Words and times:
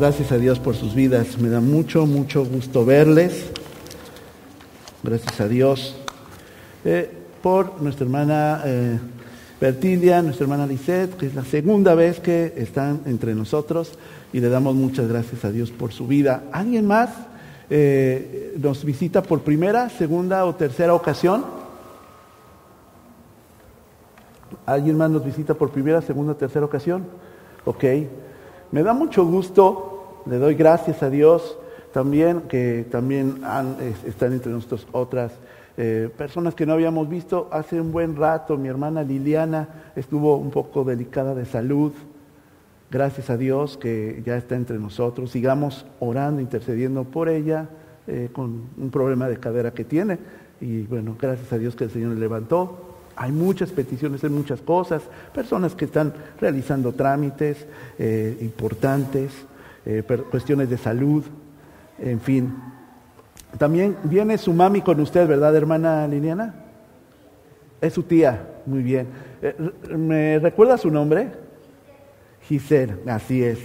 gracias 0.00 0.32
a 0.32 0.38
Dios 0.38 0.58
por 0.58 0.74
sus 0.74 0.94
vidas. 0.94 1.38
Me 1.38 1.50
da 1.50 1.60
mucho, 1.60 2.06
mucho 2.06 2.42
gusto 2.46 2.86
verles. 2.86 3.50
Gracias 5.02 5.38
a 5.42 5.46
Dios 5.46 5.94
eh, 6.86 7.10
por 7.42 7.82
nuestra 7.82 8.06
hermana 8.06 8.62
eh, 8.64 8.98
Bertilia, 9.60 10.22
nuestra 10.22 10.44
hermana 10.44 10.66
Lisette, 10.66 11.16
que 11.18 11.26
es 11.26 11.34
la 11.34 11.44
segunda 11.44 11.94
vez 11.94 12.18
que 12.18 12.54
están 12.56 13.02
entre 13.04 13.34
nosotros 13.34 13.92
y 14.32 14.40
le 14.40 14.48
damos 14.48 14.74
muchas 14.74 15.06
gracias 15.06 15.44
a 15.44 15.50
Dios 15.50 15.70
por 15.70 15.92
su 15.92 16.06
vida. 16.06 16.44
¿Alguien 16.50 16.86
más 16.86 17.10
eh, 17.68 18.54
nos 18.58 18.82
visita 18.86 19.22
por 19.22 19.42
primera, 19.42 19.90
segunda 19.90 20.46
o 20.46 20.54
tercera 20.54 20.94
ocasión? 20.94 21.44
¿Alguien 24.64 24.96
más 24.96 25.10
nos 25.10 25.22
visita 25.22 25.52
por 25.52 25.70
primera, 25.70 26.00
segunda 26.00 26.32
o 26.32 26.36
tercera 26.36 26.64
ocasión? 26.64 27.04
Ok. 27.66 27.84
Me 28.72 28.84
da 28.84 28.92
mucho 28.92 29.24
gusto, 29.24 29.89
le 30.26 30.38
doy 30.38 30.54
gracias 30.54 31.02
a 31.02 31.10
Dios 31.10 31.58
también, 31.92 32.42
que 32.42 32.86
también 32.90 33.40
están 34.06 34.32
entre 34.32 34.52
nosotros 34.52 34.86
otras 34.92 35.32
eh, 35.76 36.10
personas 36.16 36.54
que 36.54 36.66
no 36.66 36.74
habíamos 36.74 37.08
visto 37.08 37.48
hace 37.50 37.80
un 37.80 37.90
buen 37.92 38.16
rato. 38.16 38.56
Mi 38.56 38.68
hermana 38.68 39.02
Liliana 39.02 39.92
estuvo 39.96 40.36
un 40.36 40.50
poco 40.50 40.84
delicada 40.84 41.34
de 41.34 41.46
salud. 41.46 41.92
Gracias 42.90 43.30
a 43.30 43.36
Dios 43.36 43.76
que 43.76 44.22
ya 44.26 44.36
está 44.36 44.56
entre 44.56 44.78
nosotros. 44.78 45.30
Sigamos 45.30 45.86
orando, 46.00 46.40
intercediendo 46.40 47.04
por 47.04 47.28
ella 47.28 47.68
eh, 48.06 48.28
con 48.32 48.64
un 48.76 48.90
problema 48.90 49.28
de 49.28 49.38
cadera 49.38 49.72
que 49.72 49.84
tiene. 49.84 50.18
Y 50.60 50.82
bueno, 50.82 51.16
gracias 51.18 51.52
a 51.52 51.58
Dios 51.58 51.74
que 51.76 51.84
el 51.84 51.90
Señor 51.90 52.12
le 52.12 52.20
levantó. 52.20 52.90
Hay 53.16 53.32
muchas 53.32 53.70
peticiones, 53.70 54.24
hay 54.24 54.30
muchas 54.30 54.60
cosas, 54.60 55.02
personas 55.34 55.74
que 55.74 55.84
están 55.84 56.12
realizando 56.40 56.92
trámites 56.92 57.66
eh, 57.98 58.36
importantes, 58.40 59.32
eh, 59.86 60.02
cuestiones 60.30 60.68
de 60.68 60.78
salud, 60.78 61.24
en 61.98 62.20
fin. 62.20 62.54
También 63.58 63.96
viene 64.04 64.38
su 64.38 64.52
mami 64.52 64.80
con 64.80 65.00
usted, 65.00 65.26
¿verdad, 65.26 65.54
hermana 65.56 66.06
Liliana? 66.06 66.54
Es 67.80 67.94
su 67.94 68.02
tía, 68.02 68.46
muy 68.66 68.82
bien. 68.82 69.06
Eh, 69.42 69.54
¿Me 69.96 70.38
recuerda 70.38 70.76
su 70.78 70.90
nombre? 70.90 71.30
Giselle, 72.42 72.96
así 73.06 73.42
es. 73.42 73.58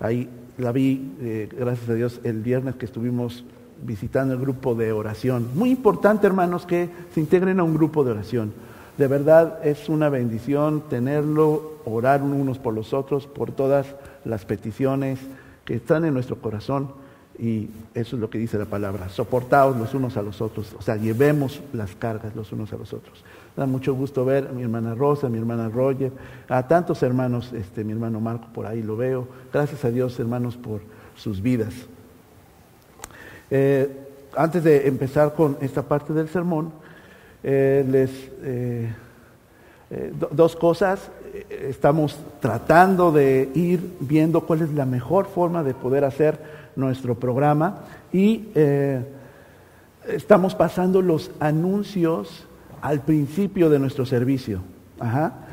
Ahí 0.00 0.28
la 0.58 0.72
vi, 0.72 1.48
gracias 1.56 1.88
a 1.88 1.94
Dios, 1.94 2.20
el 2.24 2.40
viernes 2.42 2.74
que 2.74 2.86
estuvimos 2.86 3.44
visitando 3.82 4.34
el 4.34 4.40
grupo 4.40 4.74
de 4.74 4.92
oración. 4.92 5.48
Muy 5.54 5.70
importante, 5.70 6.26
hermanos, 6.26 6.66
que 6.66 6.88
se 7.14 7.20
integren 7.20 7.60
a 7.60 7.64
un 7.64 7.74
grupo 7.74 8.04
de 8.04 8.12
oración. 8.12 8.52
De 8.98 9.06
verdad 9.06 9.58
es 9.64 9.88
una 9.88 10.08
bendición 10.08 10.82
tenerlo, 10.88 11.78
orar 11.84 12.22
unos 12.22 12.58
por 12.58 12.74
los 12.74 12.92
otros, 12.92 13.26
por 13.26 13.50
todas 13.50 13.86
las 14.24 14.44
peticiones 14.44 15.18
que 15.64 15.74
están 15.74 16.04
en 16.04 16.14
nuestro 16.14 16.36
corazón. 16.36 16.90
Y 17.38 17.70
eso 17.94 18.16
es 18.16 18.20
lo 18.20 18.28
que 18.28 18.38
dice 18.38 18.58
la 18.58 18.66
palabra. 18.66 19.08
Soportaos 19.08 19.76
los 19.76 19.94
unos 19.94 20.16
a 20.16 20.22
los 20.22 20.40
otros. 20.40 20.74
O 20.78 20.82
sea, 20.82 20.96
llevemos 20.96 21.62
las 21.72 21.94
cargas 21.94 22.36
los 22.36 22.52
unos 22.52 22.72
a 22.72 22.76
los 22.76 22.92
otros. 22.92 23.24
Da 23.56 23.66
mucho 23.66 23.94
gusto 23.94 24.24
ver 24.24 24.48
a 24.48 24.52
mi 24.52 24.62
hermana 24.62 24.94
Rosa, 24.94 25.26
a 25.26 25.30
mi 25.30 25.38
hermana 25.38 25.68
Roger, 25.68 26.12
a 26.48 26.66
tantos 26.66 27.02
hermanos, 27.02 27.52
este, 27.52 27.84
mi 27.84 27.92
hermano 27.92 28.20
Marco 28.20 28.48
por 28.52 28.66
ahí 28.66 28.82
lo 28.82 28.96
veo. 28.96 29.28
Gracias 29.52 29.84
a 29.84 29.90
Dios, 29.90 30.18
hermanos, 30.20 30.56
por 30.56 30.80
sus 31.16 31.42
vidas. 31.42 31.74
Eh, 33.50 33.88
antes 34.36 34.64
de 34.64 34.88
empezar 34.88 35.34
con 35.34 35.58
esta 35.60 35.82
parte 35.82 36.12
del 36.12 36.28
sermón, 36.28 36.72
eh, 37.42 37.84
les, 37.88 38.10
eh, 38.42 38.92
dos 40.30 40.56
cosas. 40.56 41.10
Estamos 41.48 42.18
tratando 42.40 43.10
de 43.12 43.50
ir 43.54 43.96
viendo 44.00 44.42
cuál 44.42 44.62
es 44.62 44.72
la 44.72 44.84
mejor 44.84 45.26
forma 45.26 45.62
de 45.62 45.74
poder 45.74 46.04
hacer 46.04 46.38
nuestro 46.76 47.14
programa 47.14 47.84
y 48.12 48.48
estamos 50.08 50.54
pasando 50.54 51.00
los 51.00 51.30
anuncios 51.40 52.46
al 52.82 53.00
principio 53.00 53.70
de 53.70 53.78
nuestro 53.78 54.04
servicio. 54.04 54.60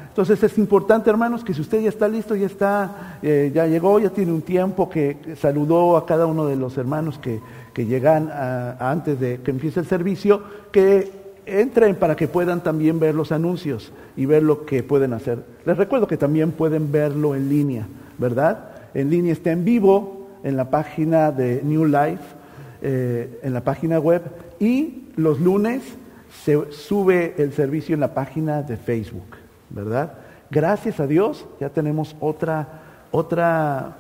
Entonces 0.09 0.43
es 0.43 0.57
importante, 0.57 1.09
hermanos, 1.09 1.43
que 1.43 1.53
si 1.53 1.61
usted 1.61 1.81
ya 1.81 1.89
está 1.89 2.07
listo, 2.07 2.35
ya 2.35 2.47
está, 2.47 3.19
ya 3.21 3.67
llegó, 3.67 3.99
ya 3.99 4.09
tiene 4.09 4.33
un 4.33 4.41
tiempo 4.41 4.89
que 4.89 5.35
saludó 5.39 5.95
a 5.95 6.05
cada 6.05 6.25
uno 6.25 6.45
de 6.45 6.55
los 6.55 6.77
hermanos 6.77 7.19
que, 7.19 7.39
llegan 7.79 8.29
antes 8.77 9.17
de 9.21 9.39
que 9.39 9.51
empiece 9.51 9.79
el 9.79 9.85
servicio, 9.85 10.41
que 10.69 11.18
entren 11.45 11.95
para 11.95 12.15
que 12.15 12.27
puedan 12.27 12.61
también 12.61 12.99
ver 12.99 13.15
los 13.15 13.31
anuncios 13.31 13.91
y 14.15 14.25
ver 14.25 14.43
lo 14.43 14.65
que 14.65 14.83
pueden 14.83 15.13
hacer. 15.13 15.43
Les 15.65 15.77
recuerdo 15.77 16.07
que 16.07 16.17
también 16.17 16.51
pueden 16.51 16.91
verlo 16.91 17.35
en 17.35 17.49
línea, 17.49 17.87
¿verdad? 18.17 18.69
En 18.93 19.09
línea 19.09 19.33
está 19.33 19.51
en 19.51 19.65
vivo 19.65 20.27
en 20.43 20.57
la 20.57 20.69
página 20.69 21.31
de 21.31 21.61
New 21.63 21.85
Life, 21.85 22.23
eh, 22.81 23.39
en 23.43 23.53
la 23.53 23.63
página 23.63 23.99
web, 23.99 24.21
y 24.59 25.09
los 25.15 25.39
lunes 25.39 25.83
se 26.43 26.71
sube 26.71 27.35
el 27.37 27.53
servicio 27.53 27.93
en 27.93 27.99
la 27.99 28.13
página 28.13 28.61
de 28.61 28.77
Facebook, 28.77 29.37
¿verdad? 29.69 30.13
Gracias 30.51 30.99
a 30.99 31.07
Dios 31.07 31.45
ya 31.59 31.69
tenemos 31.69 32.15
otra, 32.19 32.81
otra 33.11 33.95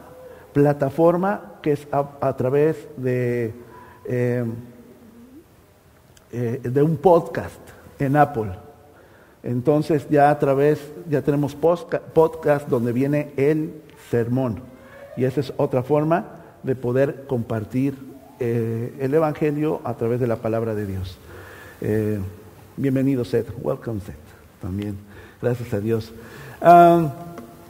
plataforma 0.53 1.53
que 1.61 1.73
es 1.73 1.87
a, 1.91 2.35
través 2.37 2.87
de... 2.97 3.53
Eh, 4.05 4.45
eh, 6.31 6.59
de 6.63 6.83
un 6.83 6.97
podcast 6.97 7.59
en 7.97 8.15
Apple. 8.15 8.51
Entonces 9.41 10.07
ya 10.09 10.29
a 10.29 10.37
través, 10.37 10.79
ya 11.09 11.21
tenemos 11.21 11.55
podcast 11.55 12.67
donde 12.67 12.91
viene 12.91 13.31
el 13.35 13.81
sermón. 14.11 14.61
Y 15.17 15.25
esa 15.25 15.39
es 15.39 15.53
otra 15.57 15.81
forma 15.81 16.25
de 16.61 16.75
poder 16.75 17.25
compartir 17.27 17.95
eh, 18.39 18.93
el 18.99 19.13
Evangelio 19.13 19.81
a 19.83 19.95
través 19.95 20.19
de 20.19 20.27
la 20.27 20.35
palabra 20.35 20.75
de 20.75 20.85
Dios. 20.85 21.17
Eh, 21.81 22.19
bienvenido 22.77 23.25
Seth, 23.25 23.51
welcome 23.61 23.99
Seth, 24.01 24.15
también. 24.61 24.97
Gracias 25.41 25.73
a 25.73 25.79
Dios. 25.79 26.11
Ah, 26.61 27.11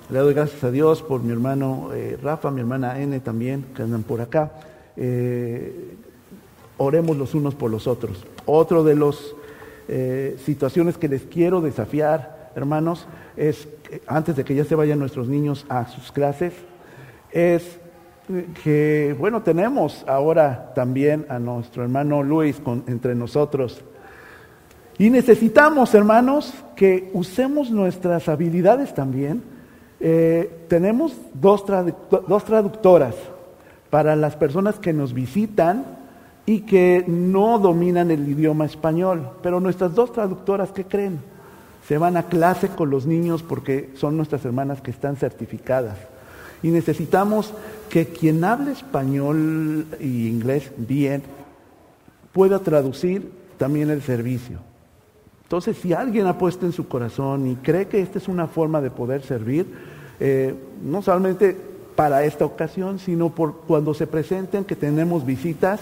le 0.09 0.19
doy 0.19 0.33
gracias 0.33 0.63
a 0.63 0.71
Dios 0.71 1.01
por 1.01 1.21
mi 1.21 1.31
hermano 1.31 1.91
Rafa, 2.21 2.51
mi 2.51 2.59
hermana 2.59 2.99
N 2.99 3.19
también, 3.19 3.63
que 3.75 3.83
andan 3.83 4.03
por 4.03 4.21
acá 4.21 4.51
oremos 6.79 7.17
los 7.17 7.35
unos 7.35 7.53
por 7.53 7.69
los 7.69 7.85
otros. 7.85 8.25
Otro 8.51 8.83
de 8.83 8.95
las 8.95 9.15
eh, 9.87 10.37
situaciones 10.43 10.97
que 10.97 11.07
les 11.07 11.23
quiero 11.23 11.61
desafiar, 11.61 12.51
hermanos, 12.55 13.07
es, 13.37 13.67
antes 14.07 14.35
de 14.35 14.43
que 14.43 14.55
ya 14.55 14.65
se 14.65 14.73
vayan 14.73 14.97
nuestros 14.97 15.27
niños 15.27 15.67
a 15.69 15.87
sus 15.87 16.11
clases, 16.11 16.53
es 17.31 17.79
que, 18.63 19.15
bueno, 19.19 19.43
tenemos 19.43 20.03
ahora 20.07 20.71
también 20.73 21.27
a 21.29 21.37
nuestro 21.37 21.83
hermano 21.83 22.23
Luis 22.23 22.59
entre 22.87 23.13
nosotros. 23.13 23.81
Y 24.97 25.11
necesitamos, 25.11 25.93
hermanos, 25.93 26.51
que 26.75 27.11
usemos 27.13 27.69
nuestras 27.69 28.27
habilidades 28.29 28.95
también. 28.95 29.43
Eh, 29.99 30.65
tenemos 30.67 31.15
dos, 31.35 31.63
dos 32.27 32.43
traductoras 32.45 33.15
para 33.91 34.15
las 34.15 34.35
personas 34.35 34.79
que 34.79 34.91
nos 34.91 35.13
visitan 35.13 35.98
y 36.49 36.61
que 36.61 37.05
no 37.05 37.59
dominan 37.59 38.09
el 38.09 38.27
idioma 38.27 38.65
español. 38.65 39.29
Pero 39.43 39.59
nuestras 39.59 39.93
dos 39.93 40.11
traductoras, 40.11 40.71
¿qué 40.71 40.83
creen? 40.83 41.19
Se 41.87 41.99
van 41.99 42.17
a 42.17 42.23
clase 42.23 42.69
con 42.69 42.89
los 42.89 43.05
niños 43.05 43.43
porque 43.43 43.91
son 43.93 44.17
nuestras 44.17 44.43
hermanas 44.45 44.81
que 44.81 44.89
están 44.89 45.15
certificadas. 45.15 45.99
Y 46.63 46.69
necesitamos 46.69 47.53
que 47.91 48.07
quien 48.07 48.43
hable 48.43 48.71
español 48.71 49.85
y 49.99 50.27
inglés 50.27 50.71
bien 50.75 51.21
pueda 52.33 52.57
traducir 52.57 53.31
también 53.59 53.91
el 53.91 54.01
servicio. 54.01 54.57
Entonces, 55.43 55.77
si 55.77 55.93
alguien 55.93 56.25
ha 56.25 56.39
puesto 56.39 56.65
en 56.65 56.71
su 56.71 56.87
corazón 56.87 57.45
y 57.45 57.57
cree 57.57 57.87
que 57.87 58.01
esta 58.01 58.17
es 58.17 58.27
una 58.27 58.47
forma 58.47 58.81
de 58.81 58.89
poder 58.89 59.21
servir, 59.21 59.67
eh, 60.19 60.55
no 60.83 61.03
solamente 61.03 61.55
para 61.95 62.23
esta 62.23 62.45
ocasión, 62.45 62.97
sino 62.97 63.29
por 63.29 63.57
cuando 63.67 63.93
se 63.93 64.07
presenten 64.07 64.65
que 64.65 64.75
tenemos 64.75 65.27
visitas, 65.27 65.79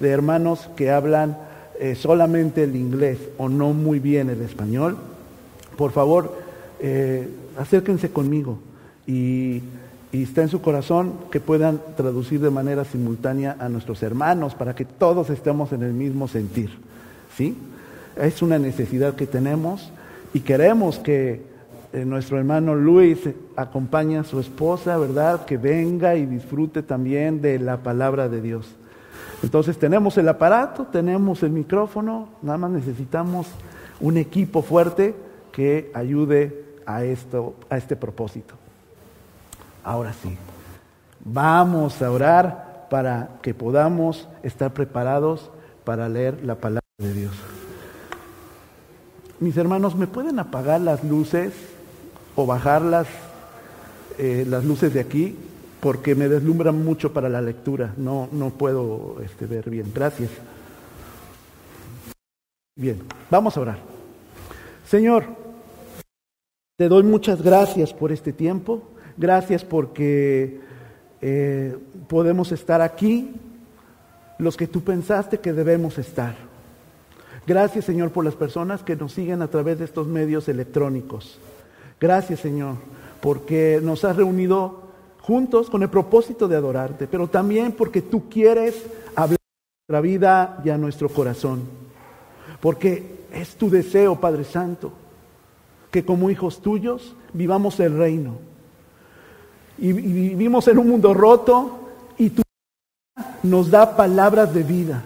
de 0.00 0.10
hermanos 0.10 0.68
que 0.76 0.90
hablan 0.90 1.36
eh, 1.80 1.94
solamente 1.94 2.64
el 2.64 2.76
inglés 2.76 3.18
o 3.36 3.48
no 3.48 3.72
muy 3.72 3.98
bien 3.98 4.30
el 4.30 4.42
español, 4.42 4.96
por 5.76 5.92
favor, 5.92 6.34
eh, 6.80 7.28
acérquense 7.56 8.10
conmigo 8.10 8.58
y, 9.06 9.62
está 10.10 10.42
en 10.42 10.48
su 10.48 10.60
corazón 10.60 11.12
que 11.30 11.38
puedan 11.38 11.80
traducir 11.96 12.40
de 12.40 12.50
manera 12.50 12.84
simultánea 12.84 13.56
a 13.60 13.68
nuestros 13.68 14.02
hermanos 14.02 14.54
para 14.54 14.74
que 14.74 14.84
todos 14.86 15.28
estemos 15.30 15.72
en 15.72 15.82
el 15.82 15.92
mismo 15.92 16.26
sentir. 16.26 16.70
¿sí? 17.36 17.56
Es 18.16 18.40
una 18.42 18.58
necesidad 18.58 19.14
que 19.14 19.26
tenemos 19.26 19.92
y 20.32 20.40
queremos 20.40 20.98
que 20.98 21.42
eh, 21.92 22.04
nuestro 22.04 22.38
hermano 22.38 22.74
Luis 22.74 23.18
acompañe 23.54 24.18
a 24.18 24.24
su 24.24 24.40
esposa, 24.40 24.96
¿verdad? 24.96 25.44
Que 25.44 25.58
venga 25.58 26.16
y 26.16 26.26
disfrute 26.26 26.82
también 26.82 27.40
de 27.40 27.58
la 27.58 27.76
palabra 27.76 28.28
de 28.28 28.40
Dios. 28.40 28.66
Entonces 29.42 29.78
tenemos 29.78 30.18
el 30.18 30.28
aparato, 30.28 30.84
tenemos 30.84 31.42
el 31.42 31.50
micrófono, 31.50 32.28
nada 32.42 32.58
más 32.58 32.70
necesitamos 32.70 33.46
un 34.00 34.16
equipo 34.16 34.62
fuerte 34.62 35.14
que 35.52 35.90
ayude 35.94 36.64
a, 36.86 37.04
esto, 37.04 37.54
a 37.70 37.76
este 37.76 37.96
propósito. 37.96 38.54
Ahora 39.84 40.12
sí, 40.12 40.36
Vamos 41.24 42.00
a 42.00 42.10
orar 42.10 42.86
para 42.88 43.38
que 43.42 43.52
podamos 43.52 44.28
estar 44.42 44.72
preparados 44.72 45.50
para 45.84 46.08
leer 46.08 46.42
la 46.44 46.54
palabra 46.54 46.80
de 46.98 47.12
Dios. 47.12 47.32
Mis 49.40 49.56
hermanos, 49.56 49.94
¿me 49.94 50.06
pueden 50.06 50.38
apagar 50.38 50.80
las 50.80 51.04
luces 51.04 51.52
o 52.34 52.46
bajar 52.46 52.82
las, 52.82 53.06
eh, 54.16 54.44
las 54.48 54.64
luces 54.64 54.94
de 54.94 55.00
aquí? 55.00 55.36
Porque 55.80 56.14
me 56.14 56.28
deslumbran 56.28 56.84
mucho 56.84 57.12
para 57.12 57.28
la 57.28 57.40
lectura. 57.40 57.94
No, 57.96 58.28
no 58.32 58.50
puedo 58.50 59.20
este, 59.24 59.46
ver 59.46 59.70
bien. 59.70 59.92
Gracias. 59.94 60.30
Bien, 62.74 63.02
vamos 63.30 63.56
a 63.56 63.60
orar. 63.60 63.78
Señor, 64.86 65.24
te 66.76 66.88
doy 66.88 67.02
muchas 67.02 67.42
gracias 67.42 67.92
por 67.92 68.12
este 68.12 68.32
tiempo. 68.32 68.82
Gracias 69.16 69.64
porque 69.64 70.60
eh, 71.20 71.76
podemos 72.06 72.52
estar 72.52 72.80
aquí, 72.80 73.34
los 74.38 74.56
que 74.56 74.68
tú 74.68 74.82
pensaste 74.82 75.40
que 75.40 75.52
debemos 75.52 75.98
estar. 75.98 76.36
Gracias, 77.46 77.86
Señor, 77.86 78.12
por 78.12 78.24
las 78.24 78.34
personas 78.34 78.82
que 78.82 78.94
nos 78.94 79.12
siguen 79.12 79.42
a 79.42 79.48
través 79.48 79.78
de 79.78 79.86
estos 79.86 80.06
medios 80.06 80.48
electrónicos. 80.48 81.38
Gracias, 82.00 82.40
Señor, 82.40 82.76
porque 83.20 83.80
nos 83.82 84.04
has 84.04 84.16
reunido 84.16 84.87
juntos 85.28 85.68
con 85.68 85.82
el 85.82 85.90
propósito 85.90 86.48
de 86.48 86.56
adorarte, 86.56 87.06
pero 87.06 87.28
también 87.28 87.72
porque 87.72 88.00
tú 88.00 88.30
quieres 88.30 88.82
hablar 89.14 89.36
a 89.36 89.92
nuestra 89.92 90.00
vida 90.00 90.62
y 90.64 90.70
a 90.70 90.78
nuestro 90.78 91.10
corazón. 91.10 91.64
Porque 92.62 93.26
es 93.30 93.54
tu 93.56 93.68
deseo, 93.68 94.18
Padre 94.18 94.44
Santo, 94.44 94.90
que 95.90 96.02
como 96.02 96.30
hijos 96.30 96.62
tuyos 96.62 97.14
vivamos 97.34 97.78
el 97.78 97.98
reino 97.98 98.38
y, 99.76 99.92
vivimos 99.92 100.66
en 100.66 100.78
un 100.78 100.88
mundo 100.88 101.12
roto 101.12 101.90
y 102.16 102.30
tu 102.30 102.42
nos 103.42 103.70
da 103.70 103.96
palabras 103.96 104.54
de 104.54 104.62
vida, 104.62 105.04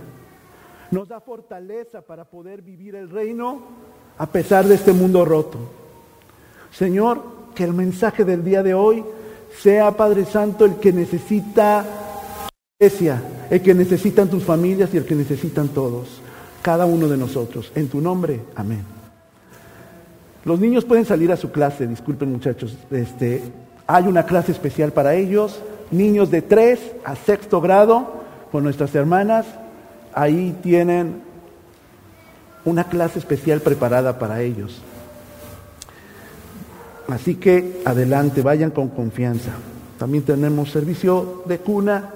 nos 0.93 1.09
da 1.09 1.21
fortaleza 1.21 2.01
para 2.01 2.27
poder 2.27 2.63
vivir 2.63 2.95
el 2.95 3.11
reino 3.11 3.61
a 4.19 4.27
pesar 4.27 4.67
de 4.67 4.77
este 4.77 4.93
mundo 4.93 5.25
roto. 5.25 5.59
Señor, 6.71 7.25
que 7.57 7.65
el 7.65 7.73
mensaje 7.73 8.25
del 8.25 8.45
día 8.45 8.63
de 8.63 8.73
hoy 8.73 9.05
sea, 9.61 9.97
Padre 9.97 10.25
Santo, 10.25 10.65
el 10.65 10.77
que 10.77 10.93
necesita 10.93 11.85
iglesia, 12.79 13.23
el 13.51 13.61
que 13.63 13.75
necesitan 13.75 14.29
tus 14.29 14.45
familias 14.45 14.93
y 14.93 14.97
el 14.97 15.05
que 15.05 15.15
necesitan 15.15 15.69
todos, 15.69 16.21
cada 16.63 16.85
uno 16.87 17.09
de 17.09 17.17
nosotros. 17.17 17.71
En 17.75 17.89
tu 17.89 18.01
nombre, 18.01 18.41
amén. 18.55 18.85
Los 20.45 20.59
niños 20.59 20.85
pueden 20.85 21.05
salir 21.05 21.31
a 21.31 21.37
su 21.37 21.53
clase, 21.53 21.87
disculpen 21.87 22.33
muchachos, 22.33 22.77
este, 22.91 23.43
hay 23.87 24.07
una 24.07 24.27
clase 24.27 24.53
especial 24.53 24.93
para 24.93 25.15
ellos, 25.15 25.61
niños 25.91 26.31
de 26.31 26.43
3 26.43 26.81
a 27.05 27.15
sexto 27.15 27.61
grado, 27.61 28.23
con 28.51 28.65
nuestras 28.65 28.95
hermanas. 28.95 29.47
Ahí 30.15 30.57
tienen 30.63 31.23
una 32.65 32.85
clase 32.85 33.19
especial 33.19 33.61
preparada 33.61 34.19
para 34.19 34.43
ellos. 34.43 34.81
Así 37.09 37.37
que 37.37 37.83
adelante, 37.85 38.43
vayan 38.43 38.71
con 38.71 38.89
confianza. 38.89 39.53
También 39.99 40.25
tenemos 40.25 40.71
servicio 40.71 41.43
de 41.47 41.59
cuna, 41.59 42.11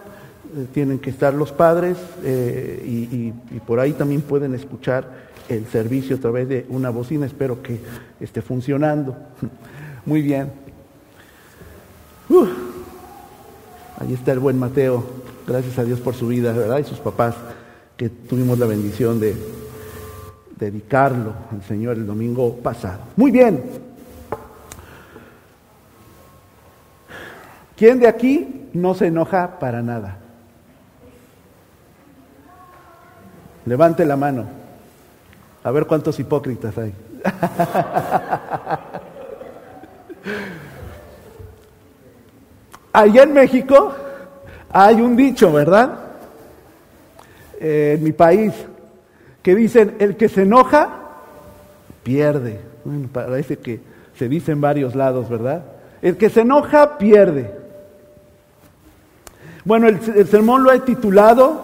eh, 0.57 0.67
tienen 0.73 0.99
que 0.99 1.11
estar 1.11 1.35
los 1.35 1.53
padres 1.53 1.97
eh, 2.25 2.83
y, 2.85 3.33
por 3.61 3.81
ahí 3.81 3.93
también 3.93 4.23
pueden 4.23 4.55
escuchar 4.55 5.27
el 5.49 5.67
servicio 5.67 6.17
a 6.17 6.19
través 6.19 6.49
de 6.49 6.67
una 6.69 6.91
bocina. 6.91 7.27
Espero 7.27 7.63
que 7.63 7.81
esté 8.21 8.43
funcionando. 8.43 9.17
Muy 10.07 10.23
bien. 10.23 10.51
ahí 13.99 14.13
está 14.13 14.33
el 14.33 14.39
buen 14.39 14.59
Mateo, 14.59 15.05
gracias 15.47 15.79
a 15.79 15.85
Dios 15.85 16.01
por 16.01 16.15
su 16.15 16.29
vida, 16.29 16.53
¿verdad? 16.53 16.79
Y 16.79 16.85
sus 16.85 16.99
papás, 16.99 17.35
que 17.97 18.09
tuvimos 18.09 18.59
la 18.59 18.67
bendición 18.67 19.19
de 19.19 19.35
dedicarlo 20.59 21.33
al 21.53 21.63
Señor 21.63 21.97
el 21.97 22.07
domingo 22.07 22.57
pasado. 22.57 23.01
Muy 23.17 23.31
bien. 23.31 23.86
¿Quién 27.77 28.01
de 28.01 28.09
aquí 28.09 28.69
no 28.73 28.95
se 28.95 29.09
enoja 29.09 29.59
para 29.59 29.83
nada? 29.83 30.17
Levante 33.67 34.07
la 34.07 34.17
mano. 34.17 34.47
A 35.63 35.71
ver 35.71 35.87
cuántos 35.87 36.19
hipócritas 36.19 36.79
hay. 36.79 36.95
Allá 42.93 43.23
en 43.25 43.33
México 43.35 43.95
hay 44.71 45.01
un 45.03 45.17
dicho, 45.17 45.53
¿verdad? 45.53 45.99
Eh, 47.61 47.97
en 47.99 48.05
mi 48.05 48.13
país, 48.13 48.55
que 49.43 49.55
dicen, 49.55 49.97
el 49.99 50.17
que 50.17 50.31
se 50.31 50.43
enoja, 50.43 50.89
pierde. 52.03 52.61
Bueno, 52.85 53.09
parece 53.13 53.59
que 53.59 53.81
se 54.17 54.29
dice 54.29 54.53
en 54.53 54.61
varios 54.63 54.95
lados, 54.95 55.29
¿verdad? 55.29 55.65
El 56.01 56.17
que 56.17 56.31
se 56.31 56.43
enoja, 56.43 56.97
pierde. 56.97 57.66
Bueno, 59.67 59.89
el, 59.89 60.29
sermón 60.29 60.63
lo 60.63 60.73
he 60.73 60.79
titulado, 60.79 61.61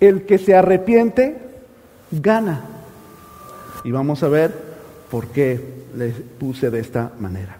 El 0.00 0.26
que 0.26 0.36
se 0.36 0.54
arrepiente, 0.54 1.34
gana. 2.10 2.60
Y 3.84 3.90
vamos 3.90 4.22
a 4.22 4.28
ver 4.28 4.54
por 5.10 5.28
qué 5.28 5.86
les 5.96 6.14
puse 6.14 6.70
de 6.70 6.78
esta 6.78 7.10
manera. 7.18 7.56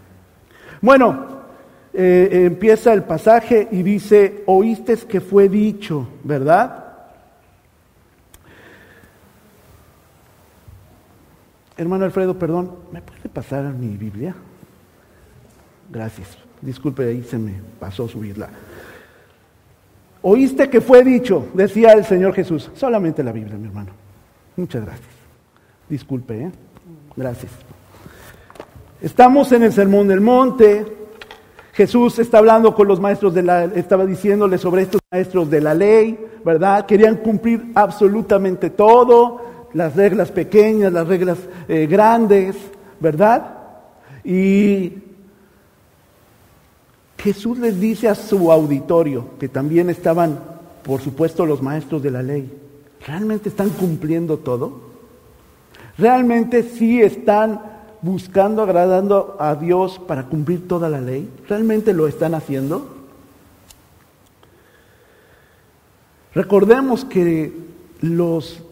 Bueno, 0.82 1.40
eh, 1.94 2.44
empieza 2.44 2.92
el 2.92 3.02
pasaje 3.04 3.66
y 3.72 3.82
dice, 3.82 4.42
oíste 4.44 4.98
que 4.98 5.22
fue 5.22 5.48
dicho, 5.48 6.06
¿verdad? 6.22 6.84
Hermano 11.78 12.04
Alfredo, 12.04 12.38
perdón, 12.38 12.72
¿me 12.92 13.00
puede 13.00 13.30
pasar 13.32 13.72
mi 13.72 13.96
Biblia? 13.96 14.34
Gracias. 15.90 16.36
Disculpe, 16.60 17.08
ahí 17.08 17.22
se 17.22 17.38
me 17.38 17.54
pasó 17.78 18.06
subirla. 18.06 18.50
Oíste 20.22 20.68
que 20.68 20.80
fue 20.80 21.02
dicho, 21.02 21.46
decía 21.54 21.92
el 21.92 22.04
Señor 22.04 22.34
Jesús. 22.34 22.70
Solamente 22.74 23.22
la 23.22 23.32
Biblia, 23.32 23.56
mi 23.56 23.68
hermano. 23.68 23.90
Muchas 24.56 24.84
gracias. 24.84 25.08
Disculpe, 25.88 26.42
¿eh? 26.42 26.50
Gracias. 27.16 27.52
Estamos 29.00 29.50
en 29.52 29.62
el 29.62 29.72
Sermón 29.72 30.08
del 30.08 30.20
Monte, 30.20 30.84
Jesús 31.72 32.18
está 32.18 32.38
hablando 32.38 32.74
con 32.74 32.88
los 32.88 33.00
maestros 33.00 33.32
de 33.32 33.42
la, 33.42 33.64
estaba 33.64 34.04
diciéndole 34.04 34.58
sobre 34.58 34.82
estos 34.82 35.00
maestros 35.10 35.48
de 35.48 35.62
la 35.62 35.72
ley, 35.72 36.18
¿verdad? 36.44 36.84
Querían 36.84 37.16
cumplir 37.16 37.72
absolutamente 37.74 38.68
todo, 38.68 39.40
las 39.72 39.96
reglas 39.96 40.30
pequeñas, 40.30 40.92
las 40.92 41.06
reglas 41.06 41.38
eh, 41.68 41.86
grandes, 41.86 42.56
¿verdad? 42.98 43.54
Y 44.24 44.92
Jesús 47.22 47.58
les 47.58 47.78
dice 47.78 48.08
a 48.08 48.14
su 48.14 48.50
auditorio, 48.50 49.26
que 49.38 49.48
también 49.48 49.90
estaban, 49.90 50.40
por 50.82 51.02
supuesto, 51.02 51.44
los 51.44 51.60
maestros 51.60 52.02
de 52.02 52.10
la 52.10 52.22
ley, 52.22 52.50
¿realmente 53.06 53.50
están 53.50 53.68
cumpliendo 53.70 54.38
todo? 54.38 54.80
¿Realmente 55.98 56.62
sí 56.62 57.02
están 57.02 57.60
buscando, 58.00 58.62
agradando 58.62 59.36
a 59.38 59.54
Dios 59.54 59.98
para 59.98 60.26
cumplir 60.26 60.66
toda 60.66 60.88
la 60.88 61.00
ley? 61.00 61.28
¿Realmente 61.46 61.92
lo 61.92 62.08
están 62.08 62.34
haciendo? 62.34 62.88
Recordemos 66.34 67.04
que 67.04 67.52
los 68.00 68.62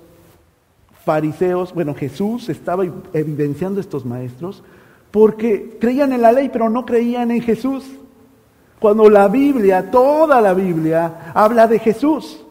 fariseos, 1.05 1.75
bueno, 1.75 1.95
Jesús 1.95 2.49
estaba 2.49 2.85
evidenciando 3.13 3.79
estos 3.79 4.07
maestros 4.07 4.63
porque 5.11 5.77
creían 5.79 6.15
en 6.15 6.23
la 6.23 6.33
ley, 6.33 6.49
pero 6.51 6.71
no 6.71 6.87
creían 6.87 7.31
en 7.31 7.43
Jesús. 7.43 7.85
Cuando 8.81 9.09
la 9.11 9.29
Biblia, 9.29 9.91
toda 9.91 10.41
la 10.41 10.55
Biblia, 10.55 11.33
habla 11.35 11.67
de 11.67 11.79
Jesús 11.79 12.45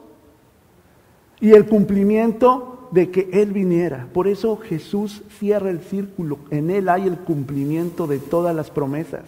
y 1.40 1.52
el 1.52 1.66
cumplimiento 1.66 2.90
de 2.92 3.10
que 3.12 3.30
Él 3.32 3.52
viniera. 3.52 4.08
Por 4.14 4.28
eso 4.28 4.58
Jesús 4.58 5.24
cierra 5.40 5.70
el 5.70 5.82
círculo. 5.82 6.40
En 6.50 6.70
Él 6.70 6.90
hay 6.90 7.08
el 7.08 7.18
cumplimiento 7.18 8.08
de 8.08 8.20
todas 8.20 8.56
las 8.56 8.70
promesas. 8.70 9.24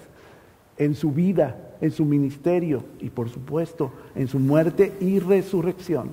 En 0.77 0.95
su 0.95 1.11
vida, 1.11 1.57
en 1.81 1.91
su 1.91 2.05
ministerio 2.05 2.83
y 2.99 3.09
por 3.09 3.29
supuesto 3.29 3.91
en 4.15 4.27
su 4.27 4.39
muerte 4.39 4.93
y 4.99 5.19
resurrección. 5.19 6.11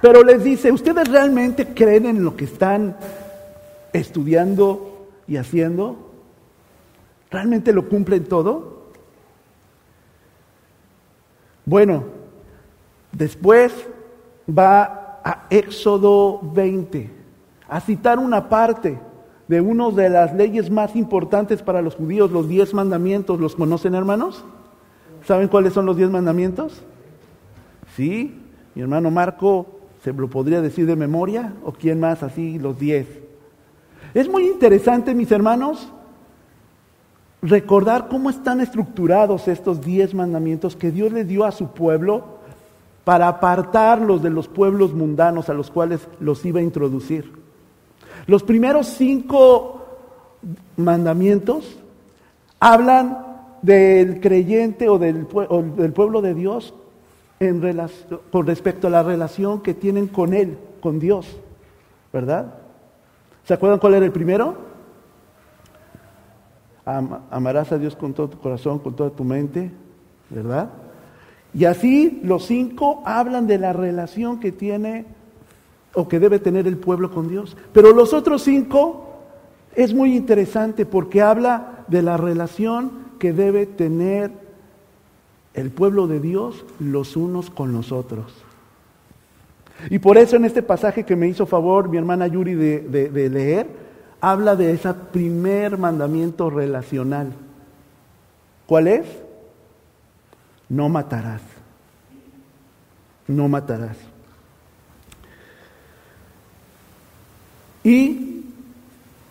Pero 0.00 0.22
les 0.22 0.42
dice, 0.42 0.70
¿ustedes 0.70 1.08
realmente 1.08 1.68
creen 1.68 2.06
en 2.06 2.22
lo 2.22 2.36
que 2.36 2.44
están 2.44 2.96
estudiando 3.92 5.08
y 5.26 5.36
haciendo? 5.36 6.03
¿Realmente 7.34 7.72
lo 7.72 7.88
cumplen 7.88 8.26
todo? 8.26 8.84
Bueno, 11.66 12.04
después 13.10 13.74
va 14.48 15.18
a 15.24 15.46
Éxodo 15.50 16.38
20, 16.54 17.10
a 17.68 17.80
citar 17.80 18.20
una 18.20 18.48
parte 18.48 19.00
de 19.48 19.60
una 19.60 19.90
de 19.90 20.10
las 20.10 20.32
leyes 20.32 20.70
más 20.70 20.94
importantes 20.94 21.60
para 21.60 21.82
los 21.82 21.96
judíos, 21.96 22.30
los 22.30 22.48
diez 22.48 22.72
mandamientos. 22.72 23.40
¿Los 23.40 23.56
conocen, 23.56 23.96
hermanos? 23.96 24.44
¿Saben 25.24 25.48
cuáles 25.48 25.72
son 25.72 25.86
los 25.86 25.96
diez 25.96 26.10
mandamientos? 26.10 26.84
Sí, 27.96 28.42
mi 28.76 28.82
hermano 28.82 29.10
Marco 29.10 29.66
se 30.04 30.12
lo 30.12 30.30
podría 30.30 30.60
decir 30.60 30.86
de 30.86 30.94
memoria, 30.94 31.52
o 31.64 31.72
quién 31.72 31.98
más, 31.98 32.22
así 32.22 32.60
los 32.60 32.78
diez. 32.78 33.08
Es 34.14 34.28
muy 34.28 34.46
interesante, 34.46 35.16
mis 35.16 35.32
hermanos, 35.32 35.90
recordar 37.44 38.08
cómo 38.08 38.30
están 38.30 38.60
estructurados 38.60 39.48
estos 39.48 39.82
diez 39.82 40.14
mandamientos 40.14 40.76
que 40.76 40.90
Dios 40.90 41.12
le 41.12 41.24
dio 41.24 41.44
a 41.44 41.52
su 41.52 41.68
pueblo 41.68 42.38
para 43.04 43.28
apartarlos 43.28 44.22
de 44.22 44.30
los 44.30 44.48
pueblos 44.48 44.94
mundanos 44.94 45.50
a 45.50 45.54
los 45.54 45.70
cuales 45.70 46.08
los 46.20 46.44
iba 46.46 46.60
a 46.60 46.62
introducir. 46.62 47.30
Los 48.26 48.42
primeros 48.42 48.86
cinco 48.86 49.84
mandamientos 50.78 51.76
hablan 52.60 53.18
del 53.60 54.20
creyente 54.20 54.88
o 54.88 54.98
del, 54.98 55.26
pueblo 55.26 56.22
de 56.22 56.32
Dios 56.32 56.72
con 58.32 58.46
respecto 58.46 58.86
a 58.86 58.90
la 58.90 59.02
relación 59.02 59.60
que 59.60 59.74
tienen 59.74 60.08
con 60.08 60.32
Él, 60.32 60.56
con 60.80 60.98
Dios, 60.98 61.26
¿verdad? 62.10 62.54
¿Se 63.44 63.52
acuerdan 63.52 63.78
cuál 63.80 63.94
era 63.94 64.06
el 64.06 64.12
primero? 64.12 64.73
Amarás 66.84 67.72
a 67.72 67.78
Dios 67.78 67.96
con 67.96 68.12
todo 68.12 68.28
tu 68.28 68.38
corazón, 68.38 68.78
con 68.78 68.94
toda 68.94 69.10
tu 69.10 69.24
mente, 69.24 69.70
¿verdad? 70.30 70.70
Y 71.54 71.64
así 71.64 72.20
los 72.22 72.46
cinco 72.46 73.02
hablan 73.06 73.46
de 73.46 73.58
la 73.58 73.72
relación 73.72 74.40
que 74.40 74.52
tiene 74.52 75.06
o 75.94 76.08
que 76.08 76.18
debe 76.18 76.38
tener 76.40 76.66
el 76.66 76.76
pueblo 76.76 77.10
con 77.10 77.28
Dios. 77.28 77.56
Pero 77.72 77.92
los 77.92 78.12
otros 78.12 78.42
cinco 78.42 79.06
es 79.74 79.94
muy 79.94 80.16
interesante 80.16 80.84
porque 80.84 81.22
habla 81.22 81.84
de 81.88 82.02
la 82.02 82.16
relación 82.16 83.04
que 83.18 83.32
debe 83.32 83.66
tener 83.66 84.32
el 85.54 85.70
pueblo 85.70 86.08
de 86.08 86.20
Dios 86.20 86.64
los 86.80 87.16
unos 87.16 87.50
con 87.50 87.72
los 87.72 87.92
otros. 87.92 88.32
Y 89.90 90.00
por 90.00 90.18
eso 90.18 90.36
en 90.36 90.44
este 90.44 90.62
pasaje 90.62 91.04
que 91.04 91.16
me 91.16 91.28
hizo 91.28 91.46
favor 91.46 91.88
mi 91.88 91.96
hermana 91.96 92.26
Yuri 92.26 92.54
de 92.54 93.28
leer, 93.30 93.83
habla 94.30 94.56
de 94.56 94.72
ese 94.72 94.94
primer 94.94 95.76
mandamiento 95.76 96.48
relacional. 96.48 97.32
¿Cuál 98.66 98.88
es? 98.88 99.06
No 100.70 100.88
matarás. 100.88 101.42
No 103.28 103.48
matarás. 103.48 103.98
Y 107.82 108.44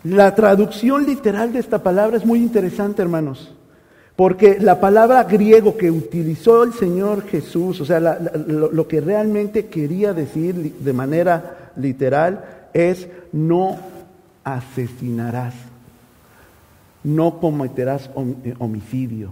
la 0.03 0.35
traducción 0.35 1.07
literal 1.07 1.53
de 1.53 1.59
esta 1.59 1.81
palabra 1.81 2.17
es 2.17 2.25
muy 2.25 2.37
interesante, 2.37 3.01
hermanos, 3.01 3.51
porque 4.15 4.59
la 4.59 4.79
palabra 4.79 5.23
griego 5.23 5.75
que 5.75 5.89
utilizó 5.89 6.61
el 6.61 6.73
Señor 6.73 7.23
Jesús, 7.23 7.81
o 7.81 7.85
sea, 7.85 7.99
lo 7.99 8.87
que 8.87 9.01
realmente 9.01 9.65
quería 9.65 10.13
decir 10.13 10.75
de 10.77 10.93
manera 10.93 11.71
literal 11.77 12.69
es 12.73 13.07
no 13.31 13.92
asesinarás, 14.43 15.53
no 17.03 17.39
cometerás 17.39 18.09
eh, 18.43 18.53
homicidio. 18.59 19.31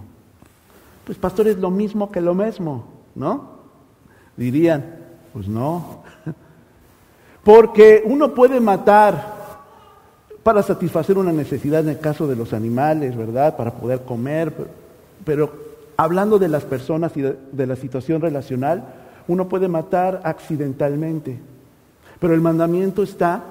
Pues 1.04 1.18
pastor, 1.18 1.48
es 1.48 1.58
lo 1.58 1.70
mismo 1.70 2.10
que 2.10 2.20
lo 2.20 2.34
mismo, 2.34 2.84
¿no? 3.14 3.50
Dirían, 4.36 4.84
pues 5.32 5.48
no. 5.48 6.02
Porque 7.44 8.02
uno 8.04 8.34
puede 8.34 8.60
matar 8.60 9.42
para 10.42 10.62
satisfacer 10.62 11.18
una 11.18 11.32
necesidad 11.32 11.80
en 11.80 11.90
el 11.90 11.98
caso 12.00 12.26
de 12.26 12.36
los 12.36 12.52
animales, 12.52 13.16
¿verdad? 13.16 13.56
Para 13.56 13.72
poder 13.72 14.02
comer, 14.02 14.52
pero 15.24 15.52
hablando 15.96 16.38
de 16.38 16.48
las 16.48 16.64
personas 16.64 17.16
y 17.16 17.22
de, 17.22 17.66
la 17.66 17.76
situación 17.76 18.20
relacional, 18.20 18.84
uno 19.28 19.48
puede 19.48 19.68
matar 19.68 20.20
accidentalmente. 20.24 21.38
Pero 22.18 22.34
el 22.34 22.40
mandamiento 22.40 23.02
está 23.02 23.42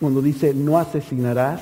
cuando 0.00 0.22
dice 0.22 0.54
no 0.54 0.78
asesinarás, 0.78 1.60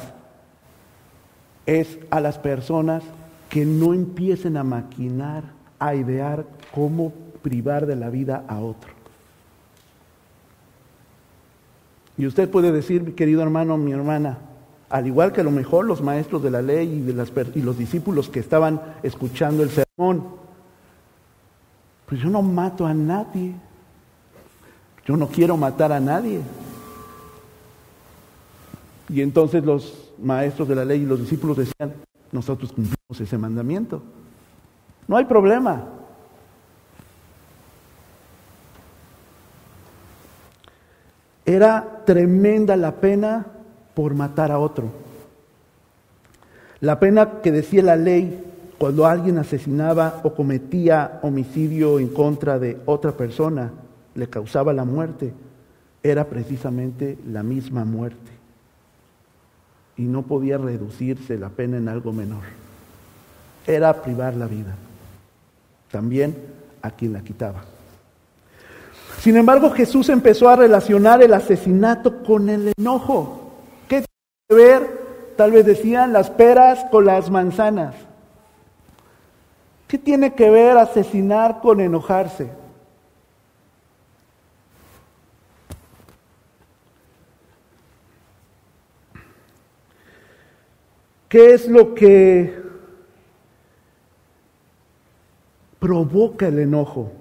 es 1.65 1.99
a 2.11 2.21
las 2.21 2.39
personas 2.39 3.03
que 3.49 3.65
no 3.65 3.95
empiecen 3.95 4.57
a 4.57 4.65
maquinar, 4.65 5.45
a 5.79 5.95
idear 5.95 6.45
cómo 6.75 7.13
privar 7.43 7.87
de 7.87 7.97
la 7.97 8.11
vida 8.11 8.45
a 8.49 8.61
otro. 8.61 8.91
Y 12.19 12.27
usted 12.27 12.49
puede 12.51 12.73
decir, 12.73 13.03
mi 13.03 13.13
querido 13.13 13.43
hermano, 13.43 13.77
mi 13.77 13.93
hermana, 13.93 14.39
al 14.89 15.07
igual 15.07 15.33
que 15.33 15.43
a 15.43 15.45
lo 15.45 15.51
mejor 15.51 15.85
los 15.85 16.01
maestros 16.01 16.43
de 16.43 16.51
la 16.51 16.63
ley 16.63 16.89
y, 16.89 17.59
y 17.59 17.63
los 17.63 17.77
discípulos 17.77 18.29
que 18.29 18.41
estaban 18.41 18.81
escuchando 19.03 19.63
el 19.63 19.71
sermón, 19.71 20.25
pues 22.07 22.21
yo 22.21 22.31
no 22.31 22.41
mato 22.41 22.87
a 22.87 22.95
nadie, 22.95 23.53
yo 25.05 25.17
no 25.17 25.27
quiero 25.29 25.57
matar 25.57 25.93
a 25.93 26.01
nadie. 26.01 26.41
Y 29.09 29.23
entonces 29.23 29.65
los 29.65 30.13
maestros 30.19 30.69
de 30.69 30.75
la 30.75 30.85
ley 30.85 31.03
y 31.03 31.07
los 31.07 31.21
discípulos 31.21 31.57
decían, 31.57 31.95
nosotros 32.33 32.73
cumplimos 32.73 33.21
ese 33.21 33.39
mandamiento. 33.39 34.03
No 35.07 35.17
hay 35.17 35.25
problema. 35.25 35.85
Era 41.45 42.03
tremenda 42.05 42.77
la 42.77 42.97
pena 42.97 43.47
por 43.95 44.15
matar 44.15 44.51
a 44.51 44.59
otro. 44.59 44.91
La 46.81 46.99
pena 46.99 47.41
que 47.43 47.53
decía 47.53 47.83
la 47.83 47.97
ley 47.97 48.43
cuando 48.79 49.07
alguien 49.07 49.39
asesinaba 49.39 50.21
o 50.25 50.35
cometía 50.35 51.21
homicidio 51.23 51.99
en 51.99 52.09
contra 52.09 52.59
de 52.59 52.79
otra 52.85 53.13
persona, 53.13 53.73
le 54.15 54.29
causaba 54.29 54.73
la 54.73 54.85
muerte, 54.85 55.33
era 56.03 56.27
precisamente 56.27 57.17
la 57.27 57.43
misma 57.43 57.85
muerte 57.85 58.36
y 59.97 60.03
no 60.03 60.23
podía 60.23 60.59
reducirse 60.59 61.39
la 61.39 61.49
pena 61.49 61.77
en 61.79 61.89
algo 61.89 62.13
menor. 62.13 62.43
Era 63.67 64.03
privar 64.03 64.35
la 64.35 64.47
vida. 64.47 64.75
También 65.91 66.37
a 66.83 66.91
quien 66.91 67.13
la 67.13 67.21
quitaba. 67.23 67.65
Sin 69.21 69.37
embargo, 69.37 69.71
Jesús 69.71 70.09
empezó 70.09 70.49
a 70.49 70.57
relacionar 70.57 71.23
el 71.23 71.33
asesinato 71.33 72.23
con 72.23 72.49
el 72.49 72.73
enojo. 72.77 73.53
¿Qué 73.89 74.05
tiene 74.05 74.07
que 74.49 74.55
ver? 74.55 75.07
Tal 75.37 75.53
vez 75.53 75.67
decían 75.67 76.13
las 76.13 76.31
peras 76.31 76.85
con 76.91 77.07
las 77.07 77.31
manzanas. 77.31 77.95
¿Qué 79.89 79.99
tiene 79.99 80.35
que 80.35 80.51
ver 80.51 80.77
asesinar 80.77 81.61
con 81.61 81.81
enojarse? 81.81 82.51
¿Qué 91.37 91.53
es 91.53 91.69
lo 91.69 91.95
que 91.95 92.51
provoca 95.79 96.49
el 96.49 96.61
enojo? 96.61 97.13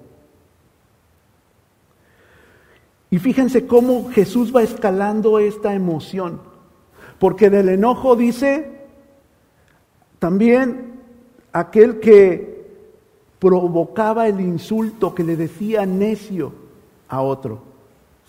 Y 3.10 3.18
fíjense 3.18 3.66
cómo 3.66 4.08
Jesús 4.08 4.56
va 4.56 4.62
escalando 4.62 5.38
esta 5.38 5.74
emoción. 5.74 6.40
Porque 7.18 7.50
del 7.50 7.68
enojo 7.68 8.16
dice 8.16 8.86
también 10.18 10.94
aquel 11.52 12.00
que 12.00 12.70
provocaba 13.38 14.28
el 14.28 14.40
insulto, 14.40 15.14
que 15.14 15.24
le 15.24 15.36
decía 15.36 15.84
necio 15.84 16.54
a 17.08 17.20
otro, 17.20 17.60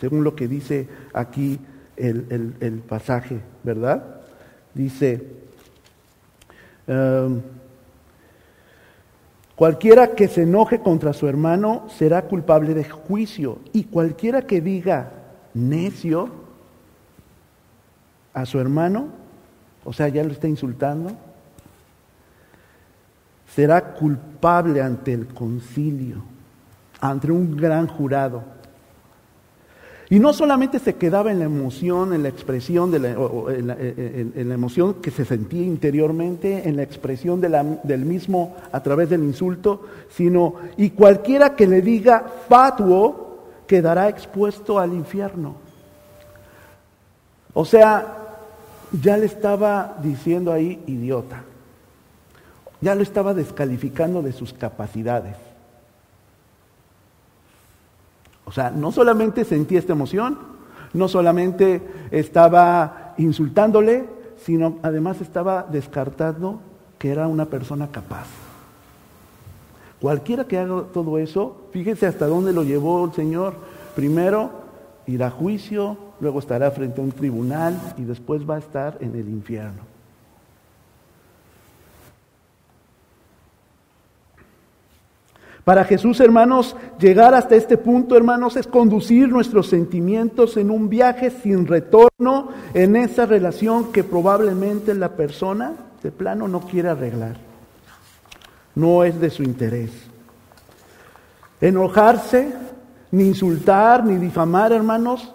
según 0.02 0.26
lo 0.26 0.36
que 0.36 0.50
dice 0.50 0.90
aquí 1.14 1.58
el, 1.96 2.58
el 2.60 2.80
pasaje, 2.80 3.40
¿verdad? 3.64 4.20
Dice, 4.74 5.47
Em, 6.88 7.42
cualquiera 9.56 10.16
que 10.16 10.28
se 10.28 10.44
enoje 10.44 10.80
contra 10.80 11.14
su 11.14 11.28
hermano 11.28 11.88
será 11.90 12.24
culpable 12.24 12.74
de 12.74 12.86
juicio. 12.86 13.60
Y 13.74 13.86
cualquiera 13.86 14.44
que 14.44 14.62
diga 14.62 15.12
necio 15.54 16.30
a 18.34 18.46
su 18.46 18.60
hermano, 18.60 19.08
o 19.84 19.94
sea, 19.94 20.08
ya 20.08 20.24
lo 20.24 20.32
está 20.32 20.48
insultando, 20.48 21.12
será 23.54 23.94
culpable 23.94 24.82
ante 24.82 25.14
el 25.14 25.28
concilio, 25.28 26.24
ante 27.02 27.32
un 27.32 27.58
gran 27.58 27.88
jurado. 27.88 28.57
Y 30.10 30.20
no 30.20 30.32
solamente 30.32 30.80
se 30.80 30.96
quedaba 30.96 31.32
en 31.32 31.40
la 31.40 31.46
emoción, 31.46 32.14
en 32.14 32.24
la 32.24 32.30
expresión, 32.30 32.92
de 32.92 33.00
la, 33.00 33.10
en, 33.12 34.48
la, 34.48 34.54
emoción 34.54 34.96
que 34.96 35.12
se 35.12 35.26
sentía 35.26 35.64
interiormente, 35.64 36.68
en 36.68 36.78
la 36.78 36.84
expresión 36.84 37.42
del 37.42 38.06
mismo 38.06 38.56
a 38.72 38.82
través 38.82 39.10
del 39.10 39.24
insulto, 39.26 39.82
sino, 40.10 40.56
y 40.78 40.92
cualquiera 40.92 41.56
que 41.56 41.68
le 41.68 41.82
diga 41.82 42.26
fatuo 42.48 43.28
quedará 43.68 44.08
expuesto 44.08 44.80
al 44.80 44.94
infierno. 44.94 45.56
O 47.54 47.66
sea, 47.66 48.18
ya 49.02 49.18
le 49.18 49.26
estaba 49.26 49.98
diciendo 50.02 50.54
ahí 50.54 50.82
idiota. 50.88 51.44
ya 52.80 52.96
lo 52.96 53.04
estaba 53.04 53.34
descalificando 53.34 54.22
de 54.22 54.32
sus 54.32 54.54
capacidades. 54.54 55.47
O 58.48 58.52
sea, 58.52 58.72
no 58.72 58.94
solamente 58.94 59.44
sentía 59.44 59.78
esta 59.78 59.92
emoción, 59.92 60.40
no 60.94 61.10
solamente 61.10 61.82
estaba 62.12 63.14
insultándole, 63.18 64.06
sino 64.38 64.78
además 64.84 65.20
estaba 65.20 65.68
descartando 65.70 66.62
que 66.98 67.12
era 67.12 67.28
una 67.28 67.46
persona 67.46 67.90
capaz. 67.92 68.28
Cualquiera 70.00 70.46
que 70.46 70.58
haga 70.58 70.84
todo 70.94 71.18
eso, 71.18 71.58
fíjese 71.72 72.08
hasta 72.08 72.26
dónde 72.26 72.54
lo 72.54 72.64
llevó 72.64 73.04
el 73.04 73.12
Señor. 73.12 73.56
Primero 73.98 74.52
irá 75.08 75.28
a 75.28 75.32
juicio, 75.32 75.98
luego 76.22 76.40
estará 76.40 76.72
frente 76.72 77.02
a 77.02 77.04
un 77.04 77.12
tribunal 77.12 77.78
y 77.98 78.04
después 78.04 78.50
va 78.50 78.56
a 78.56 78.60
estar 78.60 78.98
en 79.02 79.14
el 79.16 79.28
infierno. 79.28 79.87
Para 85.68 85.84
Jesús, 85.84 86.22
hermanos, 86.22 86.78
llegar 86.98 87.34
hasta 87.34 87.58
este 87.58 87.76
punto, 87.76 88.16
hermanos, 88.16 88.56
es 88.56 88.66
conducir 88.66 89.28
nuestros 89.28 89.68
sentimientos 89.68 90.56
en 90.56 90.72
un 90.72 90.88
viaje 90.88 91.30
sin 91.30 91.68
retorno 91.68 92.52
en 92.74 92.96
esa 92.96 93.26
relación 93.26 93.92
que 93.92 94.06
probablemente 94.06 94.96
la 94.96 95.18
persona 95.18 95.74
de 96.02 96.10
plano 96.10 96.48
no 96.48 96.62
quiere 96.62 96.88
arreglar. 96.88 97.36
No 98.76 99.04
es 99.04 99.20
de 99.20 99.30
su 99.30 99.44
interés. 99.44 99.92
Enojarse, 101.60 102.54
ni 103.12 103.26
insultar, 103.26 104.06
ni 104.06 104.16
difamar, 104.16 104.72
hermanos, 104.72 105.34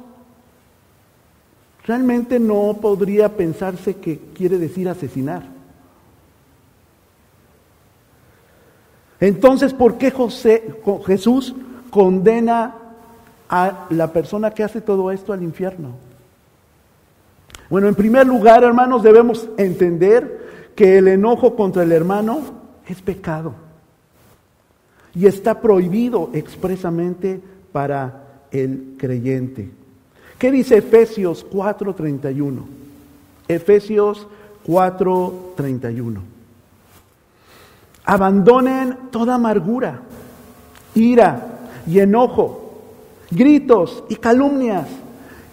realmente 1.84 2.40
no 2.40 2.78
podría 2.80 3.36
pensarse 3.36 3.96
que 3.96 4.18
quiere 4.32 4.56
decir 4.56 4.88
asesinar. 4.88 5.42
Entonces, 9.22 9.72
¿por 9.72 9.98
qué 9.98 10.12
Jesús 11.06 11.54
condena 11.90 12.74
a 13.48 13.86
la 13.90 14.12
persona 14.12 14.50
que 14.50 14.64
hace 14.64 14.80
todo 14.80 15.12
esto 15.12 15.32
al 15.32 15.44
infierno? 15.44 15.90
Bueno, 17.70 17.86
en 17.86 17.94
primer 17.94 18.26
lugar, 18.26 18.64
hermanos, 18.64 19.04
debemos 19.04 19.48
entender 19.58 20.72
que 20.74 20.98
el 20.98 21.06
enojo 21.06 21.54
contra 21.54 21.84
el 21.84 21.92
hermano 21.92 22.40
es 22.88 23.00
pecado 23.00 23.54
y 25.14 25.26
está 25.26 25.60
prohibido 25.60 26.30
expresamente 26.32 27.40
para 27.70 28.24
el 28.50 28.96
creyente. 28.98 29.70
¿Qué 30.36 30.50
dice 30.50 30.78
Efesios 30.78 31.46
4:31? 31.48 32.64
Efesios 33.46 34.26
4:31. 34.66 36.31
Abandonen 38.04 39.10
toda 39.10 39.36
amargura, 39.36 40.00
ira 40.94 41.58
y 41.86 42.00
enojo, 42.00 42.62
gritos 43.30 44.04
y 44.08 44.16
calumnias 44.16 44.88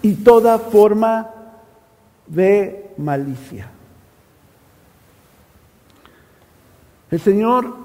y 0.02 0.14
toda 0.14 0.58
forma 0.58 1.30
de 2.26 2.92
malicia. 2.96 3.68
El 7.10 7.20
Señor 7.20 7.76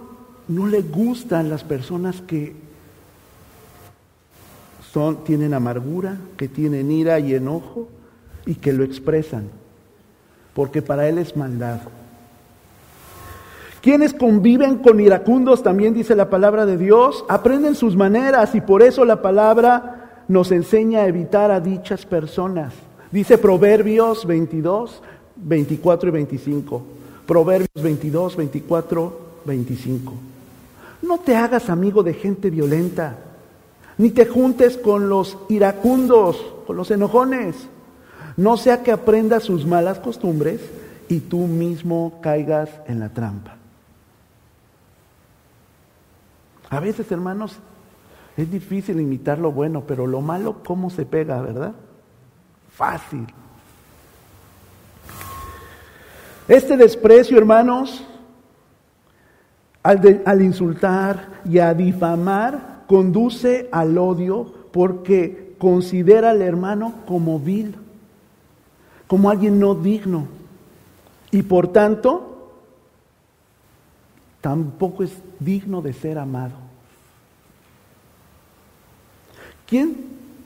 no 0.48 0.67
le 0.67 0.81
gustan 0.81 1.50
las 1.50 1.63
personas 1.63 2.22
que 2.22 2.55
son, 4.91 5.24
tienen 5.24 5.53
amargura, 5.53 6.17
que 6.38 6.48
tienen 6.48 6.91
ira 6.91 7.19
y 7.19 7.34
enojo 7.34 7.89
y 8.45 8.55
que 8.55 8.72
lo 8.72 8.84
expresan, 8.84 9.50
porque 10.53 10.81
para 10.81 11.10
Él 11.10 11.17
es 11.17 11.36
maldad. 11.36 11.81
Quienes 13.86 14.15
conviven 14.15 14.77
con 14.80 15.00
iracundos, 15.00 15.62
también 15.62 15.94
dice 15.94 16.15
la 16.15 16.27
palabra 16.27 16.65
de 16.65 16.75
Dios, 16.75 17.24
aprenden 17.30 17.75
sus 17.75 17.96
maneras 17.96 18.56
y 18.56 18.62
por 18.62 18.82
eso 18.82 19.06
la 19.06 19.22
palabra 19.22 20.24
nos 20.27 20.51
enseña 20.51 21.01
a 21.01 21.07
evitar 21.07 21.51
a 21.51 21.59
dichas 21.59 22.03
personas. 22.03 22.74
Dice 23.12 23.38
Proverbios 23.38 24.25
22, 24.25 25.03
24 25.36 26.09
y 26.09 26.12
25. 26.12 26.81
Proverbios 27.27 27.70
22, 27.75 28.36
24, 28.36 29.20
25. 29.46 30.14
No 31.03 31.20
te 31.20 31.36
hagas 31.36 31.70
amigo 31.70 32.01
de 32.01 32.16
gente 32.16 32.50
violenta, 32.50 33.18
ni 34.00 34.09
te 34.09 34.25
juntes 34.25 34.77
con 34.77 35.09
los 35.09 35.38
iracundos, 35.48 36.44
con 36.66 36.75
los 36.75 36.90
enojones. 36.90 37.55
No 38.36 38.57
sea 38.57 38.81
que 38.81 38.92
aprendas 38.92 39.44
sus 39.44 39.68
malas 39.68 40.00
costumbres 40.00 40.59
y 41.07 41.20
tú 41.20 41.42
mismo 41.46 42.18
caigas 42.24 42.72
en 42.88 43.00
la 43.00 43.09
trampa. 43.09 43.54
A 46.75 46.79
veces, 46.81 47.09
hermanos, 47.09 47.57
es 48.35 48.51
difícil 48.51 49.00
imitar 49.00 49.40
lo 49.40 49.51
bueno, 49.51 49.83
pero 49.88 50.05
lo 50.07 50.20
malo, 50.20 50.57
¿cómo 50.66 50.90
se 50.90 51.05
pega, 51.05 51.42
verdad? 51.42 51.74
Fácil. 52.70 53.25
Este 56.48 56.75
desprecio, 56.75 57.38
hermanos, 57.38 58.05
al, 59.83 60.42
insultar 60.42 61.42
y 61.46 61.59
a 61.59 61.74
difamar, 61.74 62.83
conduce 62.88 63.70
al 63.72 63.98
odio 63.98 64.51
porque 64.74 65.55
considera 65.57 66.31
al 66.31 66.42
hermano 66.42 66.94
como 67.07 67.40
vil, 67.40 67.75
como 69.07 69.29
alguien 69.29 69.59
no 69.59 69.75
digno. 69.75 70.27
Y 71.31 71.42
por 71.44 71.70
tanto, 71.70 72.51
tampoco 74.42 75.03
es 75.03 75.18
digno 75.40 75.81
de 75.81 75.94
ser 75.94 76.18
amado. 76.18 76.65
¿Quién 79.66 79.96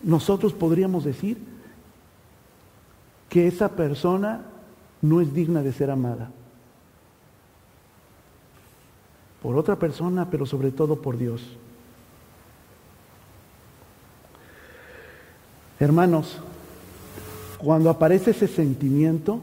nosotros 0.04 0.54
podríamos 0.54 1.04
decir 1.04 1.38
que 3.28 3.48
esa 3.48 3.70
persona 3.70 4.42
no 5.02 5.22
es 5.22 5.34
digna 5.34 5.62
de 5.62 5.74
ser 5.74 5.92
amada? 5.92 6.32
Por 9.42 9.58
otra 9.58 9.78
persona, 9.78 10.30
pero 10.30 10.46
sobre 10.46 10.72
todo 10.72 11.02
por 11.02 11.18
Dios. 11.18 11.42
Hermanos, 15.80 16.38
cuando 17.58 17.90
aparece 17.90 18.32
ese 18.32 18.48
sentimiento, 18.48 19.40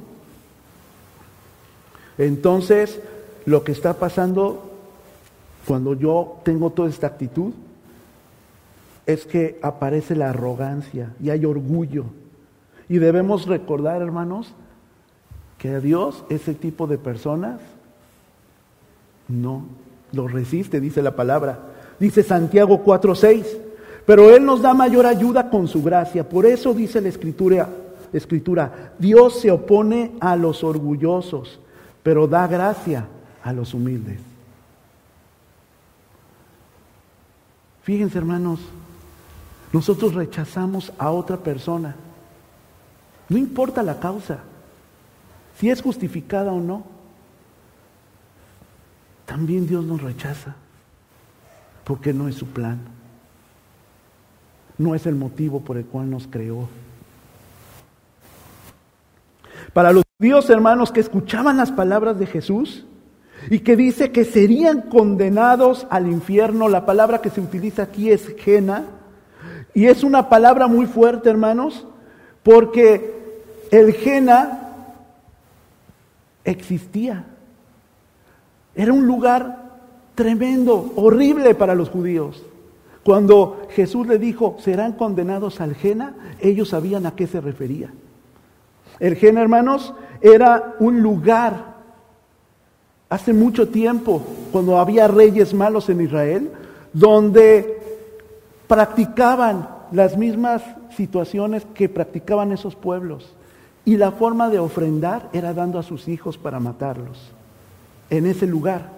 entonces 2.19 3.01
lo 3.47 3.62
que 3.65 3.73
está 3.73 3.95
pasando 3.95 4.71
cuando 5.67 5.95
yo 5.95 6.41
tengo 6.45 6.71
toda 6.71 6.89
esta 6.89 7.07
actitud 7.07 7.53
es 9.07 9.25
que 9.25 9.59
aparece 9.62 10.16
la 10.16 10.31
arrogancia 10.31 11.14
y 11.23 11.31
hay 11.31 11.45
orgullo. 11.45 12.05
Y 12.88 12.99
debemos 12.99 13.47
recordar, 13.47 14.03
hermanos, 14.03 14.53
que 15.59 15.71
a 15.71 15.81
Dios 15.81 16.25
ese 16.29 16.55
tipo 16.55 16.87
de 16.87 16.99
personas 16.99 17.61
no 19.29 19.64
lo 20.12 20.29
resiste, 20.29 20.81
dice 20.81 21.03
la 21.03 21.16
palabra. 21.16 21.59
Dice 21.99 22.23
Santiago 22.23 22.85
4:6, 22.85 23.59
pero 24.05 24.35
Él 24.35 24.45
nos 24.45 24.62
da 24.62 24.75
mayor 24.75 25.07
ayuda 25.07 25.51
con 25.51 25.66
su 25.66 25.83
gracia. 25.83 26.29
Por 26.29 26.47
eso 26.47 26.75
dice 26.75 27.01
la 27.01 27.09
escritura, 27.09 27.69
escritura, 28.12 28.92
Dios 28.99 29.40
se 29.40 29.51
opone 29.51 30.12
a 30.21 30.37
los 30.37 30.62
orgullosos, 30.62 31.59
pero 32.03 32.27
da 32.27 32.47
gracia 32.47 33.07
a 33.42 33.53
los 33.53 33.75
humildes. 33.75 34.21
Fíjense 37.83 38.19
hermanos, 38.19 38.61
nosotros 39.72 40.14
rechazamos 40.14 40.92
a 40.98 41.11
otra 41.11 41.38
persona. 41.38 41.96
No 43.29 43.37
importa 43.37 43.83
la 43.83 43.98
causa, 43.98 44.40
si 45.59 45.70
es 45.70 45.83
justificada 45.83 46.52
o 46.52 46.61
no. 46.61 46.85
También 49.24 49.66
Dios 49.66 49.85
nos 49.85 50.00
rechaza, 50.00 50.55
porque 51.85 52.12
no 52.12 52.29
es 52.29 52.37
su 52.37 52.46
plan. 52.46 52.79
No 54.79 54.94
es 54.94 55.07
el 55.07 55.16
motivo 55.16 55.61
por 55.61 55.76
el 55.79 55.87
cual 55.87 56.11
nos 56.11 56.26
creó. 56.26 56.68
Para 59.72 59.92
los 59.92 60.05
judíos 60.18 60.48
hermanos 60.48 60.92
que 60.92 61.00
escuchaban 61.00 61.57
las 61.57 61.72
palabras 61.72 62.18
de 62.18 62.26
Jesús, 62.26 62.87
y 63.50 63.61
que 63.61 63.76
dice 63.76 64.12
que 64.12 64.24
serían 64.24 64.83
condenados 64.83 65.87
al 65.90 66.09
infierno. 66.09 66.68
La 66.68 66.87
palabra 66.87 67.20
que 67.20 67.31
se 67.31 67.40
utiliza 67.40 67.83
aquí 67.83 68.11
es 68.11 68.35
gena. 68.38 68.85
Y 69.77 69.89
es 69.89 70.03
una 70.03 70.31
palabra 70.31 70.69
muy 70.69 70.87
fuerte, 70.87 71.29
hermanos, 71.29 71.87
porque 72.43 73.43
el 73.71 73.93
gena 73.93 74.73
existía. 76.45 77.27
Era 78.75 78.95
un 78.95 79.07
lugar 79.07 79.75
tremendo, 80.15 80.95
horrible 80.97 81.55
para 81.55 81.75
los 81.75 81.91
judíos. 81.91 82.43
Cuando 83.05 83.67
Jesús 83.69 84.07
le 84.07 84.19
dijo, 84.19 84.57
serán 84.61 84.95
condenados 84.95 85.61
al 85.61 85.75
Jena, 85.75 86.15
ellos 86.41 86.71
sabían 86.71 87.05
a 87.05 87.15
qué 87.15 87.27
se 87.27 87.43
refería. 87.43 87.93
El 88.99 89.17
Jena, 89.17 89.43
hermanos, 89.43 89.93
era 90.23 90.75
un 90.79 91.03
lugar 91.03 91.75
hace 93.11 93.35
mucho 93.35 93.69
tiempo, 93.69 94.23
cuando 94.53 94.79
había 94.79 95.07
reyes 95.07 95.53
malos 95.53 95.91
en 95.91 96.01
Israel, 96.01 96.51
donde 96.95 97.76
practicaban 98.66 99.68
las 99.92 100.16
mismas 100.16 100.62
situaciones 100.96 101.64
que 101.74 101.88
practicaban 101.88 102.52
esos 102.52 102.74
pueblos. 102.74 103.35
Y 103.85 103.96
la 103.96 104.11
forma 104.11 104.48
de 104.48 104.59
ofrendar 104.59 105.29
era 105.33 105.55
dando 105.55 105.79
a 105.79 105.83
sus 105.83 106.09
hijos 106.09 106.37
para 106.38 106.59
matarlos 106.59 107.33
en 108.11 108.26
ese 108.26 108.46
lugar, 108.46 108.90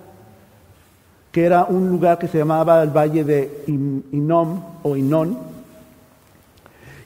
que 1.32 1.44
era 1.44 1.64
un 1.64 1.88
lugar 1.88 2.18
que 2.18 2.28
se 2.28 2.38
llamaba 2.38 2.82
el 2.82 2.90
Valle 2.90 3.24
de 3.24 3.64
Inom 3.66 4.62
o 4.82 4.96
Inón. 4.96 5.38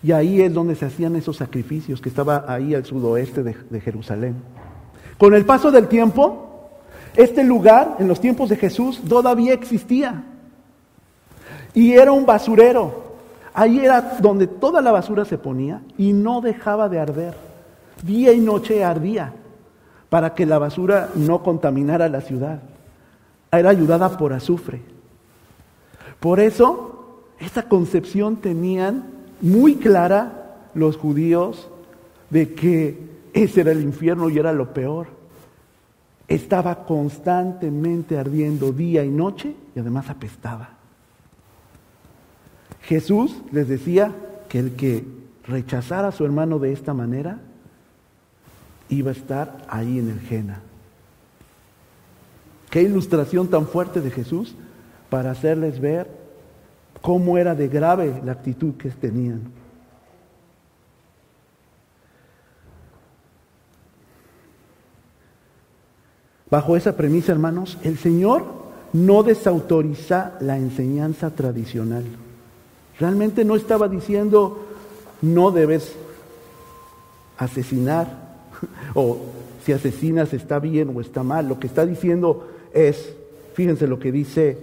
Y 0.03 0.13
ahí 0.13 0.41
es 0.41 0.53
donde 0.53 0.75
se 0.75 0.87
hacían 0.87 1.15
esos 1.17 1.37
sacrificios, 1.37 2.01
que 2.01 2.09
estaba 2.09 2.45
ahí 2.49 2.75
al 2.75 2.85
sudoeste 2.85 3.43
de, 3.43 3.57
de 3.71 3.81
Jerusalén. 3.81 4.37
Con 5.17 5.35
el 5.35 5.45
paso 5.45 5.71
del 5.71 5.87
tiempo, 5.87 6.71
este 7.15 7.45
lugar, 7.45 7.97
en 7.99 8.09
los 8.09 8.21
tiempos 8.21 8.49
de 8.49 8.57
Jesús, 8.57 9.01
todavía 9.09 9.53
existía. 9.53 10.25
Y 11.75 11.93
era 11.93 12.13
un 12.13 12.27
basurero. 12.27 13.03
Ahí 13.55 13.81
era 13.81 14.19
donde 14.21 14.47
toda 14.47 14.81
la 14.81 14.93
basura 14.93 15.25
se 15.25 15.39
ponía 15.39 15.83
y 15.99 16.13
no 16.13 16.41
dejaba 16.41 16.89
de 16.89 16.99
arder. 16.99 17.35
Día 18.03 18.33
y 18.33 18.41
noche 18.41 18.83
ardía 18.85 19.33
para 20.09 20.35
que 20.35 20.47
la 20.47 20.59
basura 20.59 21.11
no 21.15 21.43
contaminara 21.43 22.09
la 22.09 22.21
ciudad. 22.21 22.61
Era 23.51 23.71
ayudada 23.71 24.17
por 24.17 24.33
azufre. 24.33 24.81
Por 26.21 26.41
eso, 26.41 27.25
esa 27.39 27.65
concepción 27.65 28.37
tenían 28.37 29.05
muy 29.41 29.77
clara 29.77 30.57
los 30.75 30.97
judíos 30.97 31.69
de 32.31 32.55
que 32.55 32.99
ese 33.33 33.63
era 33.63 33.73
el 33.73 33.83
infierno 33.83 34.31
y 34.31 34.39
era 34.39 34.53
lo 34.53 34.73
peor. 34.73 35.09
Estaba 36.29 36.85
constantemente 36.85 38.19
ardiendo 38.19 38.73
día 38.73 39.05
y 39.05 39.11
noche 39.11 39.55
y 39.75 39.81
además 39.81 40.09
apestaba. 40.09 40.82
Jesús 42.83 43.37
les 43.53 43.69
decía 43.69 44.13
que 44.49 44.59
el 44.59 44.75
que 44.77 45.05
rechazara 45.47 46.09
a 46.09 46.13
su 46.13 46.25
hermano 46.25 46.59
de 46.59 46.73
esta 46.73 46.95
manera 46.95 47.39
iba 48.89 49.11
a 49.11 49.15
estar 49.15 49.65
ahí 49.69 49.99
en 49.99 50.11
el 50.11 50.21
Jena. 50.21 50.61
Qué 52.71 52.83
ilustración 52.83 53.49
tan 53.49 53.67
fuerte 53.67 54.01
de 54.01 54.11
Jesús 54.11 54.55
para 55.11 55.31
hacerles 55.31 55.81
ver 55.81 56.11
cómo 57.01 57.39
era 57.39 57.55
de 57.55 57.69
grave 57.69 58.21
la 58.25 58.33
actitud 58.33 58.75
que 58.75 58.91
tenían. 58.91 59.43
Bajo 66.51 66.77
esa 66.77 66.97
premisa, 66.97 67.33
hermanos, 67.33 67.79
el 67.83 67.97
Señor 67.97 68.45
no 68.93 69.23
desautoriza 69.23 70.35
la 70.41 70.59
enseñanza 70.59 71.31
tradicional. 71.31 72.05
Realmente 73.03 73.45
no 73.45 73.57
estaba 73.57 73.89
diciendo 73.89 74.65
no 75.23 75.51
debes 75.51 75.93
asesinar 77.37 78.07
o 78.95 79.19
si 79.67 79.73
asesinas 79.73 80.33
está 80.33 80.61
bien 80.61 80.93
o 80.95 81.01
está 81.01 81.25
mal. 81.25 81.49
Lo 81.49 81.59
que 81.59 81.67
está 81.67 81.85
diciendo 81.85 82.47
es, 82.73 83.13
fíjense 83.55 83.89
lo 83.89 83.99
que 83.99 84.13
dice 84.13 84.57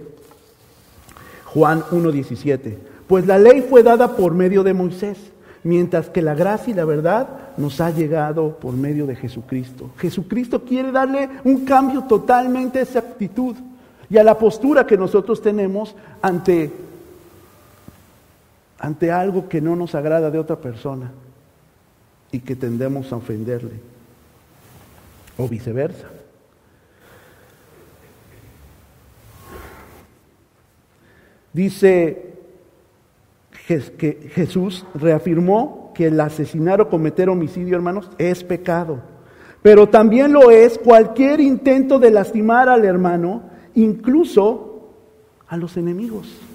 Juan 1.52 1.82
1.17, 1.82 2.78
pues 3.06 3.26
la 3.26 3.38
ley 3.38 3.60
fue 3.68 3.82
dada 3.82 4.16
por 4.16 4.32
medio 4.32 4.62
de 4.62 4.72
Moisés, 4.72 5.18
mientras 5.62 6.08
que 6.08 6.22
la 6.22 6.34
gracia 6.34 6.70
y 6.70 6.74
la 6.74 6.86
verdad 6.86 7.28
nos 7.58 7.78
ha 7.82 7.90
llegado 7.90 8.56
por 8.56 8.72
medio 8.72 9.06
de 9.06 9.16
Jesucristo. 9.16 9.90
Jesucristo 9.98 10.64
quiere 10.64 10.92
darle 10.92 11.28
un 11.44 11.66
cambio 11.66 12.04
totalmente 12.04 12.78
a 12.78 12.82
esa 12.84 13.00
actitud 13.00 13.54
y 14.08 14.16
a 14.16 14.24
la 14.24 14.38
postura 14.38 14.86
que 14.86 14.96
nosotros 14.96 15.42
tenemos 15.42 15.94
ante 16.22 16.88
ante 18.80 19.12
algo 19.12 19.48
que 19.48 19.60
no 19.60 19.76
nos 19.76 19.94
agrada 19.94 20.30
de 20.30 20.38
otra 20.38 20.56
persona 20.56 21.12
y 22.32 22.40
que 22.40 22.56
tendemos 22.56 23.12
a 23.12 23.16
ofenderle, 23.16 23.74
o 25.36 25.46
viceversa. 25.46 26.08
Dice 31.52 32.34
que 33.66 34.30
Jesús 34.34 34.86
reafirmó 34.94 35.92
que 35.94 36.06
el 36.06 36.18
asesinar 36.18 36.80
o 36.80 36.88
cometer 36.88 37.28
homicidio, 37.28 37.76
hermanos, 37.76 38.10
es 38.18 38.42
pecado. 38.42 39.00
Pero 39.62 39.88
también 39.88 40.32
lo 40.32 40.50
es 40.50 40.78
cualquier 40.78 41.40
intento 41.40 41.98
de 41.98 42.10
lastimar 42.10 42.68
al 42.68 42.84
hermano, 42.84 43.42
incluso 43.74 44.88
a 45.46 45.56
los 45.56 45.76
enemigos. 45.76 46.49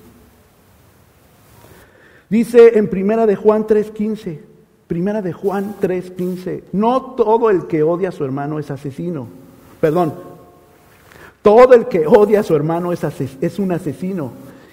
Dice 2.30 2.78
en 2.78 2.88
Primera 2.88 3.26
de 3.26 3.36
Juan 3.36 3.66
3:15, 3.68 4.40
Primera 4.88 5.22
de 5.22 5.34
Juan 5.34 5.76
3:15, 5.80 6.64
no 6.74 7.02
todo 7.16 7.50
el 7.50 7.68
que 7.68 7.84
odia 7.84 8.10
a 8.10 8.12
su 8.12 8.24
hermano 8.24 8.60
es 8.60 8.72
asesino. 8.72 9.28
Perdón, 9.80 10.14
todo 11.42 11.74
el 11.74 11.88
que 11.88 12.08
odia 12.08 12.40
a 12.40 12.44
su 12.44 12.56
hermano 12.56 12.92
es, 12.92 13.04
es 13.42 13.60
un 13.60 13.72
asesino. 13.72 14.32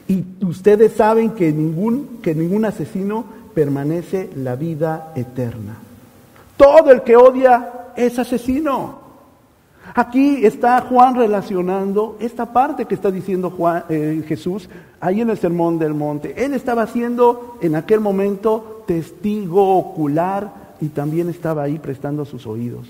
Y 0.08 0.24
ustedes 0.44 0.92
saben 0.92 1.30
que 1.30 1.52
ningún, 1.52 2.18
que 2.22 2.34
ningún 2.34 2.64
asesino 2.64 3.24
permanece 3.54 4.30
la 4.36 4.56
vida 4.56 5.12
eterna. 5.14 5.76
Todo 6.56 6.90
el 6.90 7.02
que 7.02 7.16
odia 7.16 7.92
es 7.96 8.18
asesino. 8.18 9.01
Aquí 9.94 10.46
está 10.46 10.80
Juan 10.80 11.14
relacionando 11.14 12.16
esta 12.18 12.52
parte 12.52 12.86
que 12.86 12.94
está 12.94 13.10
diciendo 13.10 13.54
eh, 13.90 14.24
Jesús 14.26 14.68
ahí 15.00 15.20
en 15.20 15.30
el 15.30 15.38
Sermón 15.38 15.78
del 15.78 15.92
Monte. 15.92 16.44
Él 16.44 16.54
estaba 16.54 16.86
siendo 16.86 17.58
en 17.60 17.76
aquel 17.76 18.00
momento 18.00 18.84
testigo 18.86 19.76
ocular 19.76 20.74
y 20.80 20.88
también 20.88 21.28
estaba 21.28 21.64
ahí 21.64 21.78
prestando 21.78 22.24
sus 22.24 22.46
oídos. 22.46 22.88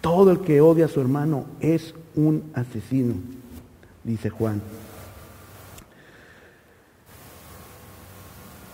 Todo 0.00 0.30
el 0.30 0.40
que 0.40 0.60
odia 0.60 0.84
a 0.84 0.88
su 0.88 1.00
hermano 1.00 1.46
es 1.58 1.92
un 2.14 2.44
asesino, 2.54 3.14
dice 4.04 4.30
Juan. 4.30 4.62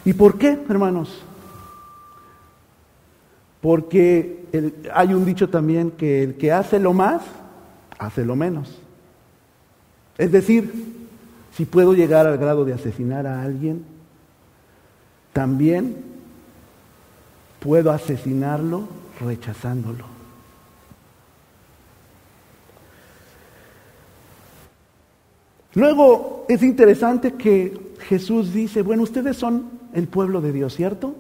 ¿Y 0.05 0.13
por 0.13 0.37
qué, 0.37 0.59
hermanos? 0.69 1.23
Porque 3.63 4.45
hay 4.93 5.15
un 5.15 5.25
dicho 5.25 5.49
también 5.49 5.93
que 5.93 6.25
el 6.25 6.35
que 6.35 6.53
hace 6.53 6.79
lo 6.79 6.93
más, 6.93 7.23
hace 7.99 8.25
lo 8.25 8.37
menos. 8.37 8.79
Es 10.19 10.33
decir, 10.33 10.71
si 11.57 11.65
puedo 11.65 11.95
llegar 11.95 12.27
al 12.27 12.37
grado 12.39 12.65
de 12.65 12.75
asesinar 12.75 13.27
a 13.27 13.43
alguien, 13.43 13.85
también 15.33 15.97
puedo 17.61 17.93
asesinarlo 17.93 18.89
rechazándolo. 19.21 20.07
Luego 25.75 26.47
es 26.49 26.63
interesante 26.65 27.35
que 27.35 27.95
Jesús 28.01 28.53
dice, 28.53 28.83
bueno, 28.83 29.05
ustedes 29.05 29.37
son 29.37 29.71
el 29.95 30.09
pueblo 30.09 30.41
de 30.41 30.53
Dios, 30.53 30.75
¿cierto? 30.75 31.15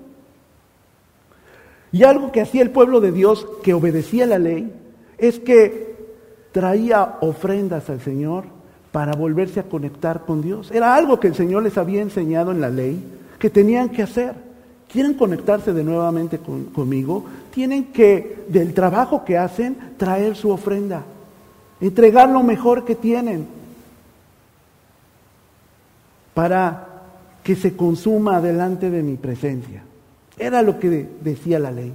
Y 1.92 2.05
algo 2.05 2.33
que 2.33 2.40
hacía 2.40 2.62
el 2.62 2.70
pueblo 2.70 3.00
de 3.00 3.12
Dios, 3.12 3.46
que 3.62 3.74
obedecía 3.74 4.26
la 4.26 4.38
ley, 4.38 4.72
es 5.18 5.38
que 5.38 5.94
traía 6.50 7.18
ofrendas 7.20 7.90
al 7.90 8.00
Señor 8.00 8.44
para 8.92 9.12
volverse 9.12 9.61
a 9.61 9.64
conectar 9.64 10.24
con 10.24 10.40
Dios. 10.40 10.70
Era 10.70 10.94
algo 10.94 11.20
que 11.20 11.28
el 11.28 11.35
Señor 11.35 11.62
les 11.62 11.76
había 11.76 12.02
enseñado 12.02 12.50
en 12.50 12.61
la 12.61 12.70
ley, 12.70 13.02
que 13.38 13.50
tenían 13.50 13.90
que 13.90 14.02
hacer. 14.02 14.35
¿Quieren 14.90 15.14
conectarse 15.14 15.72
de 15.72 15.85
nuevamente 15.85 16.38
conmigo? 16.38 17.24
Tienen 17.50 17.85
que, 17.92 18.44
del 18.48 18.74
trabajo 18.74 19.24
que 19.24 19.38
hacen, 19.38 19.76
traer 19.96 20.37
su 20.37 20.50
ofrenda, 20.50 21.02
entregar 21.81 22.28
lo 22.28 22.42
mejor 22.42 22.85
que 22.85 22.94
tienen 22.94 23.46
para 26.35 26.88
que 27.42 27.57
se 27.57 27.74
consuma 27.74 28.40
delante 28.40 28.90
de 28.90 29.02
mi 29.02 29.16
presencia. 29.16 29.83
Era 30.42 30.61
lo 30.61 30.81
que 30.81 31.09
decía 31.22 31.61
la 31.61 31.70
ley. 31.70 31.92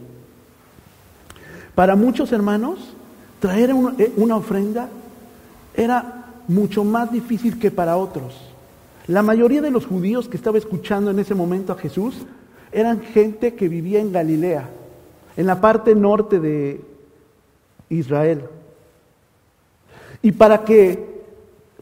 Para 1.75 1.97
muchos 1.97 2.31
hermanos, 2.31 2.95
traer 3.41 3.71
eh, 3.99 4.13
una 4.15 4.37
ofrenda 4.37 4.87
era 5.73 6.25
mucho 6.47 6.85
más 6.85 7.11
difícil 7.11 7.59
que 7.59 7.71
para 7.71 7.97
otros. 7.97 8.41
La 9.07 9.21
mayoría 9.21 9.61
de 9.61 9.69
los 9.69 9.85
judíos 9.85 10.29
que 10.29 10.37
estaba 10.37 10.57
escuchando 10.57 11.11
en 11.11 11.19
ese 11.19 11.35
momento 11.35 11.73
a 11.73 11.77
Jesús 11.77 12.25
eran 12.71 13.01
gente 13.01 13.53
que 13.53 13.67
vivía 13.67 13.99
en 13.99 14.13
Galilea, 14.13 14.69
en 15.35 15.45
la 15.45 15.59
parte 15.59 15.93
norte 15.93 16.39
de 16.39 16.81
Israel. 17.89 18.43
Y 20.21 20.31
para 20.31 20.63
que 20.63 21.21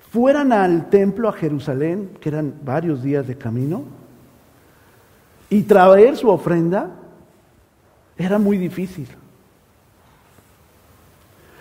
fueran 0.10 0.52
al 0.52 0.90
templo 0.90 1.30
a 1.30 1.34
Jerusalén, 1.34 2.10
que 2.20 2.30
eran 2.30 2.56
varios 2.64 3.04
días 3.04 3.28
de 3.28 3.38
camino, 3.38 3.84
y 5.50 5.64
traer 5.64 6.18
su 6.18 6.30
ofrenda 6.30 6.92
era 8.18 8.40
muy 8.40 8.58
difícil. 8.58 9.08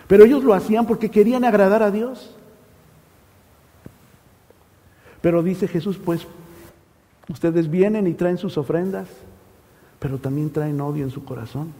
Pero 0.07 0.23
ellos 0.23 0.43
lo 0.43 0.53
hacían 0.53 0.85
porque 0.85 1.09
querían 1.09 1.43
agradar 1.45 1.83
a 1.83 1.91
Dios. 1.91 2.35
Pero 5.21 5.41
dice 5.41 5.67
Jesús, 5.67 5.97
pues 5.97 6.27
ustedes 7.29 7.69
vienen 7.69 8.05
y 8.05 8.13
traen 8.13 8.37
sus 8.37 8.57
ofrendas, 8.57 9.07
pero 9.99 10.19
también 10.19 10.51
traen 10.51 10.79
odio 10.79 11.03
en 11.03 11.11
su 11.11 11.25
corazón. 11.25 11.73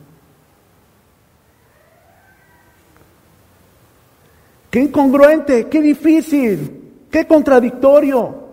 Qué 4.71 4.81
incongruente, 4.81 5.69
qué 5.69 5.81
difícil, 5.81 7.05
qué 7.09 7.25
contradictorio. 7.27 8.44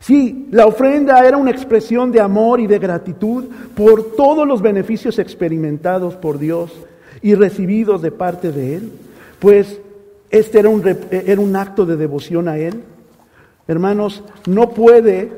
Sí, 0.00 0.48
la 0.50 0.66
ofrenda 0.66 1.26
era 1.26 1.36
una 1.36 1.50
expresión 1.50 2.10
de 2.10 2.20
amor 2.20 2.58
y 2.58 2.66
de 2.66 2.78
gratitud 2.78 3.44
por 3.76 4.12
todos 4.16 4.48
los 4.48 4.62
beneficios 4.62 5.18
experimentados 5.18 6.16
por 6.16 6.38
Dios 6.38 6.72
y 7.20 7.34
recibidos 7.34 8.00
de 8.00 8.10
parte 8.10 8.50
de 8.50 8.76
Él, 8.76 8.92
pues 9.38 9.78
este 10.30 10.60
era 10.60 10.70
un, 10.70 10.82
era 11.10 11.40
un 11.40 11.54
acto 11.54 11.84
de 11.84 11.96
devoción 11.96 12.48
a 12.48 12.56
Él. 12.56 12.82
Hermanos, 13.68 14.24
no 14.46 14.70
puede, 14.70 15.32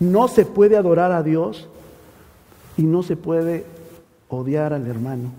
no 0.00 0.28
se 0.28 0.46
puede 0.46 0.78
adorar 0.78 1.12
a 1.12 1.22
Dios 1.22 1.68
y 2.78 2.84
no 2.84 3.02
se 3.02 3.16
puede 3.16 3.66
odiar 4.28 4.72
al 4.72 4.86
hermano. 4.86 5.30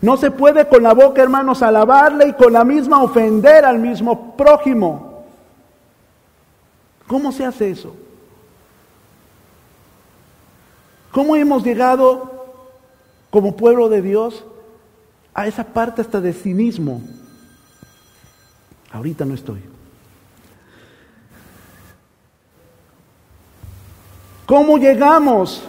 No 0.00 0.16
se 0.16 0.32
puede 0.32 0.66
con 0.66 0.82
la 0.82 0.94
boca, 0.94 1.22
hermanos, 1.22 1.62
alabarle 1.62 2.28
y 2.28 2.32
con 2.32 2.52
la 2.52 2.64
misma 2.64 3.02
ofender 3.02 3.64
al 3.64 3.78
mismo 3.78 4.36
prójimo. 4.36 5.11
¿Cómo 7.12 7.30
se 7.30 7.44
hace 7.44 7.68
eso? 7.68 7.94
¿Cómo 11.10 11.36
hemos 11.36 11.62
llegado 11.62 12.46
como 13.28 13.54
pueblo 13.54 13.90
de 13.90 14.00
Dios 14.00 14.46
a 15.34 15.46
esa 15.46 15.62
parte 15.62 16.00
hasta 16.00 16.22
de 16.22 16.32
cinismo? 16.32 17.02
Ahorita 18.90 19.26
no 19.26 19.34
estoy. 19.34 19.60
¿Cómo 24.46 24.78
llegamos 24.78 25.62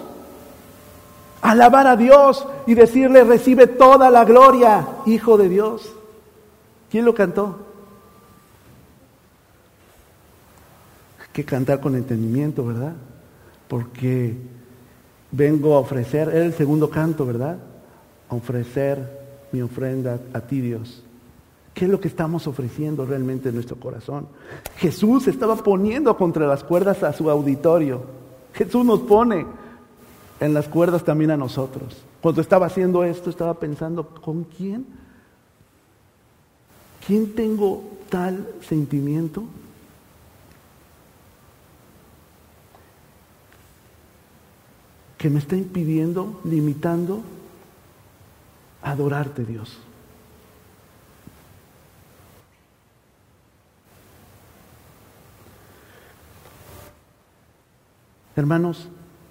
alabar 1.41 1.87
a 1.87 1.97
Dios 1.97 2.47
y 2.65 2.73
decirle, 2.73 3.25
recibe 3.25 3.67
toda 3.67 4.09
la 4.09 4.23
gloria, 4.23 4.87
Hijo 5.05 5.37
de 5.37 5.49
Dios. 5.49 5.91
¿Quién 6.89 7.03
lo 7.03 7.13
cantó? 7.13 7.72
Que 11.33 11.43
cantar 11.43 11.81
con 11.81 11.95
entendimiento, 11.95 12.65
¿verdad? 12.65 12.93
Porque 13.67 14.37
vengo 15.31 15.75
a 15.75 15.79
ofrecer, 15.79 16.29
era 16.29 16.45
el 16.45 16.53
segundo 16.53 16.89
canto, 16.89 17.25
¿verdad? 17.25 17.57
A 18.29 18.35
ofrecer 18.35 19.23
mi 19.51 19.61
ofrenda 19.61 20.19
a 20.33 20.41
ti, 20.41 20.61
Dios. 20.61 21.03
¿Qué 21.73 21.85
es 21.85 21.91
lo 21.91 21.99
que 21.99 22.07
estamos 22.07 22.45
ofreciendo 22.45 23.03
realmente 23.05 23.49
en 23.49 23.55
nuestro 23.55 23.77
corazón? 23.77 24.27
Jesús 24.77 25.27
estaba 25.27 25.55
poniendo 25.55 26.15
contra 26.15 26.45
las 26.45 26.63
cuerdas 26.63 27.01
a 27.01 27.13
su 27.13 27.29
auditorio. 27.29 28.03
Jesús 28.53 28.85
nos 28.85 28.99
pone 28.99 29.45
en 30.39 30.53
las 30.53 30.67
cuerdas 30.67 31.03
también 31.03 31.31
a 31.31 31.37
nosotros. 31.37 32.03
Cuando 32.21 32.41
estaba 32.41 32.67
haciendo 32.67 33.03
esto, 33.03 33.31
estaba 33.31 33.55
pensando, 33.55 34.07
¿con 34.07 34.43
quién? 34.43 34.85
¿Quién 37.07 37.33
tengo 37.33 37.83
tal 38.09 38.47
sentimiento? 38.61 39.43
Que 45.23 45.29
me 45.29 45.39
está 45.39 45.55
impidiendo, 45.55 46.41
limitando, 46.43 47.23
adorarte 48.81 49.45
Dios. 49.45 49.79
Hermanos, 58.35 58.89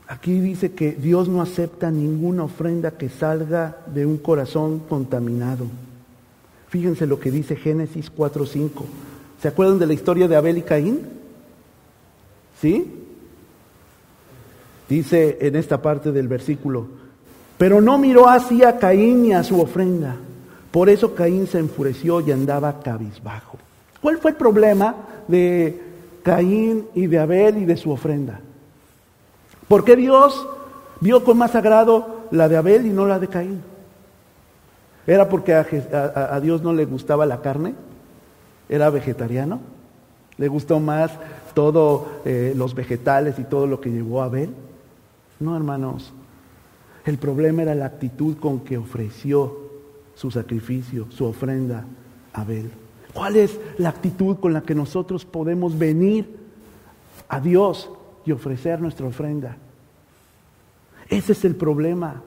Aquí 0.09 0.41
dice 0.41 0.73
que 0.73 0.93
Dios 0.93 1.29
no 1.29 1.41
acepta 1.41 1.91
ninguna 1.91 2.45
ofrenda 2.45 2.93
que 2.93 3.09
salga 3.09 3.79
de 3.87 4.05
un 4.05 4.19
corazón 4.19 4.81
contaminado. 4.81 5.67
Fíjense 6.69 7.07
lo 7.07 7.19
que 7.19 7.31
dice 7.31 7.57
Génesis 7.57 8.11
4.5. 8.15 8.71
¿Se 9.41 9.49
acuerdan 9.49 9.79
de 9.79 9.87
la 9.87 9.95
historia 9.95 10.29
de 10.29 10.37
Abel 10.37 10.59
y 10.59 10.63
Caín? 10.63 11.01
¿Sí? 12.61 13.02
Dice 14.93 15.39
en 15.41 15.57
esta 15.57 15.81
parte 15.81 16.13
del 16.13 16.29
versículo, 16.29 16.87
pero 17.57 17.81
no 17.81 17.97
miró 17.97 18.29
así 18.29 18.63
a 18.63 18.79
Caín 18.79 19.23
ni 19.23 19.33
a 19.33 19.43
su 19.43 19.59
ofrenda. 19.59 20.17
Por 20.71 20.91
eso 20.91 21.15
Caín 21.15 21.47
se 21.47 21.61
enfureció 21.61 22.21
y 22.21 22.31
andaba 22.31 22.79
cabizbajo. 22.81 23.57
¿Cuál 24.03 24.19
fue 24.19 24.33
el 24.33 24.37
problema 24.37 24.95
de 25.29 25.81
Caín 26.23 26.89
y 26.95 27.07
de 27.07 27.19
Abel 27.19 27.57
y 27.57 27.65
de 27.65 27.79
su 27.79 27.91
ofrenda? 27.91 28.41
¿Por 29.67 29.83
qué 29.83 29.97
Dios 29.97 30.47
vio 31.01 31.25
con 31.25 31.39
más 31.39 31.55
agrado 31.55 32.27
la 32.31 32.51
de 32.51 32.59
Abel 32.59 32.85
y 32.85 32.91
no 32.91 33.07
la 33.07 33.19
de 33.19 33.29
Caín? 33.29 33.63
¿Era 35.07 35.27
porque 35.27 35.55
a, 35.55 36.39
Dios 36.43 36.61
no 36.61 36.75
le 36.75 36.85
gustaba 36.85 37.25
la 37.25 37.41
carne? 37.41 37.75
¿Era 38.69 38.91
vegetariano? 38.91 39.59
¿Le 40.37 40.49
gustó 40.49 40.81
más 40.81 41.13
todos 41.55 42.03
eh, 42.27 42.53
los 42.55 42.75
vegetales 42.75 43.39
y 43.39 43.45
todo 43.45 43.67
lo 43.67 43.81
que 43.81 43.89
llevó 43.89 44.21
Abel? 44.21 44.51
No, 45.43 45.57
hermanos. 45.57 46.13
El 47.05 47.19
problema 47.19 47.63
era 47.63 47.75
la 47.75 47.87
actitud 47.87 48.37
con 48.37 48.61
que 48.61 48.79
ofreció 48.79 49.71
su 50.15 50.31
sacrificio, 50.31 51.07
su 51.11 51.25
ofrenda 51.25 51.85
a 52.33 52.43
Abel. 52.43 52.71
¿Cuál 53.13 53.37
es 53.37 53.59
la 53.79 53.91
actitud 53.91 54.37
con 54.39 54.53
la 54.53 54.63
que 54.63 54.75
nosotros 54.75 55.25
podemos 55.25 55.77
venir 55.77 56.43
a 57.33 57.41
Dios 57.41 57.91
y 58.27 58.33
ofrecer 58.33 58.81
nuestra 58.81 59.07
ofrenda. 59.07 59.57
Ese 61.09 61.33
es 61.33 61.45
el 61.45 61.57
problema. 61.57 62.23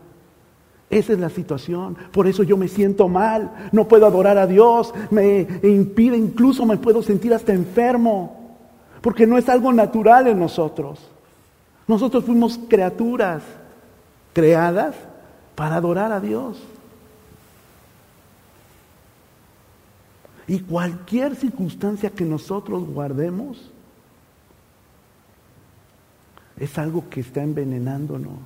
Esa 0.89 1.13
es 1.13 1.19
la 1.19 1.29
situación. 1.29 1.95
Por 2.11 2.27
eso 2.27 2.41
yo 2.41 2.57
me 2.57 2.67
siento 2.67 3.07
mal. 3.07 3.69
No 3.71 3.87
puedo 3.87 4.05
adorar 4.05 4.37
a 4.39 4.47
Dios. 4.47 4.93
Me 5.11 5.47
impide, 5.63 6.17
incluso 6.17 6.65
me 6.65 6.77
puedo 6.77 7.03
sentir 7.03 7.33
hasta 7.33 7.53
enfermo. 7.53 8.57
Porque 9.01 9.27
no 9.27 9.37
es 9.37 9.47
algo 9.47 9.71
natural 9.71 10.27
en 10.27 10.39
nosotros. 10.39 10.99
Nosotros 11.87 12.23
fuimos 12.25 12.59
criaturas 12.67 13.43
creadas 14.33 14.95
para 15.55 15.77
adorar 15.77 16.11
a 16.11 16.19
Dios. 16.19 16.61
Y 20.47 20.59
cualquier 20.59 21.35
circunstancia 21.35 22.09
que 22.09 22.25
nosotros 22.25 22.85
guardemos, 22.85 23.71
es 26.57 26.77
algo 26.77 27.09
que 27.09 27.19
está 27.19 27.43
envenenándonos 27.43 28.39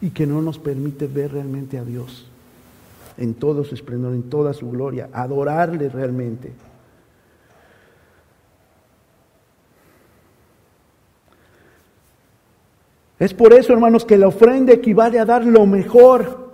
y 0.00 0.10
que 0.10 0.26
no 0.26 0.42
nos 0.42 0.58
permite 0.58 1.06
ver 1.06 1.32
realmente 1.32 1.78
a 1.78 1.84
Dios 1.84 2.26
en 3.16 3.34
todo 3.34 3.64
su 3.64 3.74
esplendor, 3.74 4.14
en 4.14 4.24
toda 4.24 4.52
su 4.52 4.70
gloria, 4.70 5.08
adorarle 5.12 5.88
realmente. 5.88 6.52
Es 13.18 13.34
por 13.34 13.52
eso, 13.52 13.72
hermanos, 13.72 14.04
que 14.04 14.16
la 14.16 14.28
ofrenda 14.28 14.72
equivale 14.72 15.18
a 15.18 15.24
dar 15.24 15.44
lo 15.44 15.66
mejor 15.66 16.48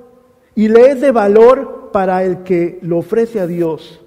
y 0.54 0.68
le 0.68 0.90
es 0.92 1.00
de 1.00 1.10
valor 1.10 1.90
para 1.92 2.24
el 2.24 2.42
que 2.42 2.78
lo 2.82 2.98
ofrece 2.98 3.40
a 3.40 3.46
Dios. 3.46 4.00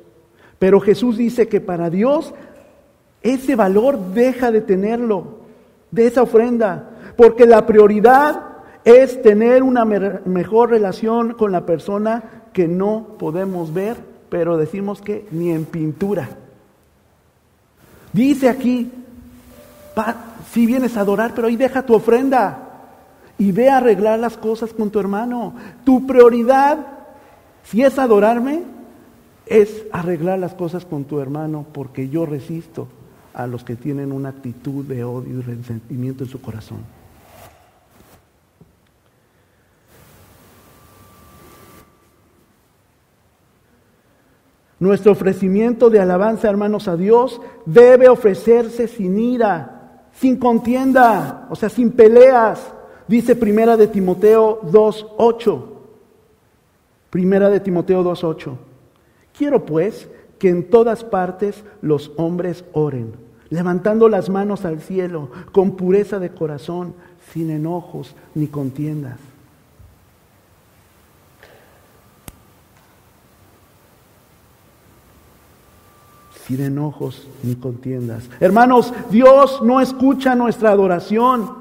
Pero 0.60 0.80
Jesús 0.80 1.18
dice 1.18 1.48
que 1.48 1.62
para 1.62 1.90
Dios 1.90 2.34
ese 3.22 3.56
valor 3.56 4.00
deja 4.14 4.52
de 4.52 4.62
tenerlo 4.62 5.38
de 5.92 6.08
esa 6.08 6.22
ofrenda, 6.24 6.90
porque 7.16 7.46
la 7.46 7.66
prioridad 7.66 8.42
es 8.84 9.22
tener 9.22 9.64
una 9.64 9.86
mejor 9.86 10.70
relación 10.70 11.34
con 11.34 11.52
la 11.52 11.66
persona 11.66 12.44
que 12.54 12.68
no 12.68 13.16
podemos 13.20 13.74
ver, 13.74 13.98
pero 14.30 14.58
decimos 14.58 15.02
que 15.02 15.26
ni 15.32 15.52
en 15.52 15.66
pintura. 15.66 16.30
Dice 18.14 18.50
aquí, 18.50 18.90
si 20.52 20.66
vienes 20.66 20.98
a 20.98 21.02
adorar, 21.02 21.34
pero 21.34 21.48
ahí 21.48 21.56
deja 21.56 21.86
tu 21.86 21.94
ofrenda 21.94 22.68
y 23.38 23.52
ve 23.52 23.70
a 23.70 23.78
arreglar 23.78 24.20
las 24.20 24.38
cosas 24.38 24.74
con 24.74 24.90
tu 24.90 25.00
hermano. 25.00 25.54
Tu 25.84 26.06
prioridad, 26.08 26.86
si 27.64 27.84
es 27.84 28.00
adorarme, 28.00 28.64
es 29.46 29.86
arreglar 29.92 30.40
las 30.40 30.54
cosas 30.54 30.86
con 30.86 31.06
tu 31.06 31.20
hermano, 31.20 31.66
porque 31.72 32.10
yo 32.10 32.26
resisto 32.26 32.88
a 33.34 33.48
los 33.48 33.64
que 33.64 33.76
tienen 33.76 34.12
una 34.12 34.30
actitud 34.30 34.84
de 34.86 35.04
odio 35.04 35.40
y 35.40 35.42
resentimiento 35.42 36.24
en 36.24 36.30
su 36.30 36.42
corazón. 36.42 36.80
Nuestro 44.80 45.12
ofrecimiento 45.12 45.90
de 45.90 46.00
alabanza, 46.00 46.50
hermanos, 46.50 46.88
a 46.88 46.96
Dios 46.96 47.42
debe 47.66 48.10
ofrecerse 48.10 48.88
sin 48.88 49.18
ira, 49.18 49.77
sin 50.20 50.38
contienda, 50.38 51.48
o 51.50 51.56
sea, 51.56 51.70
sin 51.70 51.92
peleas. 51.92 52.74
Dice 53.08 53.36
primera 53.36 53.78
de 53.78 53.88
Timoteo 53.88 54.62
2.8. 54.64 55.64
Primera 57.10 57.50
de 57.50 57.60
Timoteo 57.60 58.04
2.8. 58.04 58.56
Quiero 59.38 59.66
pues 59.66 60.10
que 60.40 60.50
en 60.50 60.70
todas 60.70 61.04
partes 61.04 61.64
los 61.82 62.12
hombres 62.18 62.66
oren, 62.74 63.14
levantando 63.50 64.10
las 64.10 64.30
manos 64.30 64.66
al 64.66 64.82
cielo, 64.82 65.30
con 65.52 65.76
pureza 65.76 66.20
de 66.20 66.30
corazón, 66.30 66.94
sin 67.32 67.50
enojos 67.50 68.16
ni 68.36 68.48
contiendas. 68.48 69.20
Sin 76.48 76.62
enojos 76.62 77.28
ni 77.44 77.56
contiendas. 77.56 78.24
Hermanos, 78.40 78.94
Dios 79.12 79.62
no 79.64 79.82
escucha 79.82 80.34
nuestra 80.34 80.72
adoración 80.72 81.52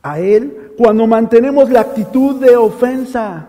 a 0.00 0.20
Él 0.20 0.72
cuando 0.78 1.06
mantenemos 1.08 1.70
la 1.70 1.80
actitud 1.80 2.36
de 2.36 2.56
ofensa. 2.56 3.48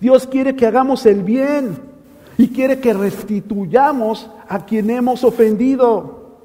Dios 0.00 0.28
quiere 0.28 0.54
que 0.54 0.66
hagamos 0.66 1.06
el 1.06 1.24
bien 1.24 1.76
y 2.36 2.48
quiere 2.48 2.78
que 2.78 2.94
restituyamos 2.94 4.30
a 4.48 4.64
quien 4.64 4.90
hemos 4.90 5.24
ofendido. 5.24 6.36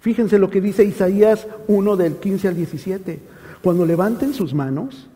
Fíjense 0.00 0.38
lo 0.38 0.50
que 0.50 0.60
dice 0.60 0.84
Isaías 0.84 1.46
1 1.68 1.96
del 1.96 2.16
15 2.16 2.48
al 2.48 2.56
17. 2.56 3.18
Cuando 3.62 3.86
levanten 3.86 4.34
sus 4.34 4.52
manos, 4.52 5.08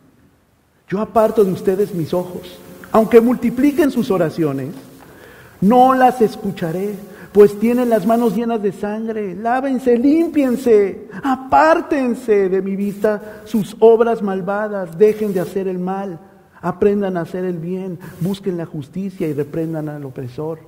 yo 0.89 1.01
aparto 1.01 1.43
de 1.43 1.51
ustedes 1.51 1.93
mis 1.93 2.15
ojos. 2.15 2.57
Aunque 2.91 3.21
multipliquen 3.21 3.91
sus 3.91 4.09
oraciones, 4.09 4.69
no 5.61 5.93
las 5.93 6.21
escucharé, 6.21 6.95
pues 7.31 7.59
tienen 7.59 7.89
las 7.89 8.05
manos 8.05 8.35
llenas 8.35 8.61
de 8.61 8.71
sangre. 8.71 9.35
Lávense, 9.35 9.97
límpiense, 9.97 11.07
apártense 11.23 12.49
de 12.49 12.61
mi 12.61 12.75
vista 12.75 13.41
sus 13.45 13.75
obras 13.79 14.21
malvadas, 14.21 14.97
dejen 14.97 15.33
de 15.33 15.41
hacer 15.41 15.67
el 15.67 15.79
mal 15.79 16.19
Aprendan 16.61 17.17
a 17.17 17.21
hacer 17.21 17.45
el 17.45 17.57
bien, 17.57 17.99
busquen 18.19 18.57
la 18.57 18.65
justicia 18.65 19.27
y 19.27 19.33
reprendan 19.33 19.89
al 19.89 20.05
opresor. 20.05 20.59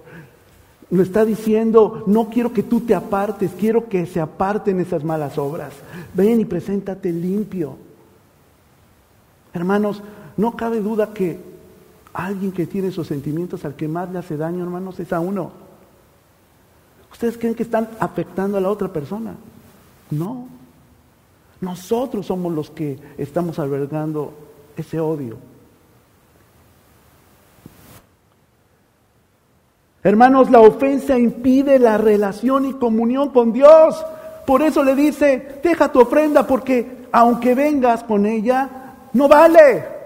Lo 0.91 1.03
está 1.03 1.25
diciendo, 1.25 2.03
no 2.07 2.29
quiero 2.29 2.53
que 2.53 2.63
tú 2.63 2.81
te 2.81 2.95
apartes, 2.95 3.51
quiero 3.59 3.87
que 3.89 4.05
se 4.05 4.19
aparten 4.19 4.79
esas 4.79 5.03
malas 5.03 5.37
obras. 5.37 5.73
Ven 6.13 6.39
y 6.39 6.45
preséntate 6.45 7.11
limpio. 7.11 7.77
Hermanos, 9.53 10.01
no 10.37 10.55
cabe 10.55 10.79
duda 10.79 11.11
que 11.13 11.39
alguien 12.13 12.51
que 12.51 12.65
tiene 12.65 12.89
esos 12.89 13.07
sentimientos 13.07 13.65
al 13.65 13.75
que 13.75 13.87
más 13.87 14.11
le 14.11 14.19
hace 14.19 14.37
daño, 14.37 14.63
hermanos, 14.63 14.99
es 14.99 15.13
a 15.13 15.19
uno. 15.19 15.51
¿Ustedes 17.11 17.37
creen 17.37 17.55
que 17.55 17.63
están 17.63 17.89
afectando 17.99 18.57
a 18.57 18.61
la 18.61 18.69
otra 18.69 18.87
persona? 18.87 19.35
No. 20.11 20.47
Nosotros 21.61 22.25
somos 22.25 22.53
los 22.53 22.69
que 22.69 22.97
estamos 23.17 23.59
albergando 23.59 24.33
ese 24.77 24.99
odio. 24.99 25.37
Hermanos, 30.01 30.49
la 30.49 30.61
ofensa 30.61 31.17
impide 31.17 31.77
la 31.77 31.97
relación 31.97 32.65
y 32.65 32.73
comunión 32.73 33.29
con 33.29 33.51
Dios. 33.51 34.05
Por 34.47 34.61
eso 34.61 34.83
le 34.83 34.95
dice, 34.95 35.59
deja 35.61 35.91
tu 35.91 35.99
ofrenda 35.99 36.47
porque 36.47 37.07
aunque 37.11 37.53
vengas 37.53 38.03
con 38.03 38.25
ella, 38.25 38.69
no 39.13 39.27
vale. 39.27 39.98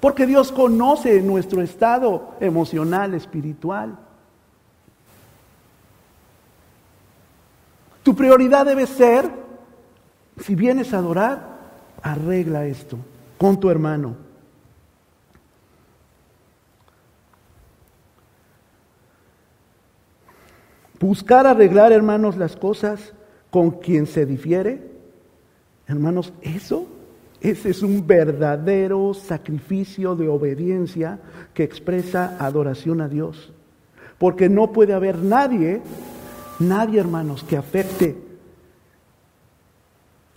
Porque 0.00 0.26
Dios 0.26 0.52
conoce 0.52 1.20
nuestro 1.22 1.62
estado 1.62 2.34
emocional, 2.40 3.14
espiritual. 3.14 3.98
Tu 8.02 8.14
prioridad 8.14 8.66
debe 8.66 8.86
ser, 8.86 9.28
si 10.38 10.54
vienes 10.54 10.94
a 10.94 10.98
adorar, 10.98 11.56
arregla 12.02 12.66
esto 12.66 12.98
con 13.38 13.58
tu 13.58 13.68
hermano. 13.68 14.16
Buscar 21.00 21.46
arreglar, 21.46 21.92
hermanos, 21.92 22.36
las 22.36 22.56
cosas 22.56 23.12
con 23.50 23.70
quien 23.72 24.06
se 24.06 24.24
difiere. 24.24 24.90
Hermanos, 25.86 26.32
eso, 26.42 26.86
ese 27.50 27.70
es 27.70 27.82
un 27.82 28.06
verdadero 28.06 29.14
sacrificio 29.14 30.14
de 30.16 30.28
obediencia 30.28 31.18
que 31.54 31.64
expresa 31.64 32.36
adoración 32.38 33.00
a 33.00 33.08
Dios. 33.08 33.52
Porque 34.18 34.48
no 34.48 34.72
puede 34.72 34.94
haber 34.94 35.18
nadie, 35.18 35.82
nadie, 36.58 37.00
hermanos, 37.00 37.44
que 37.44 37.56
afecte 37.56 38.16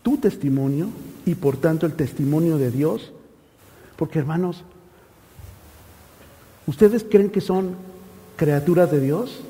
tu 0.02 0.18
testimonio 0.18 0.90
y 1.26 1.36
por 1.36 1.58
tanto 1.58 1.86
el 1.86 1.94
testimonio 1.94 2.58
de 2.58 2.72
Dios. 2.72 3.14
Porque, 3.96 4.20
hermanos, 4.20 4.64
¿ustedes 6.68 7.04
creen 7.04 7.30
que 7.30 7.42
son 7.42 7.76
criaturas 8.36 8.92
de 8.92 9.00
Dios? 9.00 9.44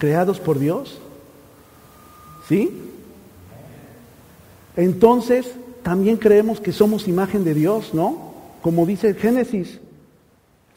creados 0.00 0.40
por 0.40 0.58
Dios? 0.58 0.98
¿Sí? 2.48 2.72
Entonces, 4.74 5.54
también 5.82 6.16
creemos 6.16 6.60
que 6.60 6.72
somos 6.72 7.08
imagen 7.08 7.44
de 7.44 7.54
Dios, 7.54 7.94
¿no? 7.94 8.32
Como 8.62 8.84
dice 8.86 9.14
Génesis, 9.14 9.80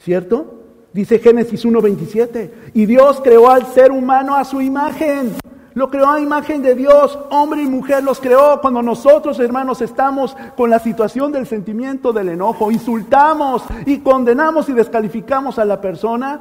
¿cierto? 0.00 0.62
Dice 0.92 1.18
Génesis 1.18 1.64
1.27, 1.64 2.50
y 2.72 2.86
Dios 2.86 3.20
creó 3.22 3.50
al 3.50 3.66
ser 3.66 3.90
humano 3.90 4.36
a 4.36 4.44
su 4.44 4.60
imagen. 4.60 5.34
Lo 5.74 5.90
creó 5.90 6.08
a 6.08 6.20
imagen 6.20 6.62
de 6.62 6.76
Dios, 6.76 7.18
hombre 7.30 7.62
y 7.62 7.66
mujer 7.66 8.04
los 8.04 8.20
creó. 8.20 8.60
Cuando 8.60 8.80
nosotros, 8.80 9.40
hermanos, 9.40 9.82
estamos 9.82 10.36
con 10.56 10.70
la 10.70 10.78
situación 10.78 11.32
del 11.32 11.48
sentimiento 11.48 12.12
del 12.12 12.28
enojo, 12.28 12.70
insultamos 12.70 13.64
y 13.84 13.98
condenamos 13.98 14.68
y 14.68 14.72
descalificamos 14.72 15.58
a 15.58 15.64
la 15.64 15.80
persona, 15.80 16.40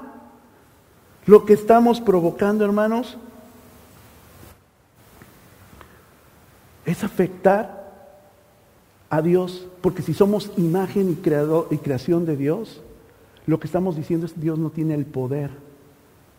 lo 1.25 1.45
que 1.45 1.53
estamos 1.53 1.99
provocando, 1.99 2.63
hermanos, 2.63 3.17
es 6.85 7.03
afectar 7.03 7.82
a 9.13 9.21
Dios, 9.21 9.67
porque 9.81 10.01
si 10.01 10.15
somos 10.15 10.51
imagen 10.57 11.11
y, 11.11 11.13
creador, 11.13 11.67
y 11.69 11.77
creación 11.77 12.25
de 12.25 12.35
Dios, 12.35 12.81
lo 13.45 13.59
que 13.59 13.67
estamos 13.67 13.95
diciendo 13.95 14.25
es 14.25 14.39
Dios 14.41 14.57
no 14.57 14.71
tiene 14.71 14.95
el 14.95 15.05
poder 15.05 15.51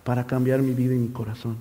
para 0.02 0.26
cambiar 0.26 0.60
mi 0.60 0.72
vida 0.72 0.92
y 0.92 0.98
mi 0.98 1.10
corazón. 1.10 1.56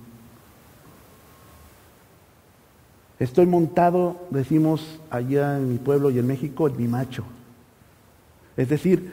Estoy 3.20 3.46
montado, 3.46 4.26
decimos 4.30 5.00
allá 5.08 5.56
en 5.56 5.68
mi 5.68 5.78
pueblo 5.78 6.10
y 6.10 6.18
en 6.18 6.26
México, 6.26 6.66
en 6.66 6.76
mi 6.76 6.88
macho. 6.88 7.22
Es 8.56 8.68
decir, 8.68 9.12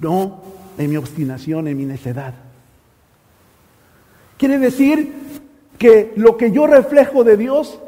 no 0.00 0.42
en 0.76 0.90
mi 0.90 0.96
obstinación, 0.96 1.68
en 1.68 1.76
mi 1.76 1.84
necedad. 1.84 2.34
Quiere 4.36 4.58
decir 4.58 5.12
que 5.78 6.12
lo 6.16 6.36
que 6.36 6.50
yo 6.50 6.66
reflejo 6.66 7.22
de 7.22 7.36
Dios 7.36 7.78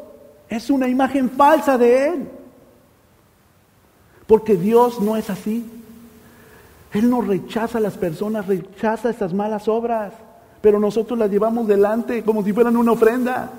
es 0.47 0.69
una 0.69 0.87
imagen 0.87 1.29
falsa 1.29 1.77
de 1.77 2.07
Él. 2.07 2.38
Porque 4.29 4.55
Dios 4.55 5.01
no 5.01 5.17
es 5.17 5.27
así. 5.31 5.65
Él 6.93 7.09
no 7.09 7.19
rechaza 7.21 7.79
a 7.79 7.81
las 7.81 7.97
personas, 7.97 8.45
rechaza 8.45 9.09
estas 9.09 9.33
malas 9.33 9.67
obras, 9.67 10.13
pero 10.61 10.79
nosotros 10.79 11.17
las 11.17 11.31
llevamos 11.31 11.67
delante 11.67 12.21
como 12.21 12.43
si 12.43 12.53
fueran 12.53 12.77
una 12.77 12.91
ofrenda. 12.91 13.49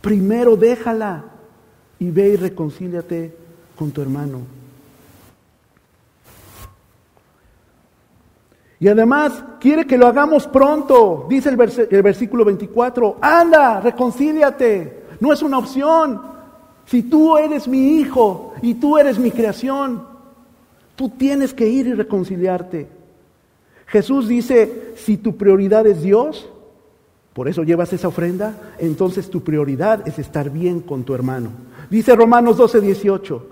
Primero 0.00 0.56
déjala 0.56 1.24
y 1.98 2.12
ve 2.12 2.28
y 2.28 2.36
reconcíliate 2.36 3.36
con 3.74 3.90
tu 3.90 4.00
hermano. 4.00 4.42
Y 8.78 8.86
además 8.86 9.42
quiere 9.58 9.88
que 9.88 9.98
lo 9.98 10.06
hagamos 10.06 10.46
pronto. 10.46 11.26
Dice 11.28 11.48
el, 11.48 11.56
versículo 11.56 12.44
24, 12.44 13.16
anda, 13.20 13.80
reconcíliate. 13.80 15.02
No 15.18 15.32
es 15.32 15.42
una 15.42 15.58
opción. 15.58 16.33
Si 16.86 17.02
tú 17.02 17.36
eres 17.36 17.66
mi 17.66 17.98
hijo 17.98 18.54
y 18.62 18.74
tú 18.74 18.98
eres 18.98 19.18
mi 19.18 19.30
creación, 19.30 20.02
tú 20.96 21.08
tienes 21.08 21.54
que 21.54 21.68
ir 21.68 21.86
y 21.86 21.94
reconciliarte. 21.94 22.88
Jesús 23.86 24.28
dice, 24.28 24.94
si 24.96 25.16
tu 25.16 25.36
prioridad 25.36 25.86
es 25.86 26.02
Dios, 26.02 26.48
por 27.32 27.48
eso 27.48 27.64
llevas 27.64 27.92
esa 27.92 28.08
ofrenda, 28.08 28.54
entonces 28.78 29.28
tu 29.28 29.42
prioridad 29.42 30.06
es 30.06 30.18
estar 30.18 30.50
bien 30.50 30.80
con 30.80 31.04
tu 31.04 31.14
hermano. 31.14 31.50
Dice 31.90 32.14
Romanos 32.14 32.56
12, 32.56 32.80
18, 32.80 33.46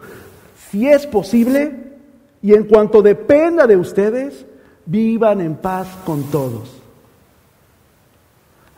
si 0.71 0.89
es 0.89 1.07
posible 1.07 1.93
y 2.41 2.55
en 2.55 2.65
cuanto 2.65 3.03
dependa 3.03 3.67
de 3.67 3.77
ustedes, 3.77 4.47
vivan 4.87 5.41
en 5.41 5.57
paz 5.57 5.89
con 6.05 6.25
todos. 6.31 6.81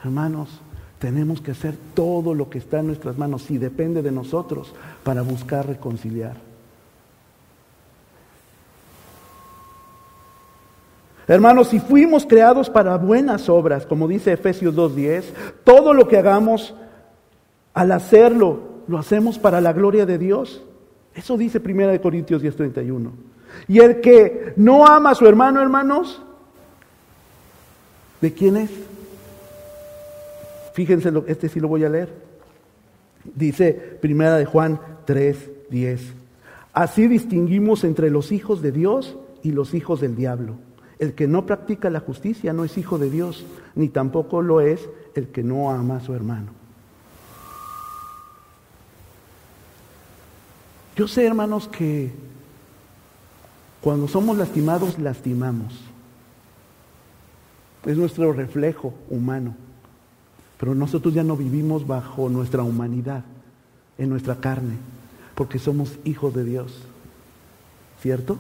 Hermanos, 0.03 0.49
tenemos 1.05 1.43
que 1.43 1.51
hacer 1.51 1.75
todo 1.93 2.33
lo 2.33 2.49
que 2.49 2.57
está 2.57 2.81
en 2.81 2.87
nuestras 2.87 3.19
manos, 3.19 3.51
y 3.51 3.59
depende 3.59 4.01
de 4.01 4.11
nosotros, 4.11 4.75
para 5.03 5.21
buscar 5.21 5.67
reconciliar. 5.67 6.39
Hermanos, 11.29 11.69
si 11.69 11.79
fuimos 11.79 12.25
creados 12.25 12.71
para 12.71 12.97
buenas 12.97 13.51
obras, 13.51 13.85
como 13.85 14.09
dice 14.09 14.33
Efesios 14.33 14.75
2.10, 14.75 15.25
todo 15.63 15.93
lo 15.93 16.09
que 16.09 16.17
hagamos, 16.17 16.75
al 17.75 17.93
hacerlo, 17.93 18.61
lo 18.89 18.97
hacemos 18.97 19.39
para 19.39 19.61
la 19.61 19.75
gloria 19.75 20.07
de 20.07 20.17
Dios. 20.17 20.65
Eso 21.15 21.37
dice 21.37 21.61
1 21.61 22.01
Corintios 22.01 22.43
10:31. 22.43 23.11
Y 23.69 23.81
el 23.81 24.01
que 24.01 24.55
no 24.57 24.87
ama 24.87 25.11
a 25.11 25.15
su 25.15 25.27
hermano, 25.27 25.61
hermanos, 25.61 26.23
¿de 28.23 28.33
quién 28.33 28.57
es? 28.57 28.71
Fíjense, 30.75 31.13
este 31.29 31.49
sí 31.49 31.61
lo 31.61 31.69
voy 31.69 31.85
a 31.85 31.89
leer. 31.89 32.13
Dice 33.33 33.73
Primera 33.73 34.37
de 34.37 34.45
Juan 34.45 34.81
3:10. 35.07 36.01
Así 36.73 37.07
distinguimos 37.07 37.85
entre 37.85 38.11
los 38.11 38.33
hijos 38.33 38.61
de 38.61 38.73
Dios 38.73 39.17
y 39.45 39.53
los 39.53 39.73
hijos 39.73 40.01
del 40.01 40.17
diablo. 40.17 40.57
El 40.99 41.15
que 41.15 41.29
no 41.29 41.47
practica 41.47 41.91
la 41.91 42.01
justicia 42.01 42.53
no 42.53 42.65
es 42.65 42.77
hijo 42.77 42.99
de 42.99 43.09
Dios, 43.09 43.47
ni 43.77 43.89
tampoco 43.89 44.43
lo 44.43 44.61
es 44.61 44.89
el 45.15 45.29
que 45.29 45.45
no 45.45 45.71
ama 45.71 45.99
a 45.99 46.01
su 46.01 46.13
hermano. 46.13 46.51
Yo 50.97 51.07
sé, 51.07 51.25
hermanos, 51.25 51.69
que 51.69 52.11
cuando 53.81 54.09
somos 54.09 54.37
lastimados, 54.37 54.99
lastimamos. 54.99 55.81
Es 57.87 57.97
nuestro 57.97 58.33
reflejo 58.33 58.93
humano. 59.09 59.55
Pero 60.65 60.75
nosotros 60.75 61.13
ya 61.13 61.23
no 61.23 61.37
vivimos 61.37 61.87
bajo 61.87 62.31
nuestra 62.31 62.63
humanidad, 62.63 63.23
en 63.99 64.09
nuestra 64.09 64.37
carne, 64.37 64.77
porque 65.35 65.59
somos 65.59 65.99
hijos 66.05 66.33
de 66.33 66.43
Dios. 66.43 66.81
¿Cierto? 68.01 68.39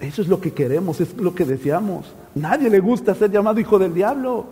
Eso 0.00 0.22
es 0.22 0.26
lo 0.26 0.40
que 0.40 0.52
queremos, 0.52 1.00
es 1.00 1.16
lo 1.16 1.36
que 1.36 1.44
deseamos. 1.44 2.12
Nadie 2.34 2.68
le 2.68 2.80
gusta 2.80 3.14
ser 3.14 3.30
llamado 3.30 3.60
hijo 3.60 3.78
del 3.78 3.94
diablo. 3.94 4.48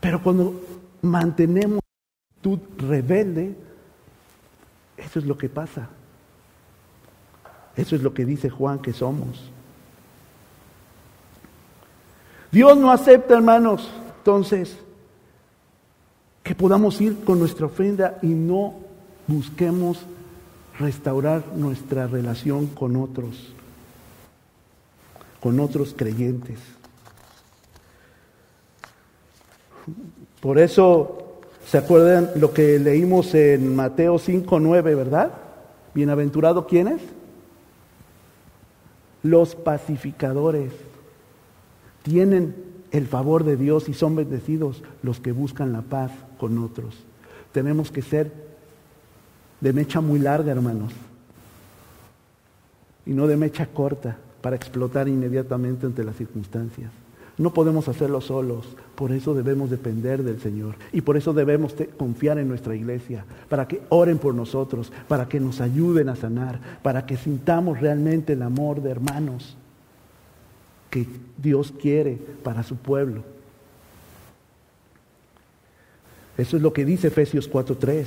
Pero 0.00 0.20
cuando 0.20 0.60
mantenemos 1.02 1.78
actitud 2.34 2.58
rebelde, 2.78 3.54
eso 4.96 5.20
es 5.20 5.24
lo 5.24 5.38
que 5.38 5.50
pasa. 5.50 5.88
Eso 7.76 7.94
es 7.94 8.02
lo 8.02 8.12
que 8.12 8.24
dice 8.24 8.50
Juan 8.50 8.80
que 8.80 8.92
somos. 8.92 9.52
Dios 12.50 12.76
no 12.76 12.90
acepta, 12.90 13.34
hermanos, 13.34 13.88
entonces, 14.22 14.76
que 16.44 16.54
podamos 16.54 17.00
ir 17.00 17.24
con 17.24 17.40
nuestra 17.40 17.66
ofrenda 17.66 18.20
y 18.22 18.28
no 18.28 18.74
busquemos 19.26 19.98
restaurar 20.78 21.42
nuestra 21.56 22.06
relación 22.06 22.68
con 22.68 22.94
otros, 22.94 23.52
con 25.40 25.58
otros 25.58 25.92
creyentes. 25.96 26.60
Por 30.40 30.60
eso, 30.60 31.40
¿se 31.66 31.78
acuerdan 31.78 32.30
lo 32.36 32.52
que 32.54 32.78
leímos 32.78 33.34
en 33.34 33.74
Mateo 33.74 34.20
5, 34.20 34.60
9, 34.60 34.94
verdad? 34.94 35.32
Bienaventurado, 35.94 36.68
¿quiénes? 36.68 37.02
Los 39.24 39.56
pacificadores 39.56 40.70
tienen 42.04 42.71
el 42.92 43.06
favor 43.06 43.42
de 43.42 43.56
Dios 43.56 43.88
y 43.88 43.94
son 43.94 44.14
bendecidos 44.14 44.82
los 45.02 45.18
que 45.18 45.32
buscan 45.32 45.72
la 45.72 45.80
paz 45.80 46.12
con 46.38 46.58
otros. 46.58 46.94
Tenemos 47.50 47.90
que 47.90 48.02
ser 48.02 48.30
de 49.60 49.72
mecha 49.72 50.00
muy 50.00 50.18
larga, 50.18 50.52
hermanos, 50.52 50.92
y 53.06 53.12
no 53.12 53.26
de 53.26 53.36
mecha 53.36 53.66
corta 53.66 54.18
para 54.42 54.56
explotar 54.56 55.08
inmediatamente 55.08 55.86
ante 55.86 56.04
las 56.04 56.16
circunstancias. 56.16 56.90
No 57.38 57.54
podemos 57.54 57.88
hacerlo 57.88 58.20
solos, 58.20 58.68
por 58.94 59.10
eso 59.10 59.32
debemos 59.32 59.70
depender 59.70 60.22
del 60.22 60.38
Señor 60.38 60.74
y 60.92 61.00
por 61.00 61.16
eso 61.16 61.32
debemos 61.32 61.74
confiar 61.96 62.38
en 62.38 62.48
nuestra 62.48 62.76
iglesia, 62.76 63.24
para 63.48 63.66
que 63.66 63.80
oren 63.88 64.18
por 64.18 64.34
nosotros, 64.34 64.92
para 65.08 65.28
que 65.28 65.40
nos 65.40 65.62
ayuden 65.62 66.10
a 66.10 66.16
sanar, 66.16 66.60
para 66.82 67.06
que 67.06 67.16
sintamos 67.16 67.80
realmente 67.80 68.34
el 68.34 68.42
amor 68.42 68.82
de 68.82 68.90
hermanos 68.90 69.56
que 70.92 71.06
Dios 71.38 71.72
quiere 71.80 72.18
para 72.42 72.62
su 72.62 72.76
pueblo. 72.76 73.22
Eso 76.36 76.56
es 76.56 76.62
lo 76.62 76.70
que 76.70 76.84
dice 76.84 77.08
Efesios 77.08 77.50
4:3. 77.50 78.06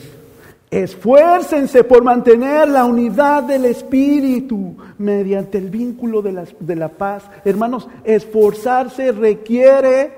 Esfuércense 0.70 1.84
por 1.84 2.04
mantener 2.04 2.68
la 2.68 2.86
unidad 2.86 3.42
del 3.44 3.66
Espíritu 3.66 4.78
mediante 5.00 5.58
el 5.58 5.72
vínculo 5.72 6.22
de 6.22 6.34
la, 6.34 6.46
de 6.60 6.76
la 6.76 6.90
paz. 6.90 7.24
Hermanos, 7.44 7.88
esforzarse 8.04 9.12
requiere, 9.12 10.14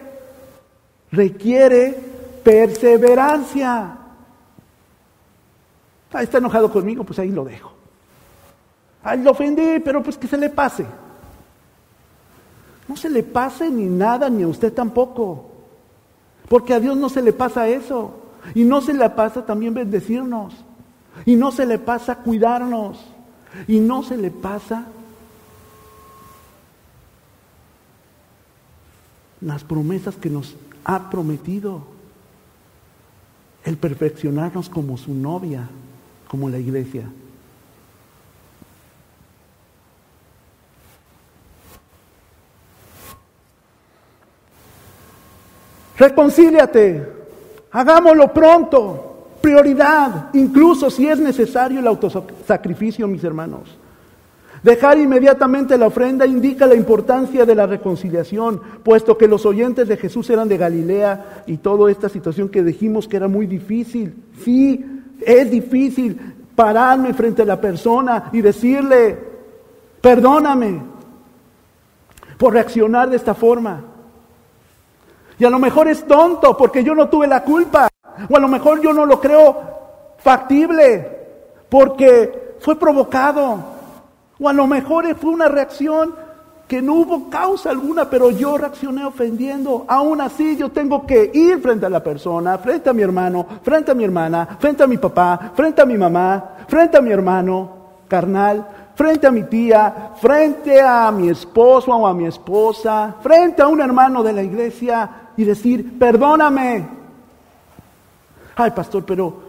requiere 1.11 1.95
perseverancia. 2.43 3.97
Ah, 6.11 6.23
está 6.23 6.39
enojado 6.39 6.69
conmigo, 6.69 7.05
pues 7.05 7.19
ahí 7.19 7.29
lo 7.29 7.45
dejo. 7.45 7.71
Ahí 9.03 9.21
lo 9.21 9.31
ofendí, 9.31 9.79
pero 9.79 10.03
pues 10.03 10.17
que 10.17 10.27
se 10.27 10.37
le 10.37 10.49
pase. 10.49 10.85
No 12.87 12.95
se 12.95 13.09
le 13.09 13.23
pase 13.23 13.69
ni 13.69 13.85
nada, 13.85 14.29
ni 14.29 14.43
a 14.43 14.47
usted 14.47 14.73
tampoco. 14.73 15.45
Porque 16.47 16.73
a 16.73 16.79
Dios 16.79 16.95
no 16.95 17.09
se 17.09 17.21
le 17.21 17.33
pasa 17.33 17.67
eso. 17.67 18.13
Y 18.55 18.63
no 18.63 18.81
se 18.81 18.93
le 18.93 19.09
pasa 19.09 19.45
también 19.45 19.73
bendecirnos. 19.73 20.53
Y 21.25 21.35
no 21.35 21.51
se 21.51 21.65
le 21.65 21.79
pasa 21.79 22.17
cuidarnos. 22.19 22.99
Y 23.67 23.79
no 23.79 24.03
se 24.03 24.17
le 24.17 24.31
pasa 24.31 24.85
las 29.41 29.63
promesas 29.63 30.15
que 30.15 30.29
nos 30.29 30.55
ha 30.85 31.09
prometido. 31.09 31.81
El 33.65 33.75
perfeccionarnos 33.75 34.69
como 34.69 34.97
su 34.97 35.13
novia, 35.13 35.67
como 36.29 36.49
la 36.49 36.57
iglesia. 36.57 37.03
Reconcíliate. 45.97 47.05
Hagámoslo 47.71 48.33
pronto. 48.33 49.03
Prioridad. 49.41 50.29
Incluso 50.33 50.89
si 50.89 51.07
es 51.07 51.19
necesario 51.19 51.79
el 51.79 51.87
autosacrificio, 51.87 53.07
mis 53.07 53.23
hermanos. 53.23 53.77
Dejar 54.63 54.97
inmediatamente 54.97 55.77
la 55.77 55.87
ofrenda 55.87 56.25
indica 56.25 56.65
la 56.65 56.75
importancia 56.75 57.45
de 57.45 57.55
la 57.55 57.67
reconciliación, 57.67 58.59
puesto 58.83 59.17
que 59.17 59.27
los 59.27 59.45
oyentes 59.45 59.87
de 59.87 59.97
Jesús 59.97 60.29
eran 60.29 60.47
de 60.47 60.57
Galilea 60.57 61.43
y 61.45 61.57
toda 61.57 61.91
esta 61.91 62.09
situación 62.09 62.49
que 62.49 62.63
dijimos 62.63 63.07
que 63.07 63.17
era 63.17 63.27
muy 63.27 63.45
difícil. 63.45 64.15
Sí, 64.43 64.83
es 65.21 65.51
difícil 65.51 66.19
pararme 66.55 67.13
frente 67.13 67.43
a 67.43 67.45
la 67.45 67.61
persona 67.61 68.29
y 68.33 68.41
decirle, 68.41 69.17
perdóname 70.01 70.81
por 72.37 72.53
reaccionar 72.53 73.09
de 73.09 73.15
esta 73.15 73.35
forma. 73.35 73.83
Y 75.39 75.45
a 75.45 75.49
lo 75.49 75.59
mejor 75.59 75.87
es 75.87 76.05
tonto 76.05 76.57
porque 76.57 76.83
yo 76.83 76.95
no 76.95 77.09
tuve 77.09 77.27
la 77.27 77.43
culpa. 77.43 77.89
O 78.29 78.35
a 78.35 78.39
lo 78.39 78.47
mejor 78.47 78.81
yo 78.81 78.93
no 78.93 79.05
lo 79.05 79.19
creo 79.19 79.55
factible 80.17 81.17
porque 81.69 82.55
fue 82.59 82.75
provocado. 82.75 83.57
O 84.39 84.49
a 84.49 84.53
lo 84.53 84.67
mejor 84.67 85.15
fue 85.15 85.31
una 85.31 85.47
reacción 85.47 86.13
que 86.67 86.81
no 86.81 86.95
hubo 86.95 87.29
causa 87.29 87.69
alguna, 87.69 88.09
pero 88.09 88.29
yo 88.29 88.57
reaccioné 88.57 89.05
ofendiendo. 89.05 89.85
Aún 89.87 90.19
así 90.19 90.57
yo 90.57 90.69
tengo 90.69 91.05
que 91.05 91.31
ir 91.33 91.61
frente 91.61 91.85
a 91.85 91.89
la 91.89 92.03
persona, 92.03 92.57
frente 92.57 92.89
a 92.89 92.93
mi 92.93 93.03
hermano, 93.03 93.45
frente 93.63 93.91
a 93.91 93.95
mi 93.95 94.03
hermana, 94.03 94.57
frente 94.59 94.83
a 94.83 94.87
mi 94.87 94.97
papá, 94.97 95.51
frente 95.55 95.81
a 95.81 95.85
mi 95.85 95.97
mamá, 95.97 96.55
frente 96.67 96.97
a 96.97 97.01
mi 97.01 97.11
hermano 97.11 97.77
carnal, 98.07 98.67
frente 98.95 99.27
a 99.27 99.31
mi 99.31 99.43
tía, 99.43 100.11
frente 100.19 100.81
a 100.81 101.09
mi 101.11 101.29
esposo 101.29 101.91
o 101.91 102.05
a 102.05 102.13
mi 102.13 102.25
esposa, 102.25 103.15
frente 103.21 103.61
a 103.61 103.67
un 103.67 103.79
hermano 103.79 104.21
de 104.21 104.33
la 104.33 104.43
iglesia 104.43 105.26
y 105.37 105.43
decir, 105.43 105.97
perdóname. 105.97 106.87
Ay, 108.55 108.71
pastor, 108.71 109.05
pero 109.05 109.47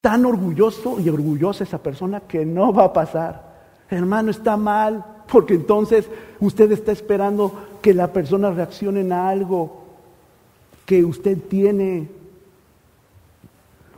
tan 0.00 0.24
orgulloso 0.24 0.98
y 1.00 1.08
orgullosa 1.08 1.64
esa 1.64 1.78
persona 1.78 2.20
que 2.20 2.46
no 2.46 2.72
va 2.72 2.84
a 2.84 2.92
pasar. 2.92 3.52
Hermano, 3.90 4.30
está 4.30 4.56
mal, 4.56 5.04
porque 5.30 5.54
entonces 5.54 6.08
usted 6.40 6.70
está 6.72 6.92
esperando 6.92 7.52
que 7.82 7.94
la 7.94 8.12
persona 8.12 8.50
reaccione 8.50 9.12
a 9.12 9.28
algo 9.28 9.82
que 10.86 11.04
usted 11.04 11.38
tiene. 11.38 12.08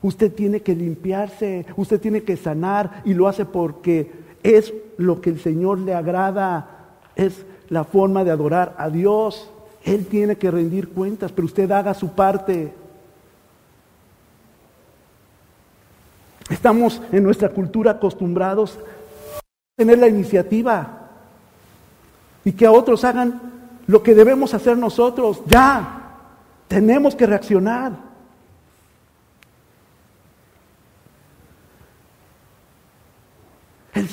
Usted 0.02 0.32
tiene 0.32 0.60
que 0.60 0.74
limpiarse, 0.74 1.64
usted 1.76 2.00
tiene 2.00 2.22
que 2.22 2.36
sanar 2.36 3.02
y 3.04 3.14
lo 3.14 3.26
hace 3.26 3.46
porque 3.46 4.12
es 4.42 4.74
lo 4.98 5.20
que 5.20 5.30
el 5.30 5.40
Señor 5.40 5.78
le 5.78 5.94
agrada, 5.94 6.96
es 7.16 7.46
la 7.70 7.84
forma 7.84 8.22
de 8.24 8.30
adorar 8.30 8.74
a 8.78 8.90
Dios. 8.90 9.50
Él 9.84 10.06
tiene 10.06 10.36
que 10.36 10.50
rendir 10.50 10.88
cuentas, 10.88 11.30
pero 11.30 11.46
usted 11.46 11.70
haga 11.70 11.94
su 11.94 12.08
parte. 12.10 12.74
Estamos 16.50 17.00
en 17.12 17.22
nuestra 17.22 17.50
cultura 17.50 17.92
acostumbrados 17.92 18.78
a 19.38 19.76
tener 19.76 19.98
la 19.98 20.08
iniciativa 20.08 21.10
y 22.44 22.52
que 22.52 22.66
a 22.66 22.72
otros 22.72 23.04
hagan 23.04 23.40
lo 23.86 24.02
que 24.02 24.14
debemos 24.14 24.54
hacer 24.54 24.76
nosotros. 24.76 25.42
Ya, 25.46 26.16
tenemos 26.66 27.14
que 27.14 27.26
reaccionar. 27.26 28.14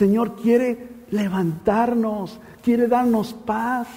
Señor 0.01 0.35
quiere 0.35 1.05
levantarnos, 1.11 2.39
quiere 2.63 2.87
darnos 2.87 3.33
paz. 3.33 3.87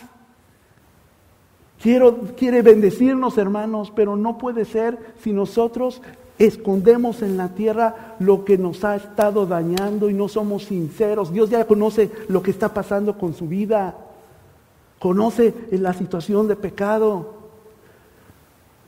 Quiere 1.84 2.62
bendecirnos, 2.62 3.36
hermanos, 3.36 3.92
pero 3.94 4.16
no 4.16 4.38
puede 4.38 4.64
ser 4.64 4.98
si 5.22 5.34
nosotros 5.34 6.00
escondemos 6.38 7.20
en 7.20 7.36
la 7.36 7.50
tierra 7.50 8.16
lo 8.18 8.44
que 8.44 8.56
nos 8.56 8.84
ha 8.84 8.96
estado 8.96 9.44
dañando 9.44 10.08
y 10.08 10.14
no 10.14 10.28
somos 10.28 10.64
sinceros. 10.64 11.30
Dios 11.30 11.50
ya 11.50 11.66
conoce 11.66 12.10
lo 12.28 12.42
que 12.42 12.50
está 12.50 12.72
pasando 12.72 13.18
con 13.18 13.34
su 13.34 13.46
vida, 13.46 13.96
conoce 14.98 15.52
la 15.72 15.92
situación 15.92 16.48
de 16.48 16.56
pecado, 16.56 17.34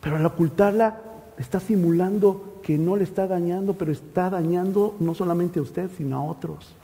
pero 0.00 0.16
al 0.16 0.24
ocultarla 0.24 1.02
está 1.36 1.60
simulando 1.60 2.60
que 2.62 2.78
no 2.78 2.96
le 2.96 3.04
está 3.04 3.26
dañando, 3.26 3.74
pero 3.74 3.92
está 3.92 4.30
dañando 4.30 4.94
no 5.00 5.14
solamente 5.14 5.58
a 5.58 5.62
usted, 5.62 5.90
sino 5.98 6.16
a 6.16 6.24
otros. 6.24 6.74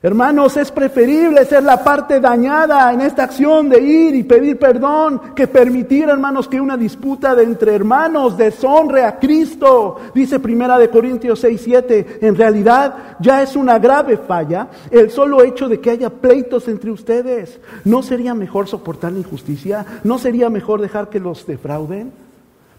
Hermanos, 0.00 0.56
es 0.56 0.70
preferible 0.70 1.44
ser 1.44 1.64
la 1.64 1.82
parte 1.82 2.20
dañada 2.20 2.92
en 2.92 3.00
esta 3.00 3.24
acción 3.24 3.68
de 3.68 3.80
ir 3.80 4.14
y 4.14 4.22
pedir 4.22 4.56
perdón 4.56 5.20
que 5.34 5.48
permitir, 5.48 6.08
hermanos, 6.08 6.46
que 6.46 6.60
una 6.60 6.76
disputa 6.76 7.34
de 7.34 7.42
entre 7.42 7.74
hermanos 7.74 8.36
deshonre 8.38 9.02
a 9.02 9.18
Cristo. 9.18 9.96
Dice 10.14 10.38
Primera 10.38 10.78
de 10.78 10.88
Corintios 10.88 11.40
6, 11.40 11.60
7. 11.64 12.18
En 12.20 12.36
realidad 12.36 13.16
ya 13.18 13.42
es 13.42 13.56
una 13.56 13.80
grave 13.80 14.18
falla 14.18 14.68
el 14.88 15.10
solo 15.10 15.42
hecho 15.42 15.68
de 15.68 15.80
que 15.80 15.90
haya 15.90 16.10
pleitos 16.10 16.68
entre 16.68 16.92
ustedes. 16.92 17.58
¿No 17.84 18.00
sería 18.04 18.34
mejor 18.34 18.68
soportar 18.68 19.10
la 19.10 19.18
injusticia? 19.18 19.84
¿No 20.04 20.18
sería 20.20 20.48
mejor 20.48 20.80
dejar 20.80 21.08
que 21.08 21.18
los 21.18 21.44
defrauden? 21.44 22.12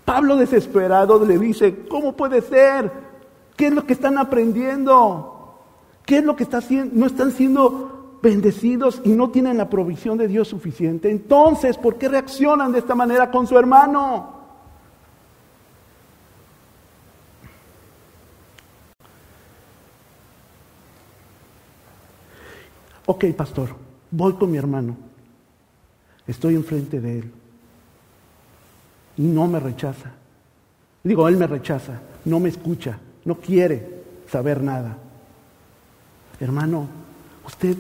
Pablo 0.06 0.38
desesperado 0.38 1.26
le 1.26 1.38
dice, 1.38 1.86
¿cómo 1.90 2.14
puede 2.14 2.40
ser? 2.42 2.90
¿Qué 3.58 3.68
es 3.68 3.74
lo 3.74 3.86
que 3.86 3.92
están 3.92 4.18
aprendiendo? 4.18 5.36
¿Qué 6.10 6.18
es 6.18 6.24
lo 6.24 6.36
que 6.36 6.42
está 6.42 6.58
haciendo? 6.58 6.96
No 6.96 7.06
están 7.06 7.32
siendo 7.32 8.18
bendecidos 8.24 9.00
y 9.06 9.10
no 9.10 9.30
tienen 9.30 9.60
la 9.60 9.70
provisión 9.70 10.18
de 10.18 10.28
Dios 10.28 10.48
suficiente. 10.48 11.12
Entonces, 11.12 11.78
¿por 11.78 12.00
qué 12.00 12.10
reaccionan 12.10 12.72
de 12.72 12.80
esta 12.80 12.96
manera 12.96 13.30
con 13.30 13.46
su 13.46 13.56
hermano? 13.56 14.34
Ok, 23.06 23.26
pastor, 23.38 23.76
voy 24.10 24.34
con 24.34 24.50
mi 24.50 24.58
hermano. 24.58 24.98
Estoy 26.26 26.56
enfrente 26.56 27.00
de 27.00 27.20
él. 27.20 27.32
Y 29.18 29.28
no 29.28 29.46
me 29.46 29.60
rechaza. 29.60 30.12
Digo, 31.04 31.28
él 31.28 31.38
me 31.38 31.46
rechaza, 31.46 32.02
no 32.26 32.40
me 32.40 32.50
escucha, 32.50 32.98
no 33.26 33.36
quiere 33.36 34.02
saber 34.28 34.64
nada. 34.64 34.98
Hermano, 36.40 36.88
usted 37.46 37.76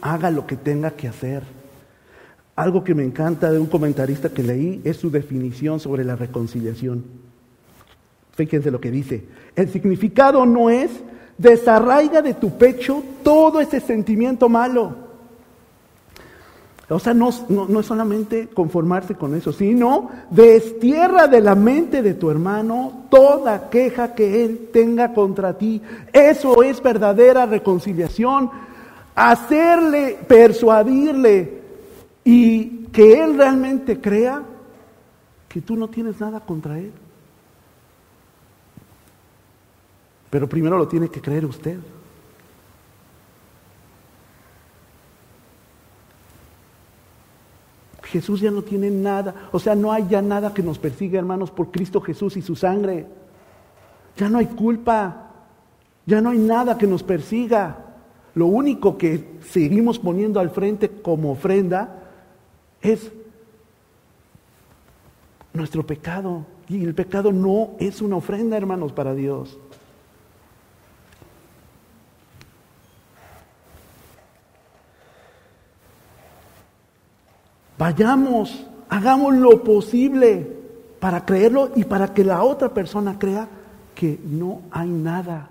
haga 0.00 0.30
lo 0.30 0.46
que 0.46 0.56
tenga 0.56 0.92
que 0.92 1.08
hacer. 1.08 1.42
Algo 2.54 2.84
que 2.84 2.94
me 2.94 3.04
encanta 3.04 3.50
de 3.50 3.58
un 3.58 3.66
comentarista 3.66 4.30
que 4.30 4.42
leí 4.42 4.80
es 4.84 4.96
su 4.96 5.10
definición 5.10 5.80
sobre 5.80 6.04
la 6.04 6.16
reconciliación. 6.16 7.04
Fíjense 8.32 8.70
lo 8.70 8.80
que 8.80 8.90
dice. 8.90 9.24
El 9.54 9.70
significado 9.70 10.46
no 10.46 10.70
es 10.70 10.90
desarraiga 11.38 12.22
de 12.22 12.34
tu 12.34 12.56
pecho 12.56 13.02
todo 13.22 13.60
ese 13.60 13.80
sentimiento 13.80 14.48
malo. 14.48 15.05
O 16.88 17.00
sea, 17.00 17.14
no, 17.14 17.30
no, 17.48 17.80
es 17.80 17.86
solamente 17.86 18.48
conformarse 18.48 19.16
con 19.16 19.34
eso, 19.34 19.52
sino 19.52 20.08
destierra 20.30 21.26
de 21.26 21.40
la 21.40 21.56
mente 21.56 22.00
de 22.00 22.14
tu 22.14 22.30
hermano 22.30 23.06
toda 23.10 23.68
queja 23.70 24.14
que 24.14 24.44
él 24.44 24.68
tenga 24.72 25.12
contra 25.12 25.58
ti. 25.58 25.82
Eso 26.12 26.62
es 26.62 26.80
verdadera 26.80 27.44
reconciliación. 27.44 28.50
Hacerle, 29.16 30.16
persuadirle 30.28 31.60
y 32.22 32.84
que 32.92 33.20
él 33.20 33.36
realmente 33.36 34.00
crea 34.00 34.42
que 35.48 35.62
tú 35.62 35.74
no 35.74 35.88
tienes 35.88 36.20
nada 36.20 36.38
contra 36.38 36.78
él. 36.78 36.92
Pero 40.30 40.48
primero 40.48 40.78
lo 40.78 40.86
tiene 40.86 41.08
que 41.08 41.20
creer 41.20 41.46
usted. 41.46 41.78
Jesús 48.06 48.40
ya 48.40 48.50
no 48.50 48.62
tiene 48.62 48.90
nada, 48.90 49.34
o 49.52 49.58
sea, 49.58 49.74
no 49.74 49.92
hay 49.92 50.06
ya 50.08 50.22
nada 50.22 50.54
que 50.54 50.62
nos 50.62 50.78
persiga, 50.78 51.18
hermanos, 51.18 51.50
por 51.50 51.70
Cristo 51.70 52.00
Jesús 52.00 52.36
y 52.36 52.42
su 52.42 52.56
sangre. 52.56 53.06
Ya 54.16 54.28
no 54.28 54.38
hay 54.38 54.46
culpa, 54.46 55.30
ya 56.06 56.20
no 56.20 56.30
hay 56.30 56.38
nada 56.38 56.78
que 56.78 56.86
nos 56.86 57.02
persiga. 57.02 57.78
Lo 58.34 58.46
único 58.46 58.96
que 58.96 59.38
seguimos 59.48 59.98
poniendo 59.98 60.40
al 60.40 60.50
frente 60.50 60.88
como 60.88 61.32
ofrenda 61.32 62.02
es 62.80 63.10
nuestro 65.52 65.86
pecado. 65.86 66.46
Y 66.68 66.84
el 66.84 66.94
pecado 66.94 67.32
no 67.32 67.70
es 67.78 68.02
una 68.02 68.16
ofrenda, 68.16 68.56
hermanos, 68.56 68.92
para 68.92 69.14
Dios. 69.14 69.58
Vayamos, 77.78 78.66
hagamos 78.88 79.36
lo 79.36 79.62
posible 79.62 80.56
para 80.98 81.24
creerlo 81.24 81.70
y 81.76 81.84
para 81.84 82.14
que 82.14 82.24
la 82.24 82.42
otra 82.42 82.72
persona 82.72 83.18
crea 83.18 83.48
que 83.94 84.18
no 84.24 84.62
hay 84.70 84.88
nada. 84.88 85.50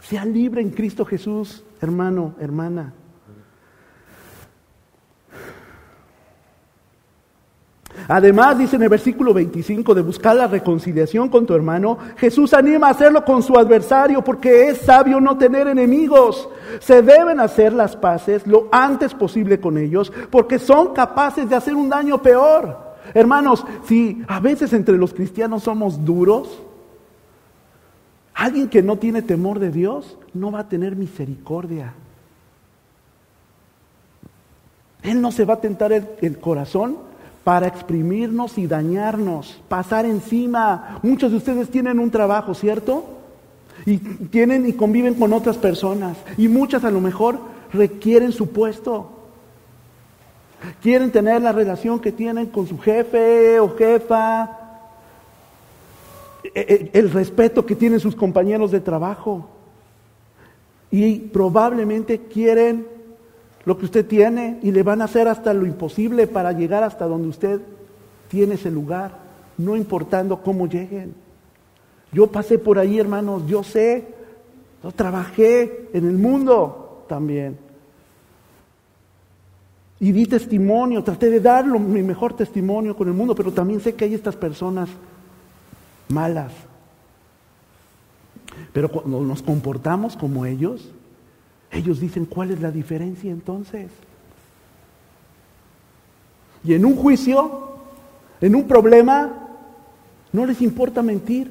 Sea 0.00 0.24
libre 0.24 0.60
en 0.60 0.70
Cristo 0.70 1.04
Jesús, 1.04 1.62
hermano, 1.80 2.34
hermana. 2.40 2.92
Además, 8.08 8.58
dice 8.58 8.76
en 8.76 8.82
el 8.82 8.88
versículo 8.88 9.32
25 9.32 9.94
de 9.94 10.02
buscar 10.02 10.36
la 10.36 10.46
reconciliación 10.46 11.28
con 11.28 11.46
tu 11.46 11.54
hermano, 11.54 11.96
Jesús 12.16 12.52
anima 12.52 12.88
a 12.88 12.90
hacerlo 12.90 13.24
con 13.24 13.42
su 13.42 13.56
adversario 13.58 14.22
porque 14.22 14.68
es 14.68 14.78
sabio 14.78 15.20
no 15.20 15.38
tener 15.38 15.68
enemigos. 15.68 16.48
Se 16.80 17.02
deben 17.02 17.40
hacer 17.40 17.72
las 17.72 17.96
paces 17.96 18.46
lo 18.46 18.68
antes 18.70 19.14
posible 19.14 19.58
con 19.58 19.78
ellos 19.78 20.12
porque 20.30 20.58
son 20.58 20.92
capaces 20.92 21.48
de 21.48 21.56
hacer 21.56 21.74
un 21.74 21.88
daño 21.88 22.20
peor. 22.20 22.94
Hermanos, 23.14 23.64
si 23.86 24.22
a 24.28 24.40
veces 24.40 24.72
entre 24.72 24.96
los 24.96 25.14
cristianos 25.14 25.62
somos 25.62 26.04
duros, 26.04 26.62
alguien 28.34 28.68
que 28.68 28.82
no 28.82 28.96
tiene 28.96 29.22
temor 29.22 29.58
de 29.58 29.70
Dios 29.70 30.18
no 30.34 30.50
va 30.50 30.60
a 30.60 30.68
tener 30.68 30.94
misericordia. 30.94 31.94
Él 35.02 35.20
no 35.20 35.32
se 35.32 35.44
va 35.44 35.54
a 35.54 35.60
tentar 35.60 35.92
el, 35.92 36.06
el 36.20 36.38
corazón 36.38 37.13
para 37.44 37.68
exprimirnos 37.68 38.56
y 38.56 38.66
dañarnos, 38.66 39.60
pasar 39.68 40.06
encima. 40.06 40.98
Muchos 41.02 41.30
de 41.30 41.36
ustedes 41.36 41.68
tienen 41.68 41.98
un 41.98 42.10
trabajo, 42.10 42.54
¿cierto? 42.54 43.04
Y 43.84 43.98
tienen 43.98 44.66
y 44.66 44.72
conviven 44.72 45.14
con 45.14 45.32
otras 45.34 45.58
personas. 45.58 46.16
Y 46.38 46.48
muchas 46.48 46.84
a 46.84 46.90
lo 46.90 47.02
mejor 47.02 47.38
requieren 47.72 48.32
su 48.32 48.48
puesto. 48.48 49.10
Quieren 50.80 51.10
tener 51.10 51.42
la 51.42 51.52
relación 51.52 52.00
que 52.00 52.12
tienen 52.12 52.46
con 52.46 52.66
su 52.66 52.78
jefe 52.78 53.60
o 53.60 53.76
jefa. 53.76 54.58
E, 56.44 56.90
e, 56.94 56.98
el 56.98 57.10
respeto 57.10 57.66
que 57.66 57.76
tienen 57.76 58.00
sus 58.00 58.16
compañeros 58.16 58.70
de 58.70 58.80
trabajo. 58.80 59.50
Y 60.90 61.16
probablemente 61.16 62.20
quieren 62.20 62.93
lo 63.64 63.78
que 63.78 63.86
usted 63.86 64.06
tiene 64.06 64.58
y 64.62 64.72
le 64.72 64.82
van 64.82 65.00
a 65.00 65.04
hacer 65.04 65.28
hasta 65.28 65.54
lo 65.54 65.66
imposible 65.66 66.26
para 66.26 66.52
llegar 66.52 66.82
hasta 66.82 67.06
donde 67.06 67.28
usted 67.28 67.60
tiene 68.28 68.54
ese 68.54 68.70
lugar, 68.70 69.12
no 69.56 69.76
importando 69.76 70.42
cómo 70.42 70.66
lleguen. 70.66 71.14
Yo 72.12 72.26
pasé 72.26 72.58
por 72.58 72.78
ahí, 72.78 72.98
hermanos, 72.98 73.46
yo 73.46 73.62
sé, 73.62 74.06
yo 74.82 74.92
trabajé 74.92 75.88
en 75.92 76.06
el 76.06 76.18
mundo 76.18 77.04
también. 77.08 77.58
Y 80.00 80.12
di 80.12 80.26
testimonio, 80.26 81.02
traté 81.02 81.30
de 81.30 81.40
dar 81.40 81.64
mi 81.66 82.02
mejor 82.02 82.34
testimonio 82.34 82.96
con 82.96 83.08
el 83.08 83.14
mundo, 83.14 83.34
pero 83.34 83.52
también 83.52 83.80
sé 83.80 83.94
que 83.94 84.04
hay 84.04 84.14
estas 84.14 84.36
personas 84.36 84.88
malas. 86.08 86.52
Pero 88.72 88.90
cuando 88.90 89.20
nos 89.22 89.42
comportamos 89.42 90.16
como 90.16 90.44
ellos, 90.44 90.90
ellos 91.74 92.00
dicen, 92.00 92.24
¿cuál 92.24 92.52
es 92.52 92.60
la 92.60 92.70
diferencia 92.70 93.30
entonces? 93.30 93.90
Y 96.62 96.72
en 96.74 96.84
un 96.84 96.96
juicio, 96.96 97.74
en 98.40 98.54
un 98.54 98.66
problema, 98.66 99.48
no 100.32 100.46
les 100.46 100.62
importa 100.62 101.02
mentir 101.02 101.50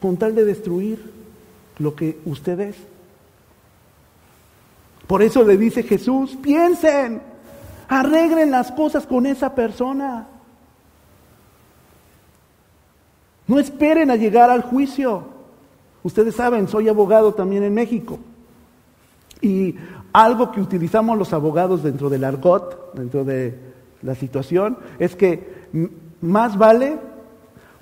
con 0.00 0.16
tal 0.16 0.34
de 0.34 0.44
destruir 0.44 1.12
lo 1.78 1.94
que 1.94 2.18
usted 2.24 2.60
es. 2.60 2.76
Por 5.06 5.22
eso 5.22 5.42
le 5.44 5.56
dice 5.56 5.82
Jesús, 5.82 6.36
piensen, 6.42 7.22
arreglen 7.88 8.50
las 8.50 8.70
cosas 8.72 9.06
con 9.06 9.26
esa 9.26 9.54
persona. 9.54 10.26
No 13.46 13.58
esperen 13.58 14.10
a 14.10 14.16
llegar 14.16 14.50
al 14.50 14.62
juicio. 14.62 15.24
Ustedes 16.02 16.34
saben, 16.34 16.68
soy 16.68 16.88
abogado 16.88 17.34
también 17.34 17.62
en 17.64 17.74
México. 17.74 18.18
Y 19.40 19.76
algo 20.12 20.50
que 20.52 20.60
utilizamos 20.60 21.16
los 21.16 21.32
abogados 21.32 21.82
dentro 21.82 22.10
del 22.10 22.24
argot, 22.24 22.94
dentro 22.94 23.24
de 23.24 23.58
la 24.02 24.14
situación, 24.14 24.76
es 24.98 25.16
que 25.16 25.68
más 26.20 26.56
vale 26.58 26.98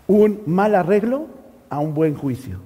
un 0.07 0.43
mal 0.47 0.75
arreglo 0.75 1.27
a 1.71 1.79
un 1.79 1.95
buen 1.95 2.15
juicio. 2.15 2.61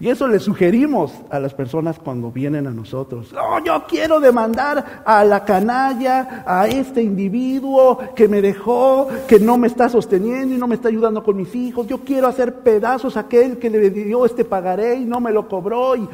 Y 0.00 0.08
eso 0.08 0.26
le 0.26 0.38
sugerimos 0.38 1.12
a 1.28 1.38
las 1.38 1.52
personas 1.52 1.98
cuando 1.98 2.32
vienen 2.32 2.66
a 2.66 2.70
nosotros. 2.70 3.34
No, 3.34 3.62
yo 3.62 3.84
quiero 3.86 4.18
demandar 4.18 5.02
a 5.04 5.22
la 5.24 5.44
canalla, 5.44 6.42
a 6.46 6.66
este 6.66 7.02
individuo 7.02 7.98
que 8.16 8.26
me 8.26 8.40
dejó, 8.40 9.08
que 9.28 9.38
no 9.38 9.58
me 9.58 9.66
está 9.66 9.90
sosteniendo 9.90 10.54
y 10.54 10.58
no 10.58 10.66
me 10.66 10.76
está 10.76 10.88
ayudando 10.88 11.22
con 11.22 11.36
mis 11.36 11.54
hijos. 11.54 11.86
Yo 11.86 11.98
quiero 11.98 12.28
hacer 12.28 12.60
pedazos 12.60 13.18
a 13.18 13.20
aquel 13.20 13.58
que 13.58 13.68
le 13.68 13.90
dio 13.90 14.24
este 14.24 14.46
pagaré 14.46 14.94
y 14.94 15.04
no 15.04 15.20
me 15.20 15.32
lo 15.32 15.46
cobró. 15.46 15.94
Y... 15.94 16.08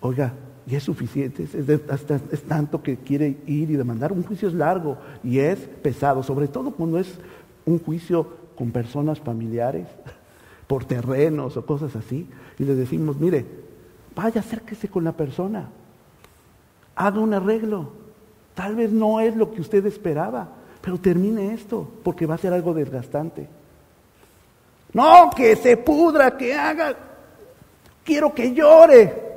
Oiga, 0.00 0.32
y 0.66 0.76
es 0.76 0.82
suficiente, 0.82 1.44
es, 1.44 1.54
es 1.54 2.42
tanto 2.42 2.82
que 2.82 2.98
quiere 2.98 3.38
ir 3.46 3.70
y 3.70 3.76
demandar. 3.76 4.12
Un 4.12 4.22
juicio 4.22 4.48
es 4.48 4.54
largo 4.54 4.98
y 5.24 5.38
es 5.38 5.58
pesado, 5.58 6.22
sobre 6.22 6.46
todo 6.46 6.72
cuando 6.72 6.98
es 6.98 7.18
un 7.64 7.78
juicio 7.78 8.26
con 8.56 8.70
personas 8.70 9.18
familiares 9.20 9.86
por 10.66 10.84
terrenos 10.84 11.56
o 11.56 11.64
cosas 11.64 11.96
así, 11.96 12.28
y 12.58 12.64
le 12.64 12.74
decimos, 12.74 13.16
mire, 13.16 13.46
vaya, 14.14 14.40
acérquese 14.40 14.88
con 14.88 15.04
la 15.04 15.12
persona, 15.12 15.68
haga 16.96 17.20
un 17.20 17.32
arreglo. 17.32 17.92
Tal 18.54 18.74
vez 18.74 18.90
no 18.90 19.20
es 19.20 19.36
lo 19.36 19.52
que 19.52 19.60
usted 19.60 19.86
esperaba, 19.86 20.48
pero 20.82 20.98
termine 20.98 21.54
esto, 21.54 21.88
porque 22.02 22.26
va 22.26 22.34
a 22.34 22.38
ser 22.38 22.52
algo 22.52 22.74
desgastante. 22.74 23.48
No, 24.92 25.30
que 25.34 25.54
se 25.56 25.76
pudra, 25.76 26.36
que 26.36 26.54
haga, 26.54 26.96
quiero 28.04 28.34
que 28.34 28.52
llore. 28.52 29.27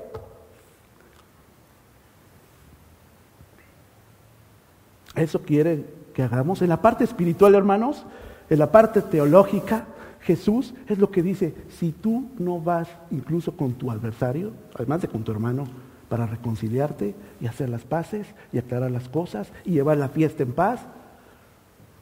Eso 5.15 5.41
quiere 5.41 5.85
que 6.13 6.23
hagamos. 6.23 6.61
En 6.61 6.69
la 6.69 6.81
parte 6.81 7.03
espiritual, 7.03 7.55
hermanos, 7.55 8.05
en 8.49 8.59
la 8.59 8.71
parte 8.71 9.01
teológica, 9.01 9.85
Jesús 10.21 10.73
es 10.87 10.99
lo 10.99 11.09
que 11.11 11.23
dice, 11.23 11.55
si 11.69 11.91
tú 11.91 12.29
no 12.37 12.59
vas 12.59 12.87
incluso 13.09 13.55
con 13.55 13.73
tu 13.73 13.91
adversario, 13.91 14.51
además 14.75 15.01
de 15.01 15.07
con 15.07 15.23
tu 15.23 15.31
hermano, 15.31 15.65
para 16.09 16.27
reconciliarte 16.27 17.15
y 17.39 17.47
hacer 17.47 17.69
las 17.69 17.83
paces 17.83 18.27
y 18.51 18.57
aclarar 18.57 18.91
las 18.91 19.07
cosas 19.09 19.51
y 19.63 19.71
llevar 19.71 19.97
la 19.97 20.09
fiesta 20.09 20.43
en 20.43 20.51
paz, 20.51 20.81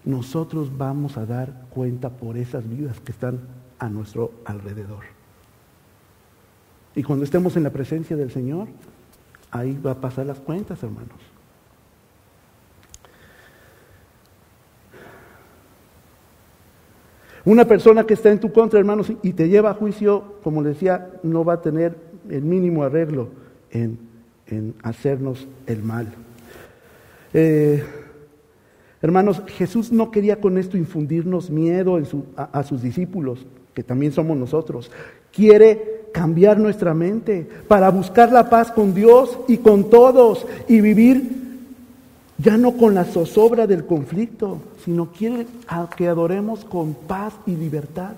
nosotros 0.04 0.76
vamos 0.78 1.18
a 1.18 1.26
dar 1.26 1.54
cuenta 1.70 2.10
por 2.10 2.38
esas 2.38 2.68
vidas 2.68 3.00
que 3.00 3.12
están 3.12 3.40
a 3.78 3.90
nuestro 3.90 4.32
alrededor. 4.46 5.04
Y 6.96 7.04
cuando 7.04 7.24
estemos 7.24 7.56
en 7.56 7.64
la 7.64 7.70
presencia 7.70 8.18
del 8.18 8.32
Señor, 8.32 8.68
ahí 9.52 9.78
va 9.78 9.92
a 9.92 10.02
pasar 10.02 10.26
las 10.26 10.40
cuentas, 10.40 10.82
hermanos. 10.84 11.20
Una 17.50 17.66
persona 17.66 18.04
que 18.04 18.14
está 18.14 18.30
en 18.30 18.40
tu 18.40 18.54
contra, 18.54 18.78
hermanos, 18.78 19.12
y 19.24 19.34
te 19.34 19.50
lleva 19.50 19.72
a 19.72 19.74
juicio, 19.74 20.36
como 20.44 20.62
les 20.62 20.76
decía, 20.76 21.10
no 21.24 21.44
va 21.44 21.54
a 21.54 21.62
tener 21.64 21.96
el 22.30 22.44
mínimo 22.44 22.84
arreglo 22.84 23.30
en, 23.72 23.98
hacernos 24.84 25.48
el 25.66 25.82
mal. 25.82 26.10
Eh, 27.34 27.84
hermanos, 29.02 29.42
Jesús 29.48 29.92
no 29.92 30.12
quería 30.12 30.40
con 30.40 30.60
esto 30.60 30.78
infundirnos 30.78 31.50
miedo 31.50 32.00
a 32.38 32.62
sus 32.62 32.84
discípulos, 32.84 33.48
que 33.74 33.82
también 33.82 34.12
somos 34.12 34.38
nosotros. 34.38 34.92
Quiere 35.32 36.02
cambiar 36.14 36.60
nuestra 36.60 36.94
mente 36.94 37.48
para 37.68 37.90
buscar 37.90 38.32
la 38.32 38.48
paz 38.48 38.72
con 38.72 38.94
Dios 38.94 39.40
y 39.48 39.58
con 39.58 39.90
todos 39.90 40.46
y 40.68 40.82
vivir 40.82 41.39
ya 42.42 42.56
no 42.56 42.78
con 42.78 42.96
la 42.96 43.04
zozobra 43.04 43.68
del 43.68 43.86
conflicto, 43.86 44.60
sino 44.84 45.12
que 45.12 46.08
adoremos 46.08 46.64
con 46.64 46.94
paz 46.94 47.34
y 47.46 47.52
libertad. 47.52 48.14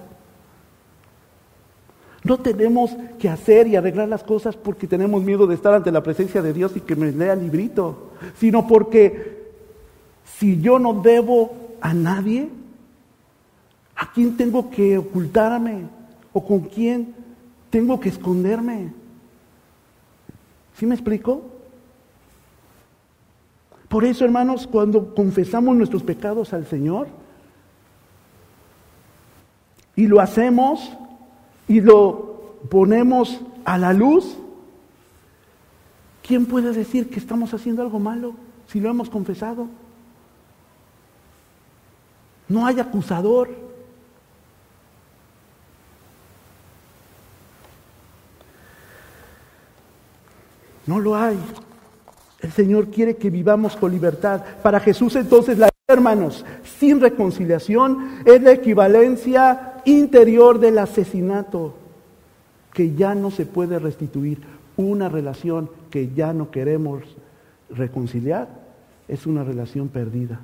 No 2.23 2.37
tenemos 2.37 2.95
que 3.17 3.29
hacer 3.29 3.67
y 3.67 3.75
arreglar 3.75 4.07
las 4.07 4.23
cosas 4.23 4.55
porque 4.55 4.85
tenemos 4.85 5.23
miedo 5.23 5.47
de 5.47 5.55
estar 5.55 5.73
ante 5.73 5.91
la 5.91 6.03
presencia 6.03 6.43
de 6.43 6.53
Dios 6.53 6.73
y 6.75 6.81
que 6.81 6.95
me 6.95 7.11
lea 7.11 7.35
librito, 7.35 8.11
sino 8.37 8.67
porque 8.67 9.41
si 10.37 10.61
yo 10.61 10.77
no 10.77 11.01
debo 11.01 11.55
a 11.81 11.95
nadie, 11.95 12.47
¿a 13.95 14.11
quién 14.13 14.37
tengo 14.37 14.69
que 14.69 14.99
ocultarme? 14.99 15.85
¿O 16.31 16.45
con 16.45 16.59
quién 16.59 17.15
tengo 17.71 17.99
que 17.99 18.09
esconderme? 18.09 18.93
¿Sí 20.77 20.85
me 20.85 20.93
explico? 20.93 21.60
Por 23.91 24.05
eso, 24.05 24.23
hermanos, 24.23 24.67
cuando 24.67 25.13
confesamos 25.13 25.75
nuestros 25.75 26.01
pecados 26.01 26.53
al 26.53 26.65
Señor 26.65 27.09
y 29.97 30.07
lo 30.07 30.21
hacemos 30.21 30.93
y 31.67 31.81
lo 31.81 32.55
ponemos 32.69 33.41
a 33.65 33.77
la 33.77 33.91
luz, 33.91 34.37
¿quién 36.25 36.45
puede 36.45 36.71
decir 36.71 37.09
que 37.09 37.19
estamos 37.19 37.53
haciendo 37.53 37.81
algo 37.81 37.99
malo 37.99 38.33
si 38.67 38.79
lo 38.79 38.89
hemos 38.89 39.09
confesado? 39.09 39.67
No 42.47 42.65
hay 42.65 42.79
acusador. 42.79 43.49
No 50.87 50.97
lo 50.97 51.13
hay. 51.13 51.37
El 52.41 52.51
Señor 52.51 52.87
quiere 52.87 53.15
que 53.15 53.29
vivamos 53.29 53.75
con 53.75 53.91
libertad. 53.91 54.43
Para 54.63 54.79
Jesús 54.79 55.15
entonces, 55.15 55.57
la 55.57 55.69
hermanos, 55.91 56.45
sin 56.79 56.99
reconciliación 57.01 58.21
es 58.25 58.41
la 58.41 58.51
equivalencia 58.51 59.73
interior 59.85 60.59
del 60.59 60.77
asesinato, 60.77 61.75
que 62.73 62.93
ya 62.93 63.13
no 63.15 63.31
se 63.31 63.45
puede 63.45 63.79
restituir. 63.79 64.39
Una 64.77 65.09
relación 65.09 65.69
que 65.89 66.11
ya 66.13 66.33
no 66.33 66.49
queremos 66.49 67.03
reconciliar 67.69 68.47
es 69.07 69.27
una 69.27 69.43
relación 69.43 69.89
perdida. 69.89 70.39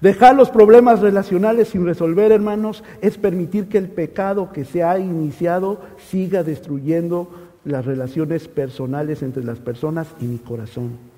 Dejar 0.00 0.34
los 0.34 0.50
problemas 0.50 1.00
relacionales 1.00 1.68
sin 1.68 1.84
resolver, 1.86 2.30
hermanos, 2.30 2.84
es 3.00 3.18
permitir 3.18 3.68
que 3.68 3.78
el 3.78 3.88
pecado 3.88 4.52
que 4.52 4.64
se 4.64 4.82
ha 4.82 4.98
iniciado 4.98 5.80
siga 6.10 6.42
destruyendo 6.42 7.30
las 7.64 7.84
relaciones 7.84 8.48
personales 8.48 9.22
entre 9.22 9.44
las 9.44 9.58
personas 9.58 10.08
y 10.20 10.24
mi 10.24 10.38
corazón. 10.38 11.14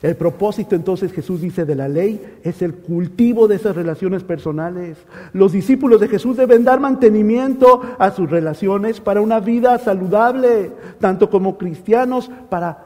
El 0.00 0.14
propósito 0.14 0.76
entonces 0.76 1.12
Jesús 1.12 1.40
dice 1.40 1.64
de 1.64 1.74
la 1.74 1.88
ley 1.88 2.38
es 2.44 2.62
el 2.62 2.74
cultivo 2.74 3.48
de 3.48 3.56
esas 3.56 3.74
relaciones 3.74 4.22
personales. 4.22 4.96
Los 5.32 5.50
discípulos 5.50 6.00
de 6.00 6.06
Jesús 6.06 6.36
deben 6.36 6.62
dar 6.62 6.78
mantenimiento 6.78 7.82
a 7.98 8.12
sus 8.12 8.30
relaciones 8.30 9.00
para 9.00 9.20
una 9.20 9.40
vida 9.40 9.76
saludable, 9.78 10.70
tanto 11.00 11.28
como 11.28 11.58
cristianos 11.58 12.30
para 12.48 12.84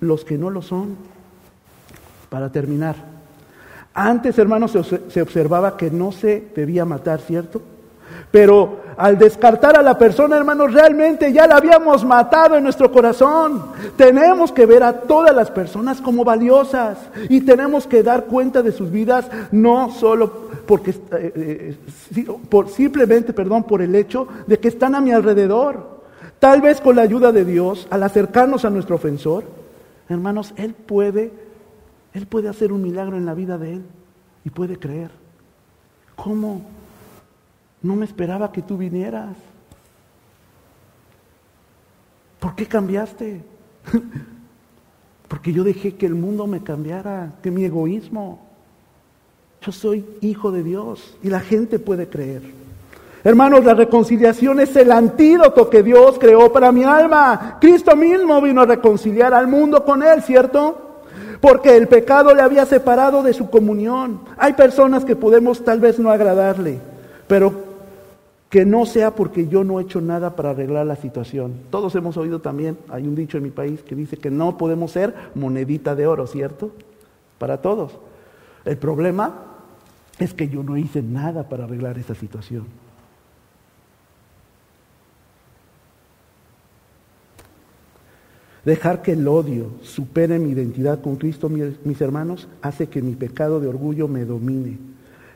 los 0.00 0.24
que 0.24 0.36
no 0.36 0.50
lo 0.50 0.62
son. 0.62 0.96
Para 2.28 2.50
terminar, 2.50 2.96
antes 3.94 4.36
hermanos 4.36 4.76
se 5.08 5.22
observaba 5.22 5.76
que 5.76 5.92
no 5.92 6.10
se 6.10 6.42
debía 6.56 6.84
matar, 6.84 7.20
¿cierto? 7.20 7.62
Pero 8.32 8.80
al 8.96 9.18
descartar 9.18 9.76
a 9.76 9.82
la 9.82 9.96
persona, 9.96 10.36
hermanos, 10.36 10.72
realmente 10.72 11.32
ya 11.32 11.46
la 11.46 11.56
habíamos 11.56 12.04
matado 12.04 12.56
en 12.56 12.64
nuestro 12.64 12.90
corazón. 12.90 13.62
Tenemos 13.96 14.52
que 14.52 14.66
ver 14.66 14.82
a 14.82 14.92
todas 14.92 15.34
las 15.34 15.50
personas 15.50 16.00
como 16.00 16.24
valiosas 16.24 16.98
y 17.28 17.40
tenemos 17.40 17.86
que 17.86 18.02
dar 18.02 18.24
cuenta 18.24 18.62
de 18.62 18.72
sus 18.72 18.90
vidas 18.90 19.26
no 19.50 19.90
solo 19.90 20.50
porque 20.66 20.90
eh, 20.90 21.76
eh, 22.14 22.26
por, 22.48 22.68
simplemente, 22.68 23.32
perdón, 23.32 23.64
por 23.64 23.82
el 23.82 23.94
hecho 23.94 24.28
de 24.46 24.58
que 24.58 24.68
están 24.68 24.94
a 24.94 25.00
mi 25.00 25.12
alrededor. 25.12 26.00
Tal 26.38 26.60
vez 26.60 26.80
con 26.80 26.96
la 26.96 27.02
ayuda 27.02 27.32
de 27.32 27.44
Dios, 27.44 27.86
al 27.90 28.02
acercarnos 28.02 28.64
a 28.64 28.70
nuestro 28.70 28.96
ofensor, 28.96 29.44
hermanos, 30.08 30.54
él 30.56 30.74
puede 30.74 31.30
él 32.14 32.26
puede 32.26 32.48
hacer 32.48 32.72
un 32.72 32.82
milagro 32.82 33.16
en 33.16 33.24
la 33.24 33.34
vida 33.34 33.58
de 33.58 33.74
él 33.74 33.82
y 34.44 34.50
puede 34.50 34.78
creer. 34.78 35.10
¿Cómo? 36.14 36.62
No 37.82 37.96
me 37.96 38.04
esperaba 38.04 38.52
que 38.52 38.62
tú 38.62 38.76
vinieras. 38.76 39.36
¿Por 42.38 42.54
qué 42.54 42.66
cambiaste? 42.66 43.40
Porque 45.28 45.52
yo 45.52 45.64
dejé 45.64 45.94
que 45.94 46.06
el 46.06 46.14
mundo 46.14 46.46
me 46.46 46.62
cambiara, 46.62 47.32
que 47.42 47.50
mi 47.50 47.64
egoísmo. 47.64 48.40
Yo 49.60 49.72
soy 49.72 50.04
hijo 50.20 50.50
de 50.50 50.62
Dios 50.62 51.16
y 51.22 51.28
la 51.28 51.40
gente 51.40 51.78
puede 51.78 52.08
creer. 52.08 52.42
Hermanos, 53.24 53.64
la 53.64 53.74
reconciliación 53.74 54.58
es 54.58 54.74
el 54.74 54.90
antídoto 54.90 55.70
que 55.70 55.84
Dios 55.84 56.18
creó 56.18 56.52
para 56.52 56.72
mi 56.72 56.82
alma. 56.82 57.58
Cristo 57.60 57.94
mismo 57.94 58.40
vino 58.40 58.62
a 58.62 58.66
reconciliar 58.66 59.32
al 59.32 59.46
mundo 59.46 59.84
con 59.84 60.02
Él, 60.02 60.22
¿cierto? 60.22 61.00
Porque 61.40 61.76
el 61.76 61.86
pecado 61.86 62.34
le 62.34 62.42
había 62.42 62.66
separado 62.66 63.22
de 63.22 63.32
su 63.32 63.48
comunión. 63.48 64.20
Hay 64.36 64.54
personas 64.54 65.04
que 65.04 65.14
podemos 65.14 65.64
tal 65.64 65.78
vez 65.78 66.00
no 66.00 66.10
agradarle, 66.10 66.80
pero 67.28 67.71
que 68.52 68.66
no 68.66 68.84
sea 68.84 69.14
porque 69.14 69.48
yo 69.48 69.64
no 69.64 69.80
he 69.80 69.84
hecho 69.84 70.02
nada 70.02 70.36
para 70.36 70.50
arreglar 70.50 70.84
la 70.84 70.96
situación. 70.96 71.54
Todos 71.70 71.94
hemos 71.94 72.18
oído 72.18 72.42
también, 72.42 72.76
hay 72.90 73.08
un 73.08 73.14
dicho 73.14 73.38
en 73.38 73.44
mi 73.44 73.50
país 73.50 73.82
que 73.82 73.94
dice 73.94 74.18
que 74.18 74.30
no 74.30 74.58
podemos 74.58 74.90
ser 74.90 75.14
monedita 75.34 75.94
de 75.94 76.06
oro, 76.06 76.26
¿cierto? 76.26 76.70
Para 77.38 77.62
todos. 77.62 77.98
El 78.66 78.76
problema 78.76 79.42
es 80.18 80.34
que 80.34 80.50
yo 80.50 80.62
no 80.62 80.76
hice 80.76 81.00
nada 81.00 81.48
para 81.48 81.64
arreglar 81.64 81.96
esa 81.96 82.14
situación. 82.14 82.66
Dejar 88.66 89.00
que 89.00 89.12
el 89.12 89.26
odio 89.28 89.70
supere 89.80 90.38
mi 90.38 90.50
identidad 90.50 91.00
con 91.00 91.16
Cristo, 91.16 91.48
mis 91.48 92.00
hermanos, 92.02 92.48
hace 92.60 92.88
que 92.88 93.00
mi 93.00 93.14
pecado 93.14 93.60
de 93.60 93.68
orgullo 93.68 94.08
me 94.08 94.26
domine. 94.26 94.78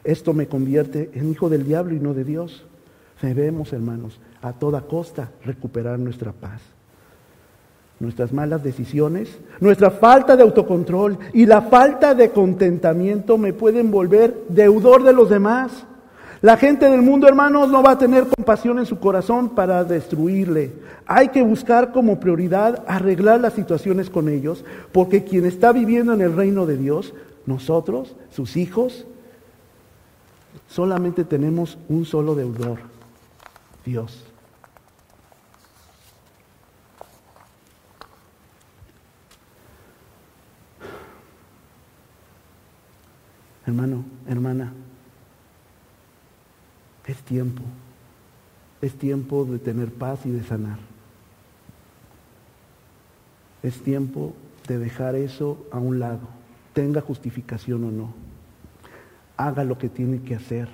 Esto 0.04 0.34
me 0.34 0.48
convierte 0.48 1.12
en 1.14 1.30
hijo 1.30 1.48
del 1.48 1.64
diablo 1.64 1.94
y 1.94 1.98
no 1.98 2.12
de 2.12 2.24
Dios. 2.24 2.66
Debemos, 3.20 3.72
hermanos, 3.72 4.20
a 4.42 4.52
toda 4.52 4.82
costa 4.82 5.30
recuperar 5.44 5.98
nuestra 5.98 6.32
paz. 6.32 6.60
Nuestras 7.98 8.30
malas 8.32 8.62
decisiones, 8.62 9.38
nuestra 9.58 9.90
falta 9.90 10.36
de 10.36 10.42
autocontrol 10.42 11.18
y 11.32 11.46
la 11.46 11.62
falta 11.62 12.14
de 12.14 12.30
contentamiento 12.30 13.38
me 13.38 13.54
pueden 13.54 13.90
volver 13.90 14.44
deudor 14.48 15.02
de 15.02 15.14
los 15.14 15.30
demás. 15.30 15.86
La 16.42 16.58
gente 16.58 16.90
del 16.90 17.00
mundo, 17.00 17.26
hermanos, 17.26 17.70
no 17.70 17.82
va 17.82 17.92
a 17.92 17.98
tener 17.98 18.26
compasión 18.26 18.78
en 18.78 18.84
su 18.84 18.98
corazón 18.98 19.48
para 19.48 19.82
destruirle. 19.84 20.74
Hay 21.06 21.28
que 21.28 21.42
buscar 21.42 21.92
como 21.92 22.20
prioridad 22.20 22.84
arreglar 22.86 23.40
las 23.40 23.54
situaciones 23.54 24.10
con 24.10 24.28
ellos, 24.28 24.62
porque 24.92 25.24
quien 25.24 25.46
está 25.46 25.72
viviendo 25.72 26.12
en 26.12 26.20
el 26.20 26.36
reino 26.36 26.66
de 26.66 26.76
Dios, 26.76 27.14
nosotros, 27.46 28.14
sus 28.30 28.58
hijos, 28.58 29.06
solamente 30.68 31.24
tenemos 31.24 31.78
un 31.88 32.04
solo 32.04 32.34
deudor, 32.34 32.80
Dios. 33.87 34.24
Hermano, 43.64 44.05
hermana, 44.28 44.72
es 47.07 47.16
tiempo, 47.18 47.62
es 48.82 48.93
tiempo 48.99 49.45
de 49.45 49.61
tener 49.61 49.93
paz 49.93 50.26
y 50.26 50.30
de 50.30 50.43
sanar. 50.43 50.78
Es 53.62 53.80
tiempo 53.82 54.34
de 54.66 54.78
dejar 54.78 55.14
eso 55.14 55.64
a 55.70 55.78
un 55.78 56.01
lado, 56.01 56.28
tenga 56.72 57.01
justificación 57.01 57.84
o 57.84 57.91
no. 57.93 58.14
Haga 59.37 59.62
lo 59.62 59.78
que 59.78 59.89
tiene 59.89 60.22
que 60.22 60.34
hacer 60.34 60.68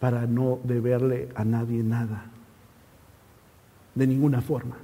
para 0.00 0.26
no 0.26 0.58
deberle 0.64 1.28
a 1.34 1.44
nadie 1.44 1.82
nada, 1.82 2.24
de 3.94 4.06
ninguna 4.06 4.40
forma. 4.40 4.76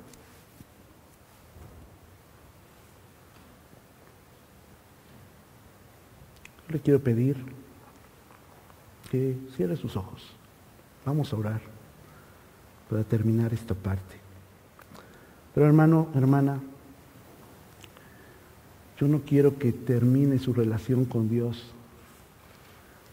Le 6.69 6.81
quiero 6.81 7.01
pedir 7.01 7.37
que 9.11 9.39
cierre 9.57 9.77
sus 9.77 9.97
ojos. 9.97 10.23
Vamos 11.07 11.33
a 11.33 11.37
orar 11.37 11.61
para 12.91 13.03
terminar 13.05 13.55
esta 13.55 13.75
parte. 13.75 14.17
Pero 15.55 15.67
hermano, 15.67 16.09
hermana, 16.15 16.61
yo 18.99 19.09
no 19.09 19.21
quiero 19.21 19.59
que 19.59 19.73
termine 19.73 20.39
su 20.39 20.53
relación 20.53 21.07
con 21.07 21.31
Dios, 21.31 21.65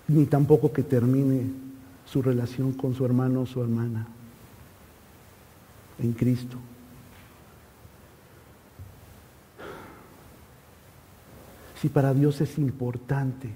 ni 0.08 0.26
tampoco 0.26 0.74
que 0.74 0.84
termine 0.84 1.72
su 2.06 2.22
relación 2.22 2.74
con 2.74 2.93
su 2.93 3.06
hermano 3.06 3.41
o 3.41 3.45
su 3.45 3.62
hermana 3.62 4.08
en 5.99 6.14
Cristo. 6.14 6.58
Si 11.82 11.89
para 11.89 12.14
Dios 12.14 12.39
es 12.41 12.58
importante, 12.58 13.49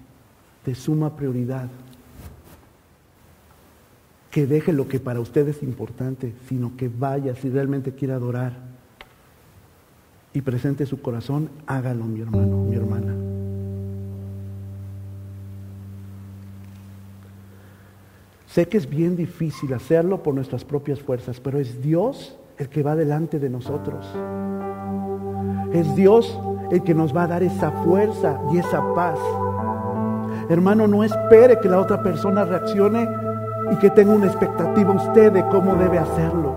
de 0.66 0.76
suma 0.76 1.16
prioridad, 1.16 1.70
que 4.30 4.45
deje 4.45 4.74
lo 4.74 4.88
que 4.88 5.00
para 5.00 5.22
usted 5.22 5.48
es 5.48 5.64
importante, 5.64 6.36
sino 6.48 6.76
que 6.76 6.89
vaya 6.89 7.36
si 7.36 7.50
realmente 7.50 7.95
quiere 7.95 8.14
adorar 8.14 8.54
y 10.34 10.41
presente 10.41 10.86
su 10.86 11.02
corazón, 11.02 11.50
hágalo 11.66 12.04
mi 12.06 12.22
hermano, 12.22 12.66
mi 12.66 12.76
hermana. 12.76 13.16
Sé 18.58 18.68
que 18.68 18.78
es 18.78 18.89
bien 18.89 19.16
difícil 19.16 19.72
hacerlo 19.76 20.24
por 20.24 20.34
nuestras 20.34 20.66
propias 20.66 20.99
fuerzas, 20.99 21.39
pero 21.39 21.60
es 21.60 21.80
Dios 21.84 22.39
el 22.58 22.70
que 22.70 22.82
va 22.82 22.95
delante 22.95 23.38
de 23.38 23.51
nosotros. 23.51 24.03
Es 25.74 25.95
Dios 25.95 26.39
el 26.72 26.82
que 26.82 26.95
nos 26.95 27.16
va 27.16 27.26
a 27.26 27.28
dar 27.28 27.43
esa 27.43 27.70
fuerza 27.70 28.41
y 28.51 28.58
esa 28.58 28.82
paz. 28.95 29.20
Hermano, 30.49 30.88
no 30.88 31.03
espere 31.03 31.60
que 31.60 31.70
la 31.70 31.80
otra 31.80 32.01
persona 32.01 32.45
reaccione 32.45 33.08
y 33.74 33.76
que 33.76 33.91
tenga 33.91 34.16
una 34.16 34.26
expectativa 34.26 34.91
usted 34.91 35.34
de 35.34 35.47
cómo 35.49 35.76
debe 35.76 35.99
hacerlo. 35.99 36.55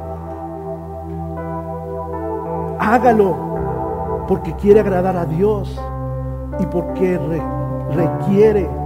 Hágalo 2.78 4.24
porque 4.26 4.56
quiere 4.56 4.80
agradar 4.80 5.18
a 5.18 5.26
Dios 5.26 5.78
y 6.60 6.64
porque 6.64 7.20
requiere 7.94 8.79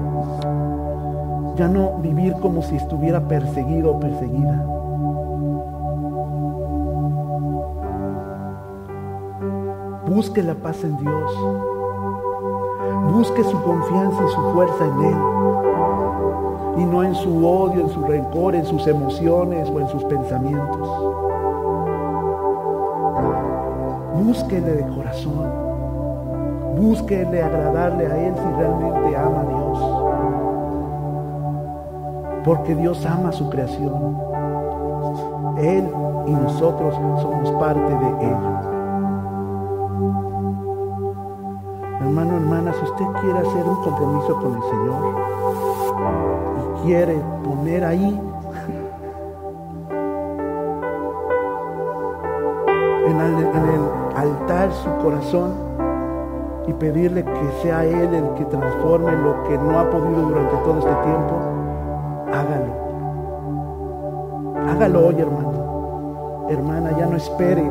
ya 1.57 1.69
no 1.69 1.99
vivir 1.99 2.35
como 2.35 2.63
si 2.63 2.77
estuviera 2.77 3.21
perseguido 3.29 3.93
o 3.93 4.01
perseguida. 4.01 4.67
Busque 10.07 10.43
la 10.43 10.55
paz 10.55 10.83
en 10.85 10.97
Dios. 10.99 11.39
Busque 13.13 13.45
su 13.45 13.63
confianza 13.63 14.25
y 14.25 14.29
su 14.33 14.41
fuerza 14.53 14.85
en 14.85 15.05
Él. 15.05 15.17
Y 16.77 16.85
no 16.85 17.05
en 17.05 17.15
su 17.15 17.47
odio, 17.47 17.83
en 17.83 17.89
su 17.89 18.03
rencor, 18.03 18.55
en 18.55 18.65
sus 18.65 18.87
emociones 18.87 19.71
o 19.71 19.81
en 19.81 19.89
sus 19.89 20.05
pensamientos. 20.05 20.89
Búsquele 24.15 24.73
de 24.73 24.87
corazón. 24.89 25.65
Búsquele 26.77 27.43
agradarle 27.43 28.07
a 28.07 28.27
Él 28.27 28.35
si 28.35 28.61
realmente 28.61 28.94
porque 32.45 32.75
Dios 32.75 33.05
ama 33.07 33.33
su 33.33 33.49
creación. 33.49 34.19
Él 35.59 35.91
y 36.27 36.31
nosotros 36.33 36.95
somos 37.21 37.51
parte 37.53 37.81
de 37.81 38.09
Él. 38.27 38.37
Hermano, 42.01 42.37
hermana, 42.37 42.73
si 42.75 42.85
usted 42.85 43.05
quiere 43.21 43.39
hacer 43.39 43.67
un 43.67 43.77
compromiso 43.83 44.37
con 44.41 44.55
el 44.55 44.63
Señor 44.63 45.15
y 46.59 46.87
quiere 46.87 47.23
poner 47.45 47.85
ahí 47.85 48.21
en 53.07 53.21
el 53.21 53.81
altar 54.17 54.73
su 54.73 54.91
corazón 55.03 55.53
y 56.67 56.73
pedirle 56.73 57.25
que 57.25 57.53
sea 57.63 57.85
Él 57.85 58.15
el 58.15 58.35
que 58.35 58.45
transforme 58.47 59.13
lo 59.13 59.43
que 59.45 59.59
no 59.59 59.79
ha 59.79 59.91
podido 59.91 60.29
durante 60.29 60.57
todo 60.57 60.79
este 60.79 60.95
tiempo, 61.03 61.64
Hágalo 64.75 65.07
hoy, 65.07 65.21
hermano. 65.21 66.47
Hermana, 66.49 66.91
ya 66.99 67.07
no 67.07 67.17
espere. 67.17 67.63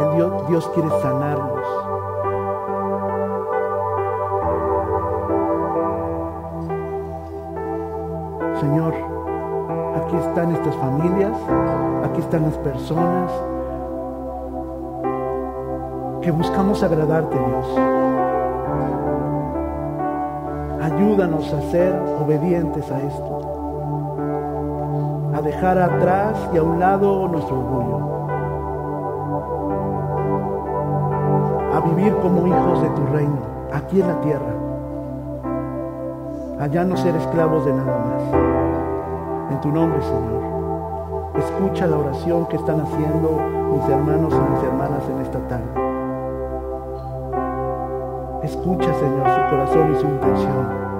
El 0.00 0.16
Dios, 0.16 0.48
Dios 0.48 0.68
quiere 0.74 0.90
sanarnos. 1.00 1.66
Señor, 8.58 8.94
aquí 9.94 10.16
están 10.16 10.50
estas 10.50 10.74
familias, 10.74 11.36
aquí 12.02 12.20
están 12.20 12.42
las 12.42 12.58
personas 12.58 13.30
que 16.20 16.32
buscamos 16.32 16.82
agradarte, 16.82 17.38
Dios. 17.38 17.78
Ayúdanos 20.82 21.52
a 21.52 21.60
ser 21.70 21.94
obedientes 22.20 22.90
a 22.90 22.98
esto, 22.98 23.41
dejar 25.62 25.78
atrás 25.78 26.50
y 26.52 26.56
a 26.56 26.62
un 26.64 26.80
lado 26.80 27.28
nuestro 27.28 27.56
orgullo, 27.56 28.26
a 31.72 31.80
vivir 31.82 32.12
como 32.16 32.48
hijos 32.48 32.82
de 32.82 32.88
tu 32.88 33.06
reino, 33.12 33.38
aquí 33.72 34.00
en 34.00 34.08
la 34.08 34.20
tierra, 34.22 34.54
allá 36.58 36.84
no 36.84 36.96
ser 36.96 37.14
esclavos 37.14 37.64
de 37.64 37.74
nada 37.74 37.96
más. 37.96 38.22
En 39.52 39.60
tu 39.60 39.70
nombre, 39.70 40.02
Señor, 40.02 40.42
escucha 41.36 41.86
la 41.86 41.98
oración 41.98 42.46
que 42.46 42.56
están 42.56 42.80
haciendo 42.80 43.30
mis 43.72 43.88
hermanos 43.88 44.34
y 44.34 44.52
mis 44.54 44.64
hermanas 44.64 45.08
en 45.08 45.20
esta 45.20 45.38
tarde. 45.46 45.70
Escucha, 48.42 48.92
Señor, 48.94 49.28
su 49.28 49.40
corazón 49.48 49.92
y 49.92 50.00
su 50.00 50.06
intención. 50.08 50.91